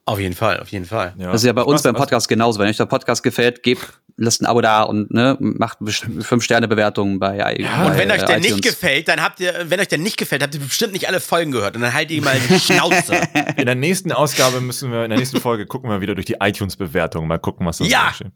auf 0.07 0.19
jeden 0.19 0.35
Fall, 0.35 0.61
auf 0.61 0.69
jeden 0.69 0.85
Fall. 0.87 1.13
Ja. 1.19 1.33
Das 1.33 1.43
ist 1.43 1.47
ja 1.47 1.53
bei 1.53 1.63
Ich 1.63 1.67
uns 1.69 1.83
beim 1.83 1.95
was- 1.95 2.01
Podcast 2.01 2.29
genauso. 2.29 2.59
Wenn 2.61 2.69
euch 2.69 2.77
der 2.77 2.87
Podcast 2.87 3.23
gefällt, 3.23 3.63
gebt, 3.63 3.85
lasst 4.17 4.41
ein 4.41 4.47
Abo 4.47 4.61
da 4.63 4.83
und 4.85 5.11
ne, 5.13 5.37
macht 5.41 5.79
fünf 6.21 6.43
Sterne 6.45 6.69
Bewertungen 6.69 7.19
bei 7.19 7.37
Ja, 7.37 7.49
Und 7.85 7.89
bei, 7.93 7.99
wenn 7.99 8.11
euch 8.11 8.23
der 8.25 8.37
äh, 8.37 8.41
nicht 8.41 8.51
iTunes. 8.57 8.63
gefällt, 8.75 9.09
dann 9.09 9.21
habt 9.23 9.41
ihr, 9.41 9.53
wenn 9.69 9.79
euch 9.81 9.89
der 9.89 9.99
nicht 9.99 10.17
gefällt, 10.17 10.43
habt 10.43 10.55
ihr 10.55 10.61
bestimmt 10.61 10.93
nicht 10.95 11.09
alle 11.09 11.21
Folgen 11.21 11.51
gehört 11.53 11.75
und 11.77 11.83
dann 11.83 11.93
haltet 11.93 12.13
ihr 12.13 12.23
mal 12.23 12.39
die 12.49 12.59
Schnauze. 12.59 13.21
In 13.57 13.67
der 13.67 13.75
nächsten 13.75 14.13
Ausgabe 14.13 14.61
müssen 14.61 14.91
wir, 14.93 15.05
in 15.05 15.11
der 15.11 15.19
nächsten 15.19 15.41
Folge 15.41 15.67
gucken 15.67 15.91
wir 15.91 16.01
wieder 16.01 16.15
durch 16.15 16.27
die 16.27 16.37
iTunes-Bewertung. 16.41 17.27
Mal 17.27 17.39
gucken, 17.39 17.67
was 17.67 17.79
da 17.79 17.85
Ja! 17.85 18.09
so 18.11 18.15
steht. 18.25 18.33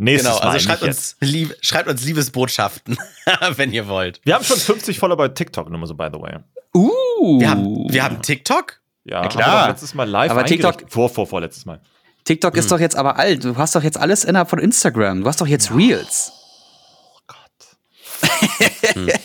Nächstes 0.00 0.30
genau, 0.30 0.40
also 0.40 0.52
Mal, 0.54 0.60
schreibt 0.60 0.82
nicht 0.82 0.88
uns, 0.90 1.16
lieb, 1.20 1.56
schreibt 1.60 1.88
uns 1.88 2.04
Liebesbotschaften, 2.04 2.96
wenn 3.56 3.72
ihr 3.72 3.88
wollt. 3.88 4.20
Wir 4.24 4.34
haben 4.36 4.44
schon 4.44 4.56
50 4.58 4.98
Follower 4.98 5.16
bei 5.16 5.28
TikTok, 5.28 5.68
nur 5.68 5.78
mal 5.80 5.86
so, 5.86 5.94
by 5.94 6.06
the 6.12 6.20
way. 6.20 6.36
Uh, 6.74 7.40
Wir 7.40 7.50
haben, 7.50 7.92
wir 7.92 8.04
haben 8.04 8.22
TikTok? 8.22 8.77
Ja, 9.08 9.22
Na 9.22 9.28
klar. 9.28 9.68
letztes 9.68 9.94
Mal 9.94 10.08
live 10.08 10.30
Aber 10.30 10.44
TikTok-. 10.44 10.84
Vor, 10.88 11.08
vor, 11.08 11.26
vor, 11.26 11.40
letztes 11.40 11.64
Mal. 11.66 11.80
TikTok 12.24 12.56
ist 12.56 12.70
doch 12.70 12.78
jetzt 12.80 12.96
aber 12.96 13.16
alt. 13.18 13.42
Du 13.44 13.56
hast 13.56 13.74
doch 13.74 13.82
jetzt 13.82 13.96
alles 13.96 14.24
innerhalb 14.24 14.50
von 14.50 14.58
Instagram. 14.58 15.22
Du 15.22 15.26
hast 15.28 15.40
doch 15.40 15.46
jetzt 15.46 15.70
Reels. 15.74 16.32
Oh 17.14 17.18
Gott. 17.26 17.38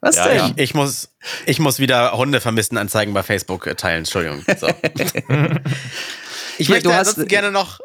Was 0.00 0.16
Ja, 0.16 0.28
denn? 0.28 0.36
ja. 0.36 0.50
Ich 0.56 0.74
muss, 0.74 1.08
ich 1.46 1.58
muss 1.58 1.78
wieder 1.78 2.12
Hunde 2.12 2.40
vermissten 2.40 2.78
Anzeigen 2.78 3.12
bei 3.14 3.22
Facebook 3.22 3.66
äh, 3.66 3.74
teilen. 3.74 3.98
Entschuldigung. 3.98 4.44
So. 4.58 4.68
ich 6.58 6.68
möchte 6.68 6.88
du 6.88 6.94
hast- 6.94 7.26
gerne 7.28 7.50
noch. 7.50 7.80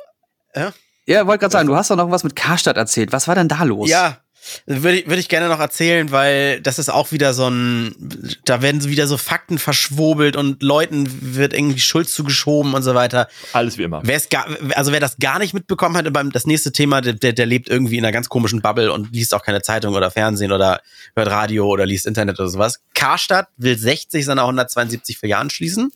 Ja, 1.08 1.26
wollte 1.26 1.40
gerade 1.40 1.52
sagen, 1.54 1.68
du 1.68 1.76
hast 1.76 1.90
doch 1.90 1.96
noch 1.96 2.12
was 2.12 2.24
mit 2.24 2.36
Karstadt 2.36 2.78
erzählt. 2.78 3.12
Was 3.12 3.28
war 3.28 3.36
denn 3.36 3.48
da 3.48 3.64
los? 3.64 3.90
Ja, 3.90 4.18
würde 4.66 5.00
ich, 5.00 5.08
würde 5.08 5.20
ich 5.20 5.30
gerne 5.30 5.50
noch 5.50 5.60
erzählen, 5.60 6.12
weil 6.12 6.62
das 6.62 6.80
ist 6.80 6.90
auch 6.90 7.12
wieder 7.12 7.34
so 7.34 7.48
ein, 7.50 7.96
da 8.46 8.62
werden 8.62 8.84
wieder 8.86 9.08
so 9.08 9.18
Fakten 9.18 9.60
verschwobelt 9.60 10.36
und 10.36 10.64
Leuten 10.64 11.36
wird 11.36 11.54
irgendwie 11.54 11.80
Schuld 11.80 12.10
zugeschoben 12.10 12.74
und 12.74 12.84
so 12.84 12.96
weiter. 12.96 13.28
Alles 13.54 13.78
wie 13.78 13.84
immer. 13.84 14.02
Wer 14.04 14.18
es 14.18 14.30
gar, 14.30 14.48
also 14.76 14.92
wer 14.92 15.00
das 15.00 15.18
gar 15.18 15.40
nicht 15.40 15.54
mitbekommen 15.54 15.96
hat, 15.96 16.12
beim 16.12 16.32
das 16.32 16.46
nächste 16.48 16.72
Thema, 16.72 17.02
der, 17.02 17.14
der, 17.14 17.34
der 17.34 17.46
lebt 17.46 17.70
irgendwie 17.70 17.98
in 17.98 18.06
einer 18.06 18.12
ganz 18.12 18.30
komischen 18.30 18.62
Bubble 18.62 18.92
und 18.92 19.14
liest 19.14 19.34
auch 19.34 19.44
keine 19.44 19.62
Zeitung 19.62 19.96
oder 19.96 20.12
Fernsehen 20.12 20.52
oder 20.52 20.82
hört 21.16 21.30
Radio 21.30 21.68
oder 21.68 21.86
liest 21.86 22.06
Internet 22.06 22.40
oder 22.40 22.50
sowas. 22.50 22.80
Karstadt 22.94 23.48
will 23.58 23.78
60 23.78 24.26
seiner 24.26 24.42
172 24.42 25.18
Filialen 25.18 25.50
schließen. 25.50 25.92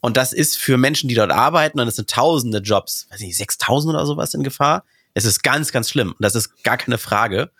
Und 0.00 0.18
das 0.18 0.34
ist 0.34 0.58
für 0.58 0.76
Menschen, 0.76 1.08
die 1.08 1.14
dort 1.14 1.30
arbeiten, 1.30 1.80
und 1.80 1.88
es 1.88 1.96
sind 1.96 2.10
tausende 2.10 2.58
Jobs, 2.58 3.06
weiß 3.10 3.20
nicht, 3.20 3.38
6000 3.38 3.94
oder 3.94 4.04
sowas 4.04 4.34
in 4.34 4.42
Gefahr. 4.42 4.84
Es 5.14 5.24
ist 5.24 5.42
ganz, 5.44 5.70
ganz 5.70 5.88
schlimm. 5.88 6.08
Und 6.10 6.16
das 6.20 6.34
ist 6.34 6.64
gar 6.64 6.76
keine 6.76 6.98
Frage. 6.98 7.50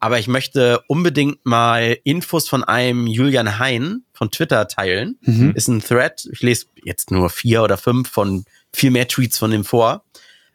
Aber 0.00 0.18
ich 0.18 0.28
möchte 0.28 0.80
unbedingt 0.88 1.44
mal 1.44 1.98
Infos 2.04 2.48
von 2.48 2.64
einem 2.64 3.06
Julian 3.06 3.58
Hein 3.58 4.04
von 4.14 4.30
Twitter 4.30 4.66
teilen. 4.66 5.18
Mhm. 5.22 5.52
Ist 5.54 5.68
ein 5.68 5.82
Thread. 5.82 6.26
Ich 6.32 6.40
lese 6.40 6.66
jetzt 6.84 7.10
nur 7.10 7.28
vier 7.28 7.62
oder 7.62 7.76
fünf 7.76 8.08
von 8.10 8.44
viel 8.72 8.90
mehr 8.90 9.06
Tweets 9.08 9.38
von 9.38 9.50
dem 9.50 9.64
vor. 9.64 10.04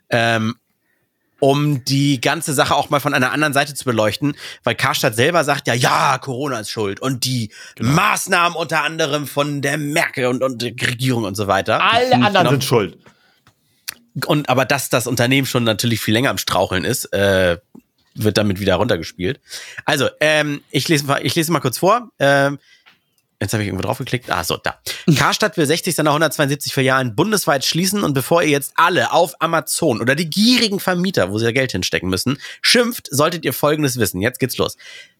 Ähm, 0.10 0.56
um 1.40 1.84
die 1.86 2.20
ganze 2.20 2.54
Sache 2.54 2.74
auch 2.76 2.90
mal 2.90 3.00
von 3.00 3.14
einer 3.14 3.32
anderen 3.32 3.54
Seite 3.54 3.76
zu 3.76 3.86
beleuchten, 3.86 4.36
weil 4.64 4.74
Karstadt 4.74 5.16
selber 5.16 5.44
sagt 5.44 5.68
ja, 5.68 5.76
ja, 5.76 6.18
Corona 6.18 6.60
ist 6.62 6.72
schuld 6.72 7.00
und 7.00 7.26
die 7.26 7.52
Maßnahmen 7.80 8.58
unter 8.58 8.84
anderem 8.84 9.28
von 9.28 9.62
der 9.62 9.78
Merkel 9.78 10.26
und, 10.26 10.42
und 10.42 10.64
der 10.64 10.72
Regierung 10.72 11.26
und 11.26 11.36
so 11.36 11.46
weiter. 11.46 11.80
Alle 11.84 12.14
anderen 12.16 12.34
Genau. 12.34 12.50
sind 12.50 12.64
schuld. 12.64 12.98
Und 14.26 14.50
aber 14.50 14.66
dass 14.66 14.90
das 14.90 15.08
Unternehmen 15.08 15.46
schon 15.46 15.64
natürlich 15.64 16.00
viel 16.02 16.14
länger 16.14 16.30
am 16.30 16.38
Straucheln 16.38 16.84
ist, 16.84 17.06
äh, 17.14 17.58
wird 18.16 18.38
damit 18.38 18.60
wieder 18.60 18.76
runtergespielt. 18.76 19.40
Also, 19.86 20.10
ähm, 20.20 20.62
ich 20.72 20.88
lese 20.88 21.06
mal, 21.06 21.26
ich 21.26 21.36
lese 21.36 21.52
mal 21.52 21.60
kurz 21.60 21.78
vor. 21.78 22.10
Ähm, 22.20 22.58
jetzt 23.40 23.54
habe 23.54 23.62
ich 23.62 23.68
irgendwo 23.68 23.84
drauf 23.84 24.00
geklickt. 24.00 24.32
Ah, 24.32 24.44
so, 24.44 24.58
da. 24.58 24.80
Karstadt 25.16 25.58
will 25.58 25.66
60 25.66 25.94
seiner 25.94 26.10
172 26.10 26.74
Filialen 26.74 27.16
bundesweit 27.16 27.64
schließen 27.64 28.04
und 28.04 28.14
bevor 28.14 28.42
ihr 28.42 28.50
jetzt 28.50 28.74
alle 28.76 29.12
auf 29.12 29.40
Amazon 29.40 30.02
oder 30.02 30.16
die 30.16 30.30
gierigen 30.30 30.80
Vermieter, 30.80 31.32
wo 31.32 31.38
sie 31.38 31.46
ja 31.46 31.52
Geld 31.52 31.72
hinstecken 31.72 32.10
müssen, 32.10 32.40
schimpft, 32.62 33.08
solltet 33.12 33.46
ihr 33.46 33.54
Folgendes 33.54 34.00
wissen. 34.00 34.22
Jetzt 34.22 34.40
geht's 34.40 34.58
los. 34.58 34.78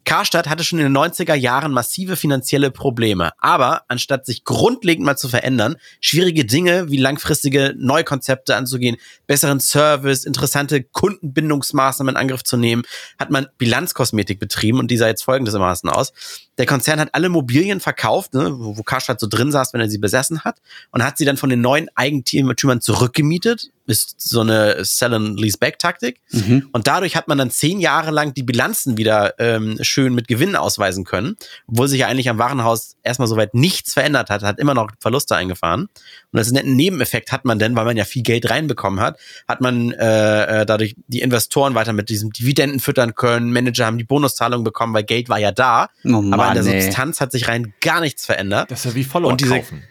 Karstadt 0.08 0.48
hatte 0.48 0.64
schon 0.64 0.80
in 0.80 0.86
den 0.86 0.98
90er 0.98 1.34
Jahren 1.34 1.74
massive 1.74 2.16
finanzielle 2.16 2.72
Probleme. 2.72 3.32
Aber 3.40 3.82
anstatt 3.90 4.26
sich 4.26 4.46
grundlegend 4.46 5.06
mal 5.06 5.18
zu 5.18 5.28
verändern, 5.28 5.76
schwierige 6.00 6.46
Dinge 6.46 6.90
wie 6.90 6.96
langfristige 6.96 7.76
Neukonzepte 7.78 8.56
anzugehen, 8.56 8.96
besseren 9.28 9.60
Service, 9.60 10.24
interessante 10.24 10.82
Kundenbindungsmaßnahmen 10.82 12.16
in 12.16 12.22
Angriff 12.22 12.46
zu 12.46 12.56
nehmen, 12.56 12.84
hat 13.20 13.32
man 13.32 13.48
Bilanzkosmetik 13.58 14.40
betrieben 14.40 14.80
und 14.80 14.90
die 14.90 14.96
sah 14.96 15.08
jetzt 15.08 15.24
folgendermaßen 15.24 15.90
aus. 15.90 16.14
Der 16.58 16.66
Konzern 16.66 17.02
hat 17.02 17.10
alle 17.12 17.28
Mobilien 17.28 17.82
verkauft, 17.82 18.34
ne, 18.34 18.58
wo, 18.58 18.78
wo 18.78 18.84
Karstadt 18.84 19.20
so 19.20 19.28
drin 19.28 19.52
saß, 19.52 19.74
wenn 19.74 19.82
er 19.82 19.90
sie 19.90 19.98
besessen 19.98 20.46
hat, 20.46 20.62
und 20.92 21.04
hat 21.04 21.18
sie 21.18 21.26
dann 21.26 21.36
von 21.36 21.50
den 21.50 21.60
neuen 21.60 21.90
Eigentümern 21.96 22.80
zurückgemietet. 22.80 23.72
Ist 23.88 24.16
so 24.20 24.42
eine 24.42 24.84
Sell-and-Lease-Back-Taktik. 24.84 26.20
Mhm. 26.32 26.70
Und 26.74 26.88
dadurch 26.88 27.16
hat 27.16 27.28
man 27.28 27.38
dann 27.38 27.50
zehn 27.52 27.80
Jahre 27.80 28.12
lang 28.12 28.34
die 28.34 28.44
Bilanzen 28.44 28.98
wieder 28.98 29.36
ähm, 29.40 29.78
schön 29.82 30.14
mit 30.14 30.28
Gewinnen 30.28 30.56
ausweisen 30.56 31.06
können, 31.06 31.38
obwohl 31.68 31.88
sich 31.88 32.02
ja 32.02 32.08
eigentlich 32.08 32.30
am 32.30 32.38
Warenhaus 32.38 32.98
erstmal 33.04 33.28
soweit 33.28 33.54
nichts 33.54 33.94
verändert 33.94 34.30
hat, 34.30 34.44
hat 34.44 34.60
immer 34.60 34.74
noch 34.74 34.92
Verluste 35.00 35.36
eingefahren. 35.36 35.88
Und 36.32 36.40
als 36.40 36.52
netten 36.52 36.76
Nebeneffekt 36.76 37.32
hat 37.32 37.46
man 37.46 37.60
denn, 37.60 37.76
weil 37.76 37.86
man 37.86 37.96
ja 37.98 38.04
viel 38.06 38.24
Geld 38.24 38.50
reinbekommen 38.50 39.00
hat, 39.00 39.18
hat 39.48 39.62
man 39.62 39.92
äh, 39.92 40.62
äh, 40.62 40.66
dadurch 40.66 40.96
die 41.08 41.22
Investoren 41.22 41.74
weiter 41.74 41.94
mit 41.94 42.10
diesem 42.10 42.32
Dividenden 42.32 42.80
füttern 42.80 43.16
können, 43.16 43.52
Manager 43.54 43.86
haben 43.86 43.98
die 43.98 44.04
Bonuszahlung 44.04 44.64
bekommen, 44.64 44.94
weil 44.94 45.04
Geld 45.04 45.30
war 45.30 45.40
ja 45.40 45.52
da, 45.52 45.88
Oh 46.04 46.10
aber 46.18 46.26
Mann, 46.26 46.58
an 46.58 46.66
der 46.66 46.76
ey. 46.76 46.82
Substanz 46.82 47.22
hat 47.22 47.32
sich 47.32 47.48
rein 47.48 47.74
gar 47.82 48.02
nichts 48.02 48.26
verändert. 48.26 48.70
Das 48.70 48.80
ist 48.80 48.86
ja 48.92 48.96
wie 48.96 49.04
Follower 49.06 49.32
Und 49.32 49.42
diese- 49.42 49.56
kaufen. 49.56 49.84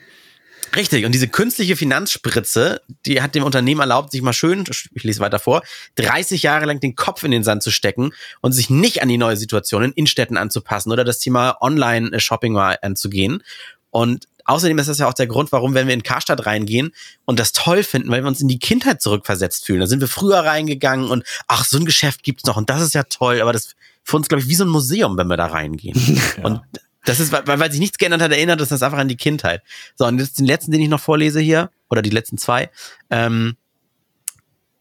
Richtig, 0.76 1.06
und 1.06 1.12
diese 1.12 1.28
künstliche 1.28 1.74
Finanzspritze, 1.74 2.82
die 3.06 3.22
hat 3.22 3.34
dem 3.34 3.44
Unternehmen 3.44 3.80
erlaubt, 3.80 4.12
sich 4.12 4.20
mal 4.20 4.34
schön, 4.34 4.64
ich 4.92 5.04
lese 5.04 5.20
weiter 5.20 5.38
vor, 5.38 5.62
30 5.94 6.42
Jahre 6.42 6.66
lang 6.66 6.80
den 6.80 6.94
Kopf 6.94 7.22
in 7.22 7.30
den 7.30 7.42
Sand 7.42 7.62
zu 7.62 7.70
stecken 7.70 8.12
und 8.42 8.52
sich 8.52 8.68
nicht 8.68 9.02
an 9.02 9.08
die 9.08 9.16
neue 9.16 9.38
Situation 9.38 9.82
in 9.82 9.92
Innenstädten 9.92 10.36
anzupassen 10.36 10.92
oder 10.92 11.02
das 11.02 11.18
Thema 11.18 11.56
Online-Shopping 11.62 12.52
mal 12.52 12.78
anzugehen. 12.82 13.42
Und 13.90 14.28
außerdem 14.44 14.78
ist 14.78 14.88
das 14.88 14.98
ja 14.98 15.08
auch 15.08 15.14
der 15.14 15.26
Grund, 15.26 15.50
warum, 15.50 15.72
wenn 15.72 15.86
wir 15.86 15.94
in 15.94 16.02
Karstadt 16.02 16.44
reingehen 16.44 16.92
und 17.24 17.38
das 17.38 17.52
toll 17.52 17.82
finden, 17.82 18.10
weil 18.10 18.22
wir 18.22 18.28
uns 18.28 18.42
in 18.42 18.48
die 18.48 18.58
Kindheit 18.58 19.00
zurückversetzt 19.00 19.64
fühlen. 19.64 19.80
Da 19.80 19.86
sind 19.86 20.00
wir 20.00 20.08
früher 20.08 20.40
reingegangen 20.40 21.08
und 21.08 21.24
ach, 21.48 21.64
so 21.64 21.78
ein 21.78 21.86
Geschäft 21.86 22.22
gibt's 22.22 22.44
noch 22.44 22.58
und 22.58 22.68
das 22.68 22.82
ist 22.82 22.94
ja 22.94 23.04
toll, 23.04 23.40
aber 23.40 23.54
das 23.54 23.74
für 24.06 24.16
uns, 24.16 24.28
glaube 24.28 24.42
ich, 24.42 24.48
wie 24.48 24.54
so 24.54 24.64
ein 24.64 24.70
Museum, 24.70 25.18
wenn 25.18 25.26
wir 25.26 25.36
da 25.36 25.46
reingehen. 25.46 25.98
Und 26.44 26.60
das 27.06 27.18
ist, 27.18 27.32
weil, 27.32 27.46
weil 27.46 27.70
sich 27.70 27.80
nichts 27.80 27.96
geändert 27.96 28.20
hat, 28.20 28.32
erinnert 28.32 28.60
das 28.60 28.70
einfach 28.70 28.98
an 28.98 29.08
die 29.08 29.16
Kindheit. 29.16 29.62
So, 29.94 30.04
und 30.04 30.18
jetzt 30.18 30.38
den 30.38 30.46
letzten, 30.46 30.72
den 30.72 30.82
ich 30.82 30.88
noch 30.88 31.00
vorlese 31.00 31.40
hier, 31.40 31.70
oder 31.88 32.02
die 32.02 32.10
letzten 32.10 32.36
zwei. 32.36 32.70
Ähm, 33.08 33.56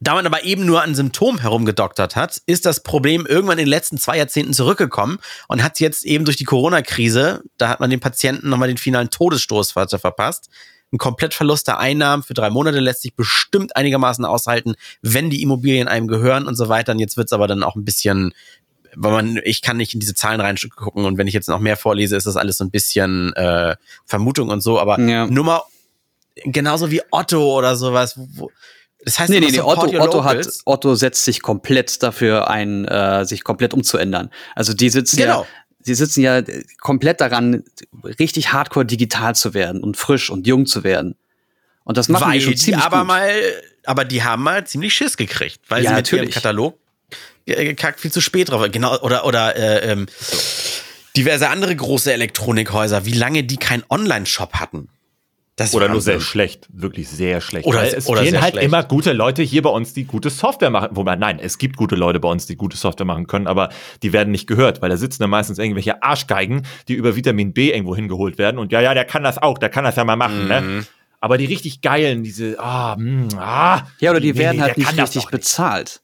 Da 0.01 0.13
man 0.13 0.25
aber 0.25 0.43
eben 0.43 0.65
nur 0.65 0.83
an 0.83 0.93
Symptomen 0.93 1.39
herumgedoktert 1.39 2.15
hat, 2.15 2.41
ist 2.45 2.65
das 2.65 2.83
Problem 2.83 3.25
irgendwann 3.25 3.57
in 3.57 3.65
den 3.65 3.69
letzten 3.69 3.97
zwei 3.97 4.17
Jahrzehnten 4.17 4.53
zurückgekommen 4.53 5.19
und 5.47 5.63
hat 5.63 5.79
jetzt 5.79 6.05
eben 6.05 6.25
durch 6.25 6.37
die 6.37 6.43
Corona-Krise, 6.43 7.43
da 7.57 7.69
hat 7.69 7.79
man 7.79 7.89
den 7.89 8.01
Patienten 8.01 8.49
nochmal 8.49 8.67
den 8.67 8.77
finalen 8.77 9.09
Todesstoß 9.09 9.71
verpasst. 9.71 10.49
Ein 10.91 10.97
Komplettverlust 10.97 11.67
der 11.67 11.79
Einnahmen 11.79 12.23
für 12.23 12.33
drei 12.33 12.49
Monate 12.49 12.79
lässt 12.79 13.01
sich 13.01 13.15
bestimmt 13.15 13.75
einigermaßen 13.75 14.25
aushalten, 14.25 14.75
wenn 15.01 15.29
die 15.29 15.41
Immobilien 15.41 15.87
einem 15.87 16.07
gehören 16.07 16.45
und 16.45 16.55
so 16.55 16.69
weiter. 16.69 16.91
Und 16.91 16.99
jetzt 16.99 17.17
wird's 17.17 17.33
aber 17.33 17.47
dann 17.47 17.63
auch 17.63 17.75
ein 17.75 17.85
bisschen, 17.85 18.33
weil 18.97 19.11
man, 19.11 19.39
ich 19.43 19.61
kann 19.61 19.77
nicht 19.77 19.93
in 19.93 19.99
diese 19.99 20.15
Zahlen 20.15 20.41
reingucken 20.41 21.05
und 21.05 21.17
wenn 21.17 21.27
ich 21.27 21.33
jetzt 21.33 21.49
noch 21.49 21.59
mehr 21.59 21.77
vorlese, 21.77 22.15
ist 22.15 22.27
das 22.27 22.35
alles 22.37 22.57
so 22.57 22.63
ein 22.63 22.71
bisschen 22.71 23.33
äh, 23.33 23.75
Vermutung 24.05 24.49
und 24.49 24.61
so, 24.61 24.79
aber 24.79 24.99
Ja. 24.99 25.27
nur 25.27 25.43
mal 25.43 25.61
genauso 26.43 26.91
wie 26.91 27.01
Otto 27.11 27.57
oder 27.57 27.75
sowas, 27.75 28.17
wo, 28.17 28.51
das 29.03 29.19
heißt, 29.19 29.29
Nee, 29.29 29.39
nee, 29.39 29.51
nee, 29.51 29.61
Otto, 29.61 29.87
Otto, 30.01 30.23
hat. 30.23 30.47
Otto 30.65 30.95
setzt 30.95 31.23
sich 31.25 31.41
komplett 31.41 32.01
dafür 32.03 32.49
ein, 32.49 32.85
äh, 32.85 33.23
sich 33.25 33.43
komplett 33.43 33.73
umzuändern. 33.73 34.31
Also 34.55 34.73
die 34.73 34.89
sitzen 34.89 35.17
Genau. 35.17 35.41
ja, 35.41 35.47
die 35.79 35.93
sitzen 35.93 36.21
ja 36.21 36.41
komplett 36.79 37.21
daran, 37.21 37.63
richtig 38.19 38.51
hardcore 38.51 38.85
digital 38.85 39.35
zu 39.35 39.53
werden 39.53 39.83
und 39.83 39.95
frisch 39.97 40.31
und 40.31 40.47
jung 40.47 40.65
zu 40.65 40.83
werden. 40.83 41.15
Und 41.83 41.97
das 41.97 42.09
machen 42.09 42.25
weil 42.25 42.39
die 42.39 42.41
schon 42.45 42.53
die 42.53 42.59
ziemlich 42.59 42.83
aber 42.83 42.99
gut. 42.99 43.07
mal, 43.07 43.29
aber 43.85 44.05
die 44.05 44.23
haben 44.23 44.41
mal 44.41 44.65
ziemlich 44.65 44.95
Schiss 44.95 45.15
gekriegt, 45.15 45.61
weil 45.69 45.83
Ja, 45.83 45.91
sie 45.91 45.95
mit 45.97 46.11
ihrem 46.11 46.17
natürlich. 46.21 46.33
Katalog 46.33 46.79
äh, 47.45 47.63
gekackt 47.65 47.99
viel 47.99 48.11
zu 48.11 48.21
spät 48.21 48.49
drauf. 48.49 48.65
Genau, 48.71 48.97
oder, 48.99 49.25
oder 49.25 49.55
äh, 49.55 49.91
ähm, 49.91 50.07
diverse 51.15 51.49
andere 51.49 51.75
große 51.75 52.11
Elektronikhäuser, 52.13 53.05
wie 53.05 53.13
lange 53.13 53.43
die 53.43 53.57
keinen 53.57 53.83
Online-Shop 53.89 54.53
hatten. 54.53 54.89
Das 55.57 55.69
ist 55.69 55.75
Oder 55.75 55.87
nur 55.87 56.01
sehr 56.01 56.19
schlecht, 56.19 56.67
wirklich 56.73 57.07
sehr 57.07 57.39
schlecht. 57.39 57.65
Oder 57.65 57.95
es 57.95 58.07
oder 58.07 58.23
fehlen 58.23 58.41
halt 58.41 58.55
schlecht. 58.55 58.65
immer 58.65 58.83
gute 58.83 59.13
Leute 59.13 59.41
hier 59.41 59.61
bei 59.61 59.69
uns, 59.69 59.93
die 59.93 60.03
gute 60.03 60.29
Software 60.29 60.69
machen. 60.69 60.89
Wobei, 60.91 61.15
nein, 61.15 61.39
es 61.39 61.57
gibt 61.57 61.77
gute 61.77 61.95
Leute 61.95 62.19
bei 62.19 62.27
uns, 62.27 62.45
die 62.45 62.57
gute 62.57 62.75
Software 62.75 63.05
machen 63.05 63.25
können, 63.25 63.47
aber 63.47 63.69
die 64.03 64.11
werden 64.11 64.31
nicht 64.31 64.47
gehört, 64.47 64.81
weil 64.81 64.89
da 64.89 64.97
sitzen 64.97 65.23
dann 65.23 65.29
meistens 65.29 65.57
irgendwelche 65.57 66.03
Arschgeigen, 66.03 66.63
die 66.89 66.93
über 66.95 67.15
Vitamin 67.15 67.53
B 67.53 67.71
irgendwo 67.71 67.95
hingeholt 67.95 68.37
werden. 68.37 68.57
Und 68.59 68.73
ja, 68.73 68.81
ja, 68.81 68.93
der 68.93 69.05
kann 69.05 69.23
das 69.23 69.37
auch, 69.37 69.57
der 69.57 69.69
kann 69.69 69.85
das 69.85 69.95
ja 69.95 70.03
mal 70.03 70.17
machen, 70.17 70.41
Mhm. 70.41 70.47
ne? 70.49 70.85
Aber 71.21 71.37
die 71.37 71.45
richtig 71.45 71.79
geilen, 71.79 72.23
diese, 72.23 72.59
ah, 72.59 72.97
mh, 72.99 73.37
ah. 73.39 73.87
ja, 73.99 74.11
oder 74.11 74.19
die 74.19 74.33
nee, 74.33 74.39
werden 74.39 74.57
nee, 74.57 74.63
halt 74.63 74.77
nicht 74.77 74.89
richtig 74.97 75.23
doch 75.23 75.31
nicht. 75.31 76.01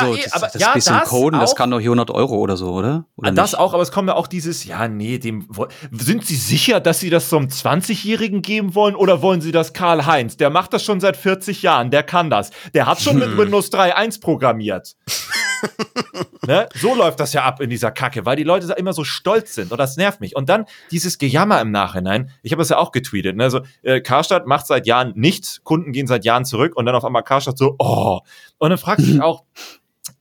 Also 0.00 0.14
Ja, 0.14 0.18
eh, 0.18 0.22
das, 0.24 0.32
aber 0.32 0.46
das 0.52 0.60
ja, 0.62 0.72
bisschen 0.72 0.98
das 0.98 1.08
Coden, 1.08 1.40
das 1.40 1.56
kann 1.56 1.70
doch 1.70 1.80
hier 1.80 1.90
100 1.90 2.10
Euro 2.10 2.36
oder 2.36 2.56
so, 2.56 2.72
oder? 2.72 3.06
oder 3.16 3.32
das 3.32 3.52
nicht? 3.52 3.60
auch, 3.60 3.74
aber 3.74 3.82
es 3.82 3.92
kommt 3.92 4.08
ja 4.08 4.14
auch 4.14 4.26
dieses, 4.26 4.64
ja, 4.64 4.88
nee, 4.88 5.18
dem, 5.18 5.48
sind 5.92 6.24
Sie 6.26 6.36
sicher, 6.36 6.80
dass 6.80 7.00
Sie 7.00 7.10
das 7.10 7.30
so 7.30 7.36
einem 7.36 7.48
20-Jährigen 7.48 8.42
geben 8.42 8.74
wollen 8.74 8.94
oder 8.94 9.22
wollen 9.22 9.40
Sie 9.40 9.52
das 9.52 9.72
Karl-Heinz? 9.72 10.36
Der 10.36 10.50
macht 10.50 10.72
das 10.72 10.84
schon 10.84 11.00
seit 11.00 11.16
40 11.16 11.62
Jahren, 11.62 11.90
der 11.90 12.02
kann 12.02 12.30
das. 12.30 12.50
Der 12.74 12.86
hat 12.86 13.00
schon 13.00 13.18
mit 13.18 13.28
Hm. 13.28 13.38
Windows 13.38 13.72
3.1 13.72 14.20
programmiert. 14.20 14.96
ne? 16.46 16.68
So 16.74 16.94
läuft 16.94 17.20
das 17.20 17.32
ja 17.32 17.44
ab 17.44 17.60
in 17.60 17.70
dieser 17.70 17.90
Kacke, 17.90 18.26
weil 18.26 18.36
die 18.36 18.42
Leute 18.42 18.66
da 18.66 18.74
immer 18.74 18.92
so 18.92 19.04
stolz 19.04 19.54
sind 19.54 19.72
und 19.72 19.78
das 19.78 19.96
nervt 19.96 20.20
mich. 20.20 20.36
Und 20.36 20.48
dann 20.48 20.66
dieses 20.90 21.18
Gejammer 21.18 21.60
im 21.60 21.70
Nachhinein, 21.70 22.30
ich 22.42 22.52
habe 22.52 22.60
das 22.60 22.68
ja 22.68 22.78
auch 22.78 22.92
getweetet, 22.92 23.36
ne? 23.36 23.44
also 23.44 23.60
äh, 23.82 24.00
Karstadt 24.00 24.46
macht 24.46 24.66
seit 24.66 24.86
Jahren 24.86 25.12
nichts, 25.16 25.62
Kunden 25.64 25.92
gehen 25.92 26.06
seit 26.06 26.24
Jahren 26.24 26.44
zurück 26.44 26.76
und 26.76 26.86
dann 26.86 26.94
auf 26.94 27.04
einmal 27.04 27.22
Karstadt 27.22 27.58
so, 27.58 27.76
oh. 27.78 28.20
Und 28.58 28.70
dann 28.70 28.78
fragt 28.78 29.00
sich 29.00 29.20
auch, 29.22 29.44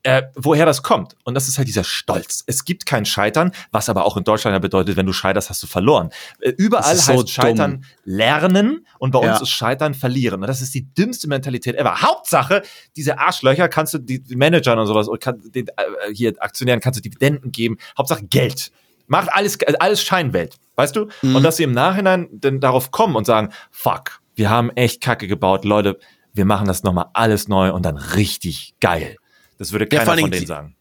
äh, 0.04 0.24
woher 0.36 0.66
das 0.66 0.84
kommt. 0.84 1.16
Und 1.24 1.34
das 1.34 1.48
ist 1.48 1.58
halt 1.58 1.68
dieser 1.68 1.84
Stolz. 1.86 2.44
Es 2.46 2.66
gibt 2.66 2.86
kein 2.86 3.06
Scheitern, 3.06 3.52
was 3.72 3.88
aber 3.90 4.06
auch 4.06 4.18
in 4.18 4.24
Deutschland 4.26 4.54
ja 4.54 4.60
bedeutet, 4.60 4.98
wenn 4.98 5.06
du 5.06 5.14
scheiterst, 5.14 5.50
hast 5.50 5.64
du 5.64 5.68
verloren. 5.68 6.10
Äh, 6.42 6.50
überall 6.58 6.96
so 6.96 7.14
heißt 7.14 7.30
Scheitern 7.30 7.72
dumm. 7.72 7.84
lernen 8.04 8.86
und 9.00 9.12
bei 9.12 9.24
Ja. 9.24 9.32
uns 9.34 9.42
ist 9.42 9.50
Scheitern 9.50 9.94
verlieren. 9.94 10.42
Und 10.42 10.48
das 10.48 10.62
ist 10.62 10.74
die 10.74 10.94
dümmste 10.94 11.28
Mentalität 11.28 11.76
ever. 11.76 12.02
Hauptsache, 12.02 12.64
diese 12.96 13.18
Arschlöcher 13.18 13.70
kannst 13.70 13.94
du 13.94 13.98
die 13.98 14.22
Managern 14.36 14.78
und 14.78 14.88
sowas, 14.88 15.08
kann, 15.20 15.42
den, 15.52 15.68
äh, 15.68 16.14
hier 16.14 16.34
Aktionären 16.40 16.82
kannst 16.82 17.00
du 17.00 17.02
Dividenden 17.02 17.52
geben. 17.52 17.78
Hauptsache 17.98 18.26
Geld. 18.26 18.72
Macht 19.08 19.32
alles, 19.32 19.56
äh, 19.58 19.74
alles 19.80 20.02
Scheinwelt. 20.02 20.58
Weißt 20.76 20.96
du? 20.96 21.08
Mhm. 21.22 21.36
Und 21.38 21.44
dass 21.44 21.58
sie 21.58 21.64
im 21.64 21.72
Nachhinein 21.72 22.28
dann 22.32 22.60
darauf 22.60 22.92
kommen 22.92 23.16
und 23.16 23.26
sagen, 23.26 23.50
fuck, 23.72 24.20
wir 24.36 24.50
haben 24.50 24.70
echt 24.72 25.02
Kacke 25.02 25.28
gebaut. 25.28 25.64
Leute, 25.66 26.00
wir 26.34 26.46
machen 26.46 26.68
das 26.68 26.84
nochmal 26.84 27.06
alles 27.14 27.48
neu 27.48 27.72
und 27.72 27.86
dann 27.86 27.96
richtig 27.98 28.74
geil. 28.82 29.18
Das 29.64 29.72
würde 29.72 29.86
Ja, 29.92 30.00
keiner 30.00 30.12
allen 30.12 30.20
von 30.22 30.32
denen 30.32 30.46
sagen. 30.46 30.76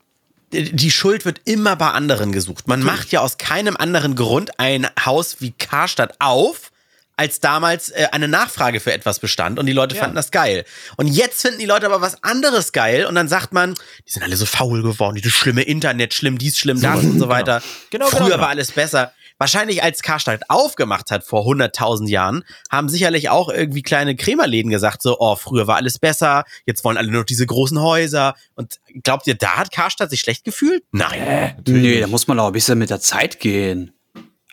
die 0.53 0.91
Schuld 0.91 1.25
wird 1.25 1.41
immer 1.45 1.77
bei 1.77 1.91
anderen 1.91 2.33
gesucht. 2.33 2.69
Man 2.69 2.83
macht 2.83 3.11
ja 3.13 3.21
aus 3.21 3.39
keinem 3.39 3.77
anderen 3.77 4.15
Grund 4.17 4.59
ein 4.59 4.87
Haus 5.05 5.37
wie 5.41 5.53
Karstadt 5.53 6.17
auf, 6.19 6.71
als 7.17 7.41
damals 7.41 7.91
äh, 7.91 8.09
eine 8.13 8.27
Nachfrage 8.27 8.81
für 8.81 8.93
etwas 8.93 9.19
bestand 9.19 9.59
und 9.59 9.67
die 9.67 9.73
Leute 9.73 9.95
Ja. 9.95 10.01
fanden 10.03 10.17
das 10.17 10.31
geil. 10.31 10.65
Und 10.97 11.07
jetzt 11.09 11.43
finden 11.43 11.59
die 11.59 11.67
Leute 11.67 11.87
aber 11.87 12.01
was 12.01 12.23
anderes 12.25 12.73
geil 12.73 13.07
und 13.07 13.15
dann 13.15 13.29
sagt 13.29 13.53
man, 13.53 13.75
die 14.07 14.13
sind 14.13 14.23
alle 14.23 14.37
so 14.37 14.45
faul 14.47 14.83
geworden, 14.83 15.15
dieses 15.17 15.33
schlimme 15.33 15.63
Internet, 15.63 16.15
schlimm 16.15 16.39
dies, 16.39 16.59
schlimm 16.59 16.81
das 16.81 17.01
und 17.05 17.19
so 17.19 17.29
weiter. 17.29 17.63
Genau, 17.91 18.07
Früher 18.07 18.19
genau, 18.19 18.31
genau. 18.31 18.41
war 18.43 18.49
alles 18.49 18.73
besser. 18.73 19.13
Wahrscheinlich 19.43 19.83
als 19.83 20.03
Karstadt 20.03 20.43
aufgemacht 20.51 21.11
hat 21.11 21.25
vor 21.25 21.45
100.000 21.45 22.09
Jahren, 22.09 22.45
haben 22.71 22.89
sicherlich 22.89 23.29
auch 23.29 23.49
irgendwie 23.49 23.83
kleine 23.83 24.15
Krämerläden 24.15 24.71
gesagt, 24.71 25.03
so, 25.03 25.19
oh, 25.19 25.35
früher 25.35 25.67
war 25.67 25.75
alles 25.75 25.99
besser, 25.99 26.45
jetzt 26.65 26.85
wollen 26.85 26.97
alle 26.97 27.11
nur 27.11 27.23
noch 27.23 27.27
diese 27.27 27.45
großen 27.45 27.83
Häuser. 27.83 28.37
Und 28.55 28.79
glaubt 29.03 29.27
ihr, 29.27 29.35
da 29.35 29.57
hat 29.57 29.73
Karstadt 29.73 30.11
sich 30.11 30.21
schlecht 30.21 30.45
gefühlt? 30.45 30.85
Nein. 30.93 31.57
Nee, 31.67 31.99
da 31.99 32.07
muss 32.07 32.29
man 32.29 32.39
auch 32.39 32.47
ein 32.47 32.53
bisschen 32.53 32.79
mit 32.79 32.91
der 32.91 33.01
Zeit 33.01 33.41
gehen. 33.41 33.91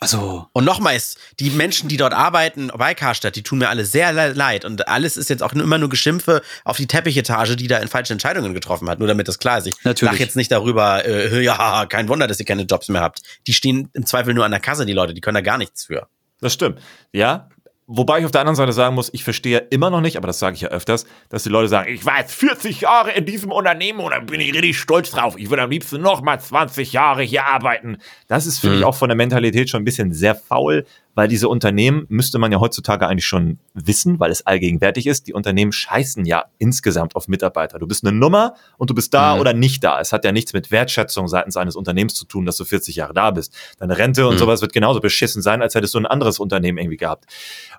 Also, 0.02 0.46
Und 0.54 0.64
nochmals, 0.64 1.16
die 1.40 1.50
Menschen, 1.50 1.88
die 1.90 1.98
dort 1.98 2.14
arbeiten 2.14 2.68
bei 2.74 2.94
Karstadt, 2.94 3.36
die 3.36 3.42
tun 3.42 3.58
mir 3.58 3.68
alle 3.68 3.84
sehr 3.84 4.12
le- 4.14 4.32
leid. 4.32 4.64
Und 4.64 4.88
alles 4.88 5.18
ist 5.18 5.28
jetzt 5.28 5.42
auch 5.42 5.52
immer 5.52 5.76
nur 5.76 5.90
Geschimpfe 5.90 6.40
auf 6.64 6.78
die 6.78 6.86
Teppichetage, 6.86 7.54
die 7.54 7.66
da 7.68 7.76
in 7.78 7.88
falsche 7.88 8.14
Entscheidungen 8.14 8.54
getroffen 8.54 8.88
hat. 8.88 8.98
Nur 8.98 9.08
damit 9.08 9.28
das 9.28 9.38
klar 9.38 9.58
ist. 9.58 9.66
Ich 9.66 9.74
Natürlich. 9.84 10.12
lach 10.12 10.18
jetzt 10.18 10.36
nicht 10.36 10.50
darüber, 10.50 11.04
äh, 11.04 11.42
ja, 11.44 11.84
kein 11.86 12.08
Wunder, 12.08 12.26
dass 12.26 12.40
ihr 12.40 12.46
keine 12.46 12.62
Jobs 12.62 12.88
mehr 12.88 13.02
habt. 13.02 13.20
Die 13.46 13.52
stehen 13.52 13.90
im 13.92 14.06
Zweifel 14.06 14.32
nur 14.32 14.46
an 14.46 14.50
der 14.52 14.60
Kasse, 14.60 14.86
die 14.86 14.94
Leute, 14.94 15.12
die 15.12 15.20
können 15.20 15.34
da 15.34 15.42
gar 15.42 15.58
nichts 15.58 15.84
für. 15.84 16.08
Das 16.40 16.54
stimmt. 16.54 16.80
Ja. 17.12 17.50
Wobei 17.92 18.20
ich 18.20 18.24
auf 18.24 18.30
der 18.30 18.42
anderen 18.42 18.54
Seite 18.54 18.72
sagen 18.72 18.94
muss, 18.94 19.12
ich 19.12 19.24
verstehe 19.24 19.58
immer 19.70 19.90
noch 19.90 20.00
nicht, 20.00 20.16
aber 20.16 20.28
das 20.28 20.38
sage 20.38 20.54
ich 20.54 20.60
ja 20.60 20.68
öfters, 20.68 21.06
dass 21.28 21.42
die 21.42 21.48
Leute 21.48 21.66
sagen, 21.66 21.92
ich 21.92 22.06
war 22.06 22.18
jetzt 22.20 22.32
40 22.36 22.82
Jahre 22.82 23.10
in 23.10 23.24
diesem 23.24 23.50
Unternehmen 23.50 23.98
und 23.98 24.12
da 24.12 24.20
bin 24.20 24.40
ich 24.40 24.54
richtig 24.54 24.78
stolz 24.78 25.10
drauf. 25.10 25.34
Ich 25.36 25.50
würde 25.50 25.64
am 25.64 25.70
liebsten 25.70 26.00
noch 26.00 26.22
mal 26.22 26.38
20 26.38 26.92
Jahre 26.92 27.24
hier 27.24 27.46
arbeiten. 27.46 27.98
Das 28.28 28.46
ist, 28.46 28.60
finde 28.60 28.78
ich, 28.78 28.84
auch 28.84 28.94
von 28.94 29.08
der 29.08 29.16
Mentalität 29.16 29.70
schon 29.70 29.82
ein 29.82 29.84
bisschen 29.84 30.12
sehr 30.12 30.36
faul, 30.36 30.86
weil 31.14 31.28
diese 31.28 31.48
Unternehmen 31.48 32.06
müsste 32.08 32.38
man 32.38 32.52
ja 32.52 32.60
heutzutage 32.60 33.06
eigentlich 33.06 33.26
schon 33.26 33.58
wissen, 33.74 34.20
weil 34.20 34.30
es 34.30 34.46
allgegenwärtig 34.46 35.06
ist. 35.06 35.26
Die 35.26 35.34
Unternehmen 35.34 35.72
scheißen 35.72 36.24
ja 36.24 36.44
insgesamt 36.58 37.16
auf 37.16 37.28
Mitarbeiter. 37.28 37.78
Du 37.78 37.86
bist 37.86 38.04
eine 38.04 38.16
Nummer 38.16 38.54
und 38.78 38.90
du 38.90 38.94
bist 38.94 39.12
da 39.12 39.38
oder 39.38 39.52
nicht 39.52 39.82
da. 39.82 40.00
Es 40.00 40.12
hat 40.12 40.24
ja 40.24 40.32
nichts 40.32 40.52
mit 40.52 40.70
Wertschätzung 40.70 41.28
seitens 41.28 41.56
eines 41.56 41.76
Unternehmens 41.76 42.14
zu 42.14 42.24
tun, 42.24 42.46
dass 42.46 42.56
du 42.56 42.64
40 42.64 42.96
Jahre 42.96 43.14
da 43.14 43.30
bist. 43.30 43.54
Deine 43.78 43.98
Rente 43.98 44.26
und 44.26 44.38
sowas 44.38 44.62
wird 44.62 44.72
genauso 44.72 45.00
beschissen 45.00 45.42
sein, 45.42 45.62
als 45.62 45.74
hättest 45.74 45.94
du 45.94 45.98
ein 45.98 46.06
anderes 46.06 46.38
Unternehmen 46.38 46.78
irgendwie 46.78 46.96
gehabt. 46.96 47.26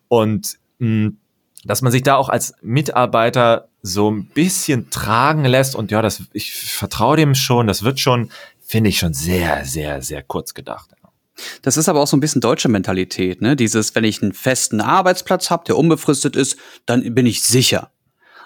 Und 0.08 0.60
mh, 0.80 1.12
dass 1.64 1.82
man 1.82 1.92
sich 1.92 2.04
da 2.04 2.16
auch 2.16 2.30
als 2.30 2.54
Mitarbeiter 2.62 3.70
so 3.82 4.10
ein 4.10 4.26
bisschen 4.26 4.90
tragen 4.90 5.46
lässt 5.46 5.76
und 5.76 5.92
ja, 5.92 6.02
das, 6.02 6.24
ich 6.34 6.54
vertraue 6.54 7.18
dem 7.18 7.36
schon, 7.36 7.68
das 7.68 7.84
wird 7.84 8.00
schon, 8.00 8.32
finde 8.60 8.90
ich 8.90 9.00
schon 9.00 9.14
sehr, 9.14 9.66
sehr, 9.66 10.02
sehr 10.02 10.24
kurz 10.24 10.54
gedacht. 10.54 10.92
Das 11.62 11.78
ist 11.78 11.90
aber 11.90 12.02
auch 12.02 12.08
so 12.08 12.18
ein 12.18 12.22
bisschen 12.22 12.42
deutsche 12.42 12.70
Mentalität, 12.70 13.42
ne? 13.42 13.56
Dieses, 13.56 13.96
wenn 13.96 14.04
ich 14.04 14.22
einen 14.22 14.34
festen 14.34 14.82
Arbeitsplatz 14.82 15.50
habe, 15.50 15.64
der 15.66 15.78
unbefristet 15.78 16.36
ist, 16.36 16.58
dann 16.86 17.14
bin 17.14 17.26
ich 17.26 17.44
sicher. 17.44 17.92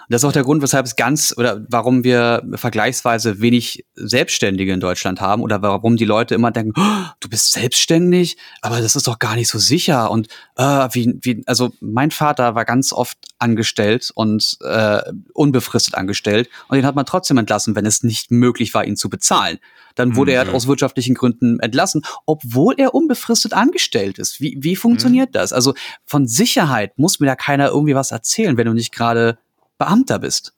Das 0.08 0.22
ist 0.22 0.24
auch 0.24 0.32
der 0.32 0.44
Grund, 0.44 0.62
weshalb 0.62 0.86
es 0.86 0.96
ganz 0.96 1.34
oder 1.36 1.64
warum 1.68 2.04
wir 2.04 2.42
vergleichsweise 2.54 3.40
wenig 3.40 3.84
Selbstständige 3.94 4.72
in 4.72 4.80
Deutschland 4.80 5.20
haben 5.20 5.42
oder 5.42 5.62
warum 5.62 5.96
die 5.96 6.04
Leute 6.04 6.34
immer 6.34 6.50
denken, 6.50 6.72
oh, 6.76 7.10
du 7.20 7.28
bist 7.28 7.52
selbstständig, 7.52 8.36
aber 8.62 8.80
das 8.80 8.96
ist 8.96 9.08
doch 9.08 9.18
gar 9.18 9.34
nicht 9.34 9.48
so 9.48 9.58
sicher 9.58 10.10
und 10.10 10.28
äh, 10.56 10.88
wie, 10.92 11.18
wie 11.22 11.42
also 11.46 11.72
mein 11.80 12.10
Vater 12.10 12.54
war 12.54 12.64
ganz 12.64 12.92
oft 12.92 13.18
angestellt 13.38 14.12
und 14.14 14.58
äh, 14.62 15.00
unbefristet 15.32 15.94
angestellt 15.94 16.48
und 16.68 16.76
den 16.76 16.86
hat 16.86 16.94
man 16.94 17.06
trotzdem 17.06 17.38
entlassen, 17.38 17.74
wenn 17.74 17.86
es 17.86 18.02
nicht 18.02 18.30
möglich 18.30 18.74
war, 18.74 18.84
ihn 18.84 18.96
zu 18.96 19.08
bezahlen. 19.08 19.58
Dann 19.96 20.14
wurde 20.14 20.32
er 20.32 20.52
aus 20.54 20.66
wirtschaftlichen 20.66 21.14
Gründen 21.14 21.58
entlassen, 21.58 22.02
obwohl 22.26 22.74
er 22.76 22.94
unbefristet 22.94 23.54
angestellt 23.54 24.18
ist. 24.18 24.40
Wie, 24.42 24.58
wie 24.60 24.76
funktioniert 24.76 25.34
das? 25.34 25.54
Also 25.54 25.74
von 26.04 26.28
Sicherheit 26.28 26.98
muss 26.98 27.18
mir 27.18 27.26
da 27.26 27.34
keiner 27.34 27.68
irgendwie 27.68 27.94
was 27.94 28.10
erzählen, 28.10 28.58
wenn 28.58 28.66
du 28.66 28.74
nicht 28.74 28.92
gerade 28.92 29.38
Beamter 29.78 30.18
bist. 30.18 30.54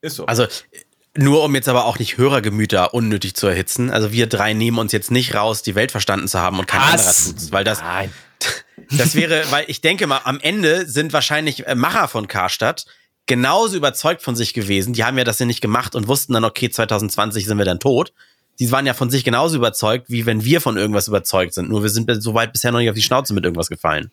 Ist 0.00 0.16
so. 0.16 0.26
Also 0.26 0.46
nur 1.16 1.42
um 1.42 1.54
jetzt 1.54 1.68
aber 1.68 1.86
auch 1.86 1.98
nicht 1.98 2.18
Hörergemüter 2.18 2.94
unnötig 2.94 3.34
zu 3.34 3.46
erhitzen. 3.46 3.90
Also 3.90 4.12
wir 4.12 4.26
drei 4.26 4.52
nehmen 4.52 4.78
uns 4.78 4.92
jetzt 4.92 5.10
nicht 5.10 5.34
raus, 5.34 5.62
die 5.62 5.74
Welt 5.74 5.90
verstanden 5.90 6.28
zu 6.28 6.38
haben 6.38 6.58
und 6.58 6.66
kein 6.66 6.80
Was? 6.80 6.90
anderer 6.92 7.12
tut's, 7.36 7.52
weil 7.52 7.64
das 7.64 7.80
Nein. 7.80 8.12
das 8.90 9.14
wäre, 9.14 9.44
weil 9.50 9.64
ich 9.68 9.80
denke 9.80 10.06
mal, 10.06 10.20
am 10.24 10.40
Ende 10.40 10.86
sind 10.86 11.12
wahrscheinlich 11.12 11.66
äh, 11.66 11.74
Macher 11.74 12.08
von 12.08 12.28
Karstadt 12.28 12.86
genauso 13.26 13.76
überzeugt 13.76 14.22
von 14.22 14.34
sich 14.34 14.54
gewesen. 14.54 14.92
Die 14.92 15.04
haben 15.04 15.18
ja 15.18 15.24
das 15.24 15.38
ja 15.38 15.46
nicht 15.46 15.60
gemacht 15.60 15.94
und 15.94 16.08
wussten 16.08 16.32
dann, 16.32 16.44
okay, 16.44 16.70
2020 16.70 17.44
sind 17.46 17.58
wir 17.58 17.64
dann 17.64 17.80
tot. 17.80 18.12
Die 18.58 18.70
waren 18.72 18.86
ja 18.86 18.94
von 18.94 19.10
sich 19.10 19.24
genauso 19.24 19.56
überzeugt, 19.56 20.10
wie 20.10 20.26
wenn 20.26 20.44
wir 20.44 20.60
von 20.60 20.76
irgendwas 20.76 21.08
überzeugt 21.08 21.54
sind. 21.54 21.70
Nur 21.70 21.82
wir 21.82 21.90
sind 21.90 22.10
soweit 22.22 22.52
bisher 22.52 22.72
noch 22.72 22.78
nicht 22.78 22.90
auf 22.90 22.96
die 22.96 23.02
Schnauze 23.02 23.32
mit 23.32 23.44
irgendwas 23.44 23.68
gefallen. 23.68 24.10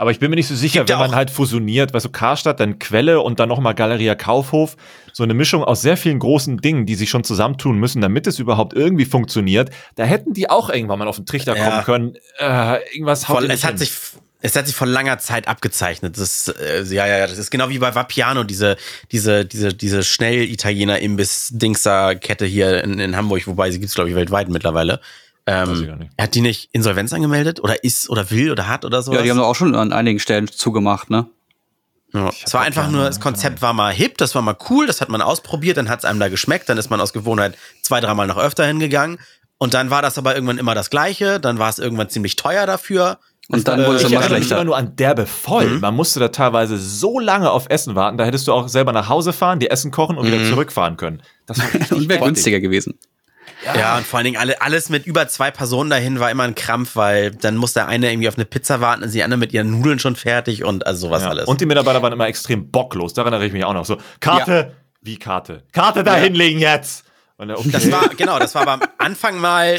Aber 0.00 0.10
ich 0.12 0.18
bin 0.18 0.30
mir 0.30 0.36
nicht 0.36 0.48
so 0.48 0.54
sicher, 0.54 0.88
wenn 0.88 0.96
man 0.96 1.14
halt 1.14 1.30
fusioniert, 1.30 1.92
weißt 1.92 2.06
du, 2.06 2.08
Karstadt, 2.08 2.58
dann 2.58 2.78
Quelle 2.78 3.20
und 3.20 3.38
dann 3.38 3.50
nochmal 3.50 3.74
Galeria 3.74 4.14
Kaufhof, 4.14 4.78
so 5.12 5.22
eine 5.22 5.34
Mischung 5.34 5.62
aus 5.62 5.82
sehr 5.82 5.98
vielen 5.98 6.20
großen 6.20 6.56
Dingen, 6.56 6.86
die 6.86 6.94
sich 6.94 7.10
schon 7.10 7.22
zusammentun 7.22 7.76
müssen, 7.76 8.00
damit 8.00 8.26
es 8.26 8.38
überhaupt 8.38 8.72
irgendwie 8.72 9.04
funktioniert. 9.04 9.68
Da 9.96 10.04
hätten 10.04 10.32
die 10.32 10.48
auch 10.48 10.70
irgendwann 10.70 11.00
mal 11.00 11.06
auf 11.06 11.16
den 11.16 11.26
Trichter 11.26 11.54
Ja. 11.54 11.68
kommen 11.68 11.84
können. 11.84 12.16
Äh, 12.38 12.78
irgendwas 12.94 13.28
haut 13.28 13.40
Voll, 13.40 13.50
es 13.50 13.62
hat 13.62 13.78
sich 13.78 13.92
es 14.40 14.56
hat 14.56 14.66
sich 14.66 14.74
vor 14.74 14.86
langer 14.86 15.18
Zeit 15.18 15.48
abgezeichnet. 15.48 16.16
Das, 16.16 16.48
äh, 16.48 16.82
ja, 16.84 17.06
ja, 17.06 17.26
das 17.26 17.36
ist 17.36 17.50
genau 17.50 17.68
wie 17.68 17.78
bei 17.78 17.94
Vapiano, 17.94 18.42
diese, 18.42 18.78
diese, 19.12 19.44
diese, 19.44 19.74
diese 19.74 20.02
Schnell-Italiener-Imbiss-Dingser-Kette 20.02 22.46
hier 22.46 22.82
in, 22.84 22.98
in 23.00 23.18
Hamburg, 23.18 23.46
wobei 23.46 23.70
sie 23.70 23.80
gibt's 23.80 23.96
glaube 23.96 24.08
ich, 24.08 24.16
weltweit 24.16 24.48
mittlerweile. 24.48 25.00
Ich 25.50 25.82
Ähm, 25.82 26.08
hat 26.20 26.34
die 26.34 26.40
nicht 26.42 26.68
Insolvenz 26.72 27.12
angemeldet 27.12 27.60
oder 27.60 27.82
ist 27.82 28.08
oder 28.10 28.30
will 28.30 28.50
oder 28.52 28.68
hat 28.68 28.84
oder 28.84 29.02
so? 29.02 29.12
Ja, 29.12 29.22
die 29.22 29.30
haben 29.30 29.38
doch 29.38 29.46
auch 29.46 29.54
schon 29.56 29.74
an 29.74 29.92
einigen 29.92 30.18
Stellen 30.20 30.46
zugemacht, 30.48 31.10
ne? 31.10 31.26
Ja, 32.12 32.28
Ich 32.30 32.44
es 32.46 32.54
war 32.54 32.62
einfach 32.62 32.90
nur, 32.90 33.04
das. 33.04 33.20
Konzept 33.20 33.62
war 33.62 33.72
mal 33.72 33.92
hip, 33.92 34.18
das 34.18 34.34
war 34.34 34.42
mal 34.42 34.56
cool, 34.68 34.86
das 34.86 35.00
hat 35.00 35.08
man 35.08 35.22
ausprobiert, 35.22 35.76
dann 35.76 35.88
hat 35.88 36.00
es 36.00 36.04
einem 36.04 36.18
da 36.20 36.28
geschmeckt, 36.28 36.68
dann 36.68 36.76
ist 36.78 36.90
man 36.90 37.00
aus 37.00 37.12
Gewohnheit 37.12 37.56
zwei, 37.82 38.00
dreimal 38.00 38.26
noch 38.26 38.36
öfter 38.38 38.64
hingegangen. 38.66 39.18
Und 39.58 39.74
dann 39.74 39.90
war 39.90 40.02
das 40.02 40.18
aber 40.18 40.34
irgendwann 40.34 40.58
immer 40.58 40.74
das 40.74 40.90
Gleiche, 40.90 41.38
dann 41.38 41.58
war 41.58 41.68
es 41.68 41.78
irgendwann 41.78 42.08
ziemlich 42.08 42.36
teuer 42.36 42.66
dafür. 42.66 43.18
Und 43.48 43.66
dann 43.68 43.80
Äh, 43.80 43.86
wurde 43.86 43.96
es 43.96 44.04
Ich 44.04 44.12
immer 44.12 44.22
schlechter. 44.22 44.54
immer 44.56 44.64
nur 44.64 44.76
an 44.76 44.96
derbe 44.96 45.26
voll. 45.26 45.66
Mhm. 45.66 45.80
Man 45.80 45.94
musste 45.94 46.18
da 46.20 46.28
teilweise 46.28 46.78
so 46.78 47.18
lange 47.18 47.50
auf 47.50 47.66
Essen 47.68 47.94
warten, 47.94 48.16
da 48.16 48.24
hättest 48.24 48.46
du 48.48 48.52
auch 48.52 48.68
selber 48.68 48.92
nach 48.92 49.08
Hause 49.08 49.32
fahren, 49.32 49.58
die 49.58 49.70
Essen 49.70 49.90
kochen 49.90 50.16
und 50.16 50.28
Mhm. 50.28 50.32
wieder 50.32 50.44
zurückfahren 50.48 50.96
können. 50.96 51.22
Das 51.46 51.58
wäre 51.90 52.20
günstiger 52.24 52.60
gewesen. 52.60 52.98
Ja, 53.64 53.98
und 53.98 54.06
vor 54.06 54.18
allen 54.18 54.24
Dingen 54.24 54.36
alle, 54.38 54.60
alles 54.62 54.88
mit 54.88 55.06
über 55.06 55.28
zwei 55.28 55.50
Personen 55.50 55.90
dahin 55.90 56.18
war 56.18 56.30
immer 56.30 56.44
ein 56.44 56.54
Krampf, 56.54 56.96
weil 56.96 57.30
dann 57.30 57.56
muss 57.56 57.74
der 57.74 57.88
eine 57.88 58.10
irgendwie 58.10 58.28
auf 58.28 58.36
eine 58.36 58.44
Pizza 58.46 58.80
warten, 58.80 59.02
und 59.02 59.12
die 59.12 59.22
andere 59.22 59.38
mit 59.38 59.52
ihren 59.52 59.70
Nudeln 59.70 59.98
schon 59.98 60.16
fertig 60.16 60.64
und 60.64 60.86
also 60.86 61.08
sowas 61.08 61.22
Ja. 61.22 61.28
alles. 61.30 61.46
Und 61.46 61.60
die 61.60 61.66
Mitarbeiter 61.66 62.00
waren 62.02 62.12
immer 62.12 62.26
extrem 62.26 62.70
bocklos. 62.70 63.12
Daran 63.14 63.32
erinnere 63.32 63.46
ich 63.48 63.52
mich 63.52 63.64
auch 63.64 63.74
noch. 63.74 63.84
So, 63.84 63.98
Karte, 64.20 64.72
wie 65.02 65.18
Karte? 65.18 65.62
Karte 65.72 66.04
da 66.04 66.16
hinlegen 66.16 66.58
jetzt! 66.58 67.04
Und 67.40 67.48
dann, 67.48 67.56
okay. 67.56 67.70
das 67.72 67.90
war, 67.90 68.06
genau, 68.10 68.38
das 68.38 68.54
war 68.54 68.68
am 68.68 68.82
Anfang 68.98 69.38
mal, 69.38 69.78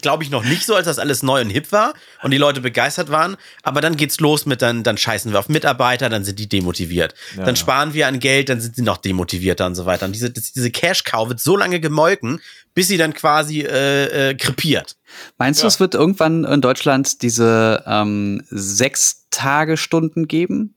glaube 0.00 0.22
ich, 0.22 0.30
noch 0.30 0.44
nicht 0.44 0.64
so, 0.64 0.76
als 0.76 0.86
das 0.86 1.00
alles 1.00 1.24
neu 1.24 1.40
und 1.40 1.50
hip 1.50 1.72
war 1.72 1.92
und 2.22 2.30
die 2.30 2.38
Leute 2.38 2.60
begeistert 2.60 3.10
waren. 3.10 3.36
Aber 3.64 3.80
dann 3.80 3.96
geht's 3.96 4.20
los 4.20 4.46
mit, 4.46 4.62
dann, 4.62 4.84
dann 4.84 4.96
scheißen 4.96 5.32
wir 5.32 5.40
auf 5.40 5.48
Mitarbeiter, 5.48 6.08
dann 6.08 6.22
sind 6.24 6.38
die 6.38 6.48
demotiviert. 6.48 7.14
Ja. 7.36 7.44
Dann 7.44 7.56
sparen 7.56 7.94
wir 7.94 8.06
an 8.06 8.20
Geld, 8.20 8.48
dann 8.48 8.60
sind 8.60 8.76
sie 8.76 8.82
noch 8.82 8.96
demotivierter 8.96 9.66
und 9.66 9.74
so 9.74 9.86
weiter. 9.86 10.06
Und 10.06 10.12
diese, 10.12 10.30
diese 10.30 10.70
Cash-Cow 10.70 11.28
wird 11.28 11.40
so 11.40 11.56
lange 11.56 11.80
gemolken, 11.80 12.40
bis 12.74 12.86
sie 12.86 12.96
dann 12.96 13.12
quasi 13.12 13.62
äh, 13.62 14.30
äh, 14.30 14.34
krepiert. 14.36 14.94
Meinst 15.36 15.62
du, 15.62 15.64
Ja. 15.64 15.68
es 15.68 15.80
wird 15.80 15.96
irgendwann 15.96 16.44
in 16.44 16.60
Deutschland 16.60 17.22
diese 17.22 17.82
ähm, 17.88 18.44
sechs 18.50 19.26
Tagestunden 19.30 20.28
geben? 20.28 20.76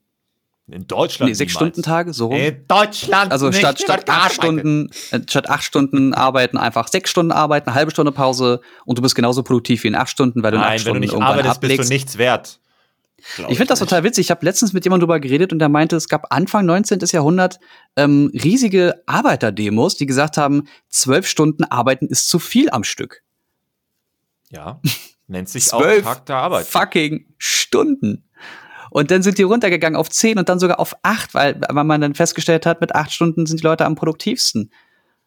In 0.68 0.88
Deutschland. 0.88 1.30
Nee, 1.30 1.34
sechs. 1.34 1.52
Stunden 1.54 1.84
Tage, 1.84 2.14
so 2.14 2.28
rum? 2.28 2.38
In 2.38 2.66
Deutschland. 2.68 3.32
Also 3.32 3.48
nicht. 3.48 3.60
statt, 3.60 3.80
statt 3.82 4.10
acht. 4.10 4.34
Stunden, 4.34 4.90
äh, 5.12 5.20
statt 5.30 5.50
acht 5.50 5.64
Stunden 5.64 6.14
arbeiten, 6.14 6.58
einfach 6.58 6.88
sechs 6.88 7.10
Stunden 7.10 7.32
arbeiten, 7.32 7.70
eine 7.70 7.76
halbe 7.76 7.92
Stunde 7.92 8.12
Pause 8.12 8.62
und 8.86 8.98
du 8.98 9.02
bist 9.02 9.16
genauso 9.16 9.44
produktiv 9.44 9.84
wie 9.84 9.90
in 9.90 9.96
acht 9.96 10.10
Stunden, 10.10 10.42
weil 10.42 10.52
du 10.52 10.58
in 10.58 10.64
acht 10.64 10.70
Nein, 10.70 10.86
wenn 10.86 11.02
du 11.02 11.08
Stunden 11.08 11.20
nicht 11.20 11.30
arbeitest, 11.30 11.60
bist 11.60 11.72
du 11.72 11.74
ablegst. 11.76 11.92
nichts 11.92 12.18
wert. 12.18 12.60
Ich 13.38 13.58
finde 13.58 13.68
das 13.68 13.80
total 13.80 14.04
witzig. 14.04 14.26
Ich 14.26 14.32
habe 14.32 14.46
letztens 14.46 14.74
mit 14.74 14.84
jemandem 14.84 15.08
drüber 15.08 15.20
geredet 15.20 15.54
und 15.54 15.60
der 15.60 15.70
meinte, 15.70 15.96
es 15.96 16.10
gab 16.10 16.34
Anfang 16.34 16.66
19. 16.66 17.00
Jahrhundert 17.12 17.60
ähm, 17.96 18.30
riesige 18.34 19.02
Arbeiterdemos, 19.06 19.96
die 19.96 20.06
gesagt 20.06 20.36
haben, 20.38 20.68
zwölf 20.90 21.26
Stunden 21.26 21.64
arbeiten 21.64 22.08
ist 22.08 22.28
zu 22.28 22.38
viel 22.40 22.70
am 22.70 22.84
Stück. 22.84 23.24
Ja, 24.50 24.82
nennt 25.28 25.48
sich 25.50 25.72
auch 25.74 25.82
Tag 26.02 26.26
der 26.26 26.36
Arbeit. 26.36 26.66
fucking 26.66 27.26
Stunden. 27.38 28.26
Und 28.94 29.10
dann 29.10 29.24
sind 29.24 29.40
die 29.40 29.44
runtergegangen 29.44 29.98
auf 29.98 30.12
zehn 30.12 30.38
und 30.38 30.50
dann 30.50 30.60
sogar 30.60 30.80
auf 30.80 30.96
acht, 31.02 31.34
weil, 31.34 31.60
weil 31.68 31.84
man 31.84 32.00
dann 32.00 32.14
festgestellt 32.14 32.68
hat, 32.68 32.80
mit 32.80 32.94
acht 32.94 33.12
Stunden 33.12 33.48
sind 33.48 33.60
die 33.60 33.66
Leute 33.66 33.88
am 33.88 33.96
produktivsten. 33.96 34.72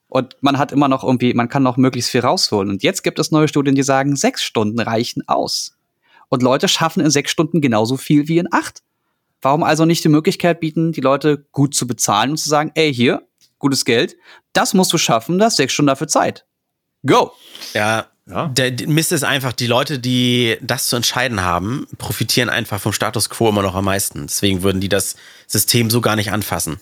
Und 0.07 0.37
man 0.41 0.57
hat 0.57 0.71
immer 0.71 0.87
noch 0.87 1.03
irgendwie, 1.03 1.35
man 1.35 1.49
kann 1.49 1.65
noch 1.65 1.77
möglichst 1.77 2.13
viel 2.13 2.21
rausholen. 2.21 2.71
Und 2.71 2.85
jetzt 2.85 3.03
gibt 3.03 3.19
es 3.19 3.33
neue 3.33 3.49
Studien, 3.49 3.75
die 3.75 3.83
sagen, 3.83 4.15
sechs 4.15 4.45
Stunden 4.45 4.79
reichen 4.79 5.25
aus. 5.27 5.77
Und 6.29 6.45
Leute 6.45 6.69
schaffen 6.69 7.01
in 7.01 7.11
sechs 7.11 7.33
Stunden 7.33 7.61
genauso 7.61 7.97
viel 7.97 8.29
wie 8.29 8.39
in 8.39 8.47
acht. 8.53 8.85
Warum 9.43 9.65
also 9.65 9.85
nicht 9.85 10.05
die 10.05 10.11
Möglichkeit 10.11 10.61
bieten, 10.61 10.93
die 10.93 11.01
Leute 11.01 11.45
gut 11.51 11.75
zu 11.75 11.89
bezahlen 11.89 12.31
und 12.31 12.37
zu 12.37 12.49
sagen, 12.49 12.71
ey, 12.77 12.95
hier, 12.95 13.27
gutes 13.59 13.85
Geld, 13.85 14.15
das 14.53 14.75
musst 14.75 14.93
du 14.93 14.99
schaffen, 14.99 15.41
das 15.41 15.57
sechs 15.57 15.73
Stunden 15.73 15.89
dafür 15.89 16.07
Zeit. 16.07 16.47
Go! 17.05 17.33
Ja, 17.75 18.07
Ja. 18.29 18.49
Der 18.49 18.73
Mist 18.89 19.13
ist 19.13 19.23
einfach, 19.23 19.53
die 19.53 19.69
Leute, 19.69 19.99
die 20.01 20.57
das 20.61 20.89
zu 20.89 20.97
entscheiden 20.97 21.43
haben, 21.43 21.87
profitieren 21.99 22.49
einfach 22.49 22.81
vom 22.81 22.93
Status 22.93 23.31
quo 23.31 23.49
immer 23.49 23.63
noch 23.63 23.75
am 23.77 23.85
meisten. 23.85 24.27
Deswegen 24.27 24.63
würden 24.63 24.81
die 24.81 24.89
das 24.89 25.15
System 25.47 25.91
so 25.91 26.01
gar 26.01 26.17
nicht 26.17 26.33
anfassen. 26.33 26.81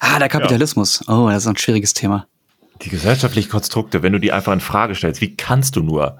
Ah, 0.00 0.18
der 0.18 0.28
Kapitalismus. 0.28 1.02
Oh, 1.08 1.28
das 1.30 1.44
ist 1.44 1.46
ein 1.46 1.56
schwieriges 1.56 1.94
Thema. 1.94 2.26
Die 2.82 2.90
gesellschaftlichen 2.90 3.48
Konstrukte, 3.50 4.02
wenn 4.02 4.12
du 4.12 4.18
die 4.20 4.32
einfach 4.32 4.52
in 4.52 4.60
Frage 4.60 4.94
stellst, 4.94 5.22
wie 5.22 5.34
kannst 5.34 5.76
du 5.76 5.80
nur? 5.80 6.18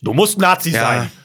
Du 0.00 0.14
musst 0.14 0.38
Nazi 0.38 0.70
Ja. 0.70 0.80
sein. 0.82 1.12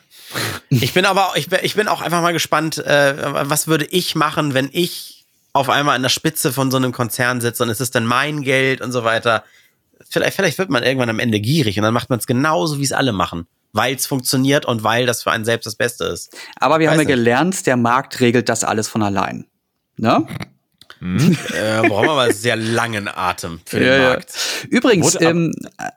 Ich 0.69 0.93
bin 0.93 1.05
aber, 1.05 1.31
ich 1.37 1.49
bin, 1.49 1.57
ich 1.63 1.73
bin 1.73 1.87
auch 1.87 2.01
einfach 2.01 2.21
mal 2.21 2.33
gespannt, 2.33 2.77
äh, 2.77 3.15
was 3.49 3.65
würde 3.67 3.85
ich 3.85 4.13
machen, 4.13 4.53
wenn 4.53 4.69
ich 4.71 5.25
auf 5.53 5.69
einmal 5.69 5.95
an 5.95 6.03
der 6.03 6.09
Spitze 6.09 6.53
von 6.53 6.69
so 6.69 6.77
einem 6.77 6.91
Konzern 6.91 7.41
sitze 7.41 7.63
und 7.63 7.69
es 7.69 7.81
ist 7.81 7.95
dann 7.95 8.05
mein 8.05 8.43
Geld 8.43 8.79
und 8.81 8.91
so 8.91 9.03
weiter. 9.03 9.43
Vielleicht, 10.09 10.35
vielleicht 10.35 10.57
wird 10.57 10.69
man 10.69 10.83
irgendwann 10.83 11.09
am 11.09 11.19
Ende 11.19 11.39
gierig 11.39 11.77
und 11.77 11.83
dann 11.83 11.93
macht 11.93 12.09
man 12.09 12.19
es 12.19 12.27
genauso, 12.27 12.79
wie 12.79 12.83
es 12.83 12.91
alle 12.91 13.13
machen. 13.13 13.47
Weil 13.71 13.93
es 13.95 14.07
funktioniert 14.07 14.65
und 14.65 14.83
weil 14.83 15.05
das 15.05 15.21
für 15.21 15.31
einen 15.31 15.45
selbst 15.45 15.67
das 15.67 15.75
Beste 15.75 16.05
ist. 16.05 16.35
Aber 16.55 16.79
wir 16.79 16.87
Weiß 16.87 16.93
haben 16.93 17.01
ja 17.01 17.05
nicht. 17.05 17.15
gelernt, 17.15 17.65
der 17.67 17.77
Markt 17.77 18.19
regelt 18.19 18.49
das 18.49 18.63
alles 18.63 18.87
von 18.87 19.03
allein. 19.03 19.45
Ne? 19.97 20.25
Äh, 21.01 21.87
brauchen 21.87 22.07
wir 22.07 22.15
mal 22.15 22.33
sehr 22.33 22.57
langen 22.57 23.07
Atem 23.07 23.61
für 23.65 23.79
den 23.79 24.01
Markt. 24.01 24.33
Übrigens, 24.69 25.13
Wurde 25.13 25.27
ab- 25.27 25.31
ähm, 25.31 25.51
äh, 25.77 25.89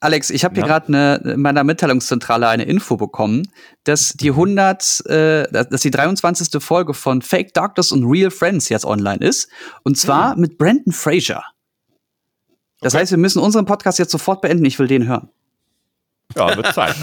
Alex, 0.00 0.30
ich 0.30 0.44
habe 0.44 0.54
hier 0.56 0.66
Ja? 0.66 0.78
gerade 0.80 1.30
in 1.32 1.40
meiner 1.40 1.62
Mitteilungszentrale 1.62 2.48
eine 2.48 2.64
Info 2.64 2.96
bekommen, 2.96 3.46
dass 3.84 4.14
die 4.14 4.30
100, 4.30 5.06
äh, 5.06 5.44
dass 5.52 5.80
die 5.82 5.92
23. 5.92 6.60
Folge 6.60 6.92
von 6.94 7.22
Fake 7.22 7.54
Doctors 7.54 7.92
und 7.92 8.04
Real 8.04 8.32
Friends 8.32 8.68
jetzt 8.68 8.84
online 8.84 9.24
ist. 9.24 9.48
Und 9.84 9.96
zwar 9.96 10.34
mit 10.36 10.58
Brandon 10.58 10.92
Fraser. 10.92 11.44
Das 12.80 12.94
Okay. 12.94 13.02
heißt, 13.02 13.10
wir 13.12 13.18
müssen 13.18 13.40
unseren 13.40 13.64
Podcast 13.64 13.98
jetzt 13.98 14.10
sofort 14.12 14.40
beenden. 14.40 14.64
Ich 14.64 14.78
will 14.78 14.86
den 14.86 15.06
hören. 15.08 15.28
Ja, 16.36 16.54
wird 16.56 16.74
Zeit. 16.74 16.94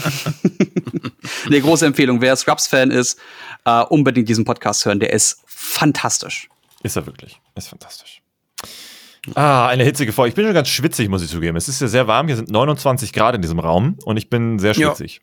Eine 1.45 1.61
große 1.61 1.85
Empfehlung. 1.85 2.21
Wer 2.21 2.35
Scrubs-Fan 2.35 2.91
ist, 2.91 3.19
äh, 3.65 3.81
unbedingt 3.83 4.29
diesen 4.29 4.45
Podcast 4.45 4.85
hören. 4.85 4.99
Der 4.99 5.11
ist 5.11 5.41
fantastisch. 5.45 6.47
Ist 6.83 6.95
er 6.95 7.05
wirklich. 7.07 7.39
Ist 7.55 7.67
fantastisch. 7.69 8.21
Ah, 9.33 9.67
eine 9.67 9.83
hitzige 9.83 10.13
Folge. 10.13 10.29
Ich 10.29 10.35
bin 10.35 10.45
schon 10.45 10.53
ganz 10.53 10.67
schwitzig, 10.69 11.09
muss 11.09 11.23
ich 11.23 11.31
zugeben. 11.31 11.57
Es 11.57 11.67
ist 11.67 11.81
ja 11.81 11.87
sehr 11.87 12.07
warm. 12.07 12.27
Hier 12.27 12.35
sind 12.35 12.49
29 12.51 13.11
Grad 13.11 13.33
in 13.35 13.41
diesem 13.41 13.57
Raum 13.59 13.97
und 14.05 14.17
ich 14.17 14.29
bin 14.29 14.59
sehr 14.59 14.75
schwitzig. 14.75 15.21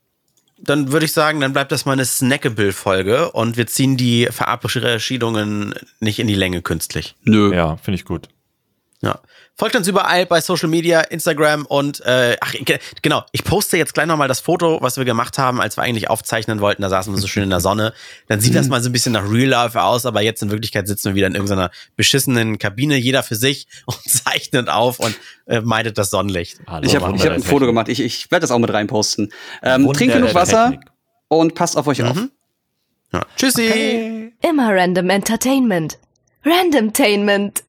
Dann 0.59 0.91
würde 0.93 1.07
ich 1.07 1.13
sagen, 1.13 1.41
dann 1.41 1.53
bleibt 1.53 1.71
das 1.73 1.87
mal 1.87 1.93
eine 1.93 2.05
Snackable-Folge 2.05 3.31
und 3.33 3.57
wir 3.57 3.67
ziehen 3.69 3.97
die 3.97 4.27
Verabschiedungen 4.31 5.75
nicht 6.01 6.19
in 6.19 6.27
die 6.27 6.35
Länge 6.35 6.63
künstlich. 6.63 7.15
Nö. 7.23 7.55
Ja, 7.55 7.77
finde 7.77 7.97
ich 7.97 8.05
gut. 8.05 8.29
Ja. 9.05 9.19
Folgt 9.57 9.75
uns 9.75 9.89
überall 9.89 10.27
bei 10.27 10.41
Social 10.41 10.69
Media, 10.69 11.01
Instagram 11.01 11.67
und 11.67 12.01
äh, 12.07 12.37
ach 12.41 12.53
ge- 12.53 12.79
genau, 13.03 13.25
ich 13.33 13.43
poste 13.43 13.77
jetzt 13.77 13.95
gleich 13.95 14.07
nochmal 14.07 14.29
das 14.29 14.39
Foto, 14.39 14.79
was 14.81 14.97
wir 14.97 15.05
gemacht 15.05 15.39
haben, 15.39 15.61
als 15.61 15.77
wir 15.77 15.83
eigentlich 15.83 16.09
aufzeichnen 16.09 16.61
wollten. 16.61 16.83
Da 16.83 16.89
saßen 16.89 17.13
wir 17.13 17.21
so 17.21 17.27
schön 17.27 17.43
in 17.43 17.51
der 17.51 17.59
Sonne. 17.59 17.93
Dann 18.29 18.39
sieht 18.41 18.55
das 18.55 18.69
mal 18.69 18.81
so 18.81 18.89
ein 18.89 18.93
bisschen 18.93 19.13
nach 19.13 19.29
Real 19.29 19.49
Life 19.49 19.83
aus, 19.83 20.07
aber 20.07 20.23
jetzt 20.23 20.41
in 20.43 20.51
Wirklichkeit 20.53 20.87
sitzen 20.87 21.09
wir 21.11 21.15
wieder 21.17 21.27
in 21.27 21.35
irgendeiner 21.35 21.71
beschissenen 21.97 22.59
Kabine, 22.59 22.97
jeder 22.97 23.25
für 23.25 23.35
sich 23.35 23.67
und 23.87 23.99
zeichnet 24.09 24.69
auf 24.69 25.01
und 25.01 25.17
äh, 25.47 25.61
meidet 25.61 25.99
das 25.99 26.11
Sonnenlicht. 26.11 26.61
Hallo, 26.69 26.87
Ich 26.87 26.95
habe 26.95 27.07
hab 27.07 27.31
ein 27.33 27.43
Foto 27.43 27.67
gemacht. 27.67 27.89
Ich, 27.89 27.99
ich 28.01 28.31
werde 28.31 28.43
das 28.43 28.53
auch 28.53 28.59
mit 28.61 28.73
reinposten. 28.73 29.33
Ähm, 29.65 29.93
trinkt 29.93 30.15
genug 30.15 30.33
Wasser 30.35 30.71
Technik. 30.71 30.89
und 31.29 31.55
passt 31.57 31.77
auf 31.77 31.89
euch 31.89 32.03
auf. 32.05 32.17
Ja. 33.13 33.21
Tschüssi. 33.37 34.33
Immer 34.49 34.75
Random 34.75 35.11
Entertainment. 35.11 35.99
Randomtainment. 36.45 37.61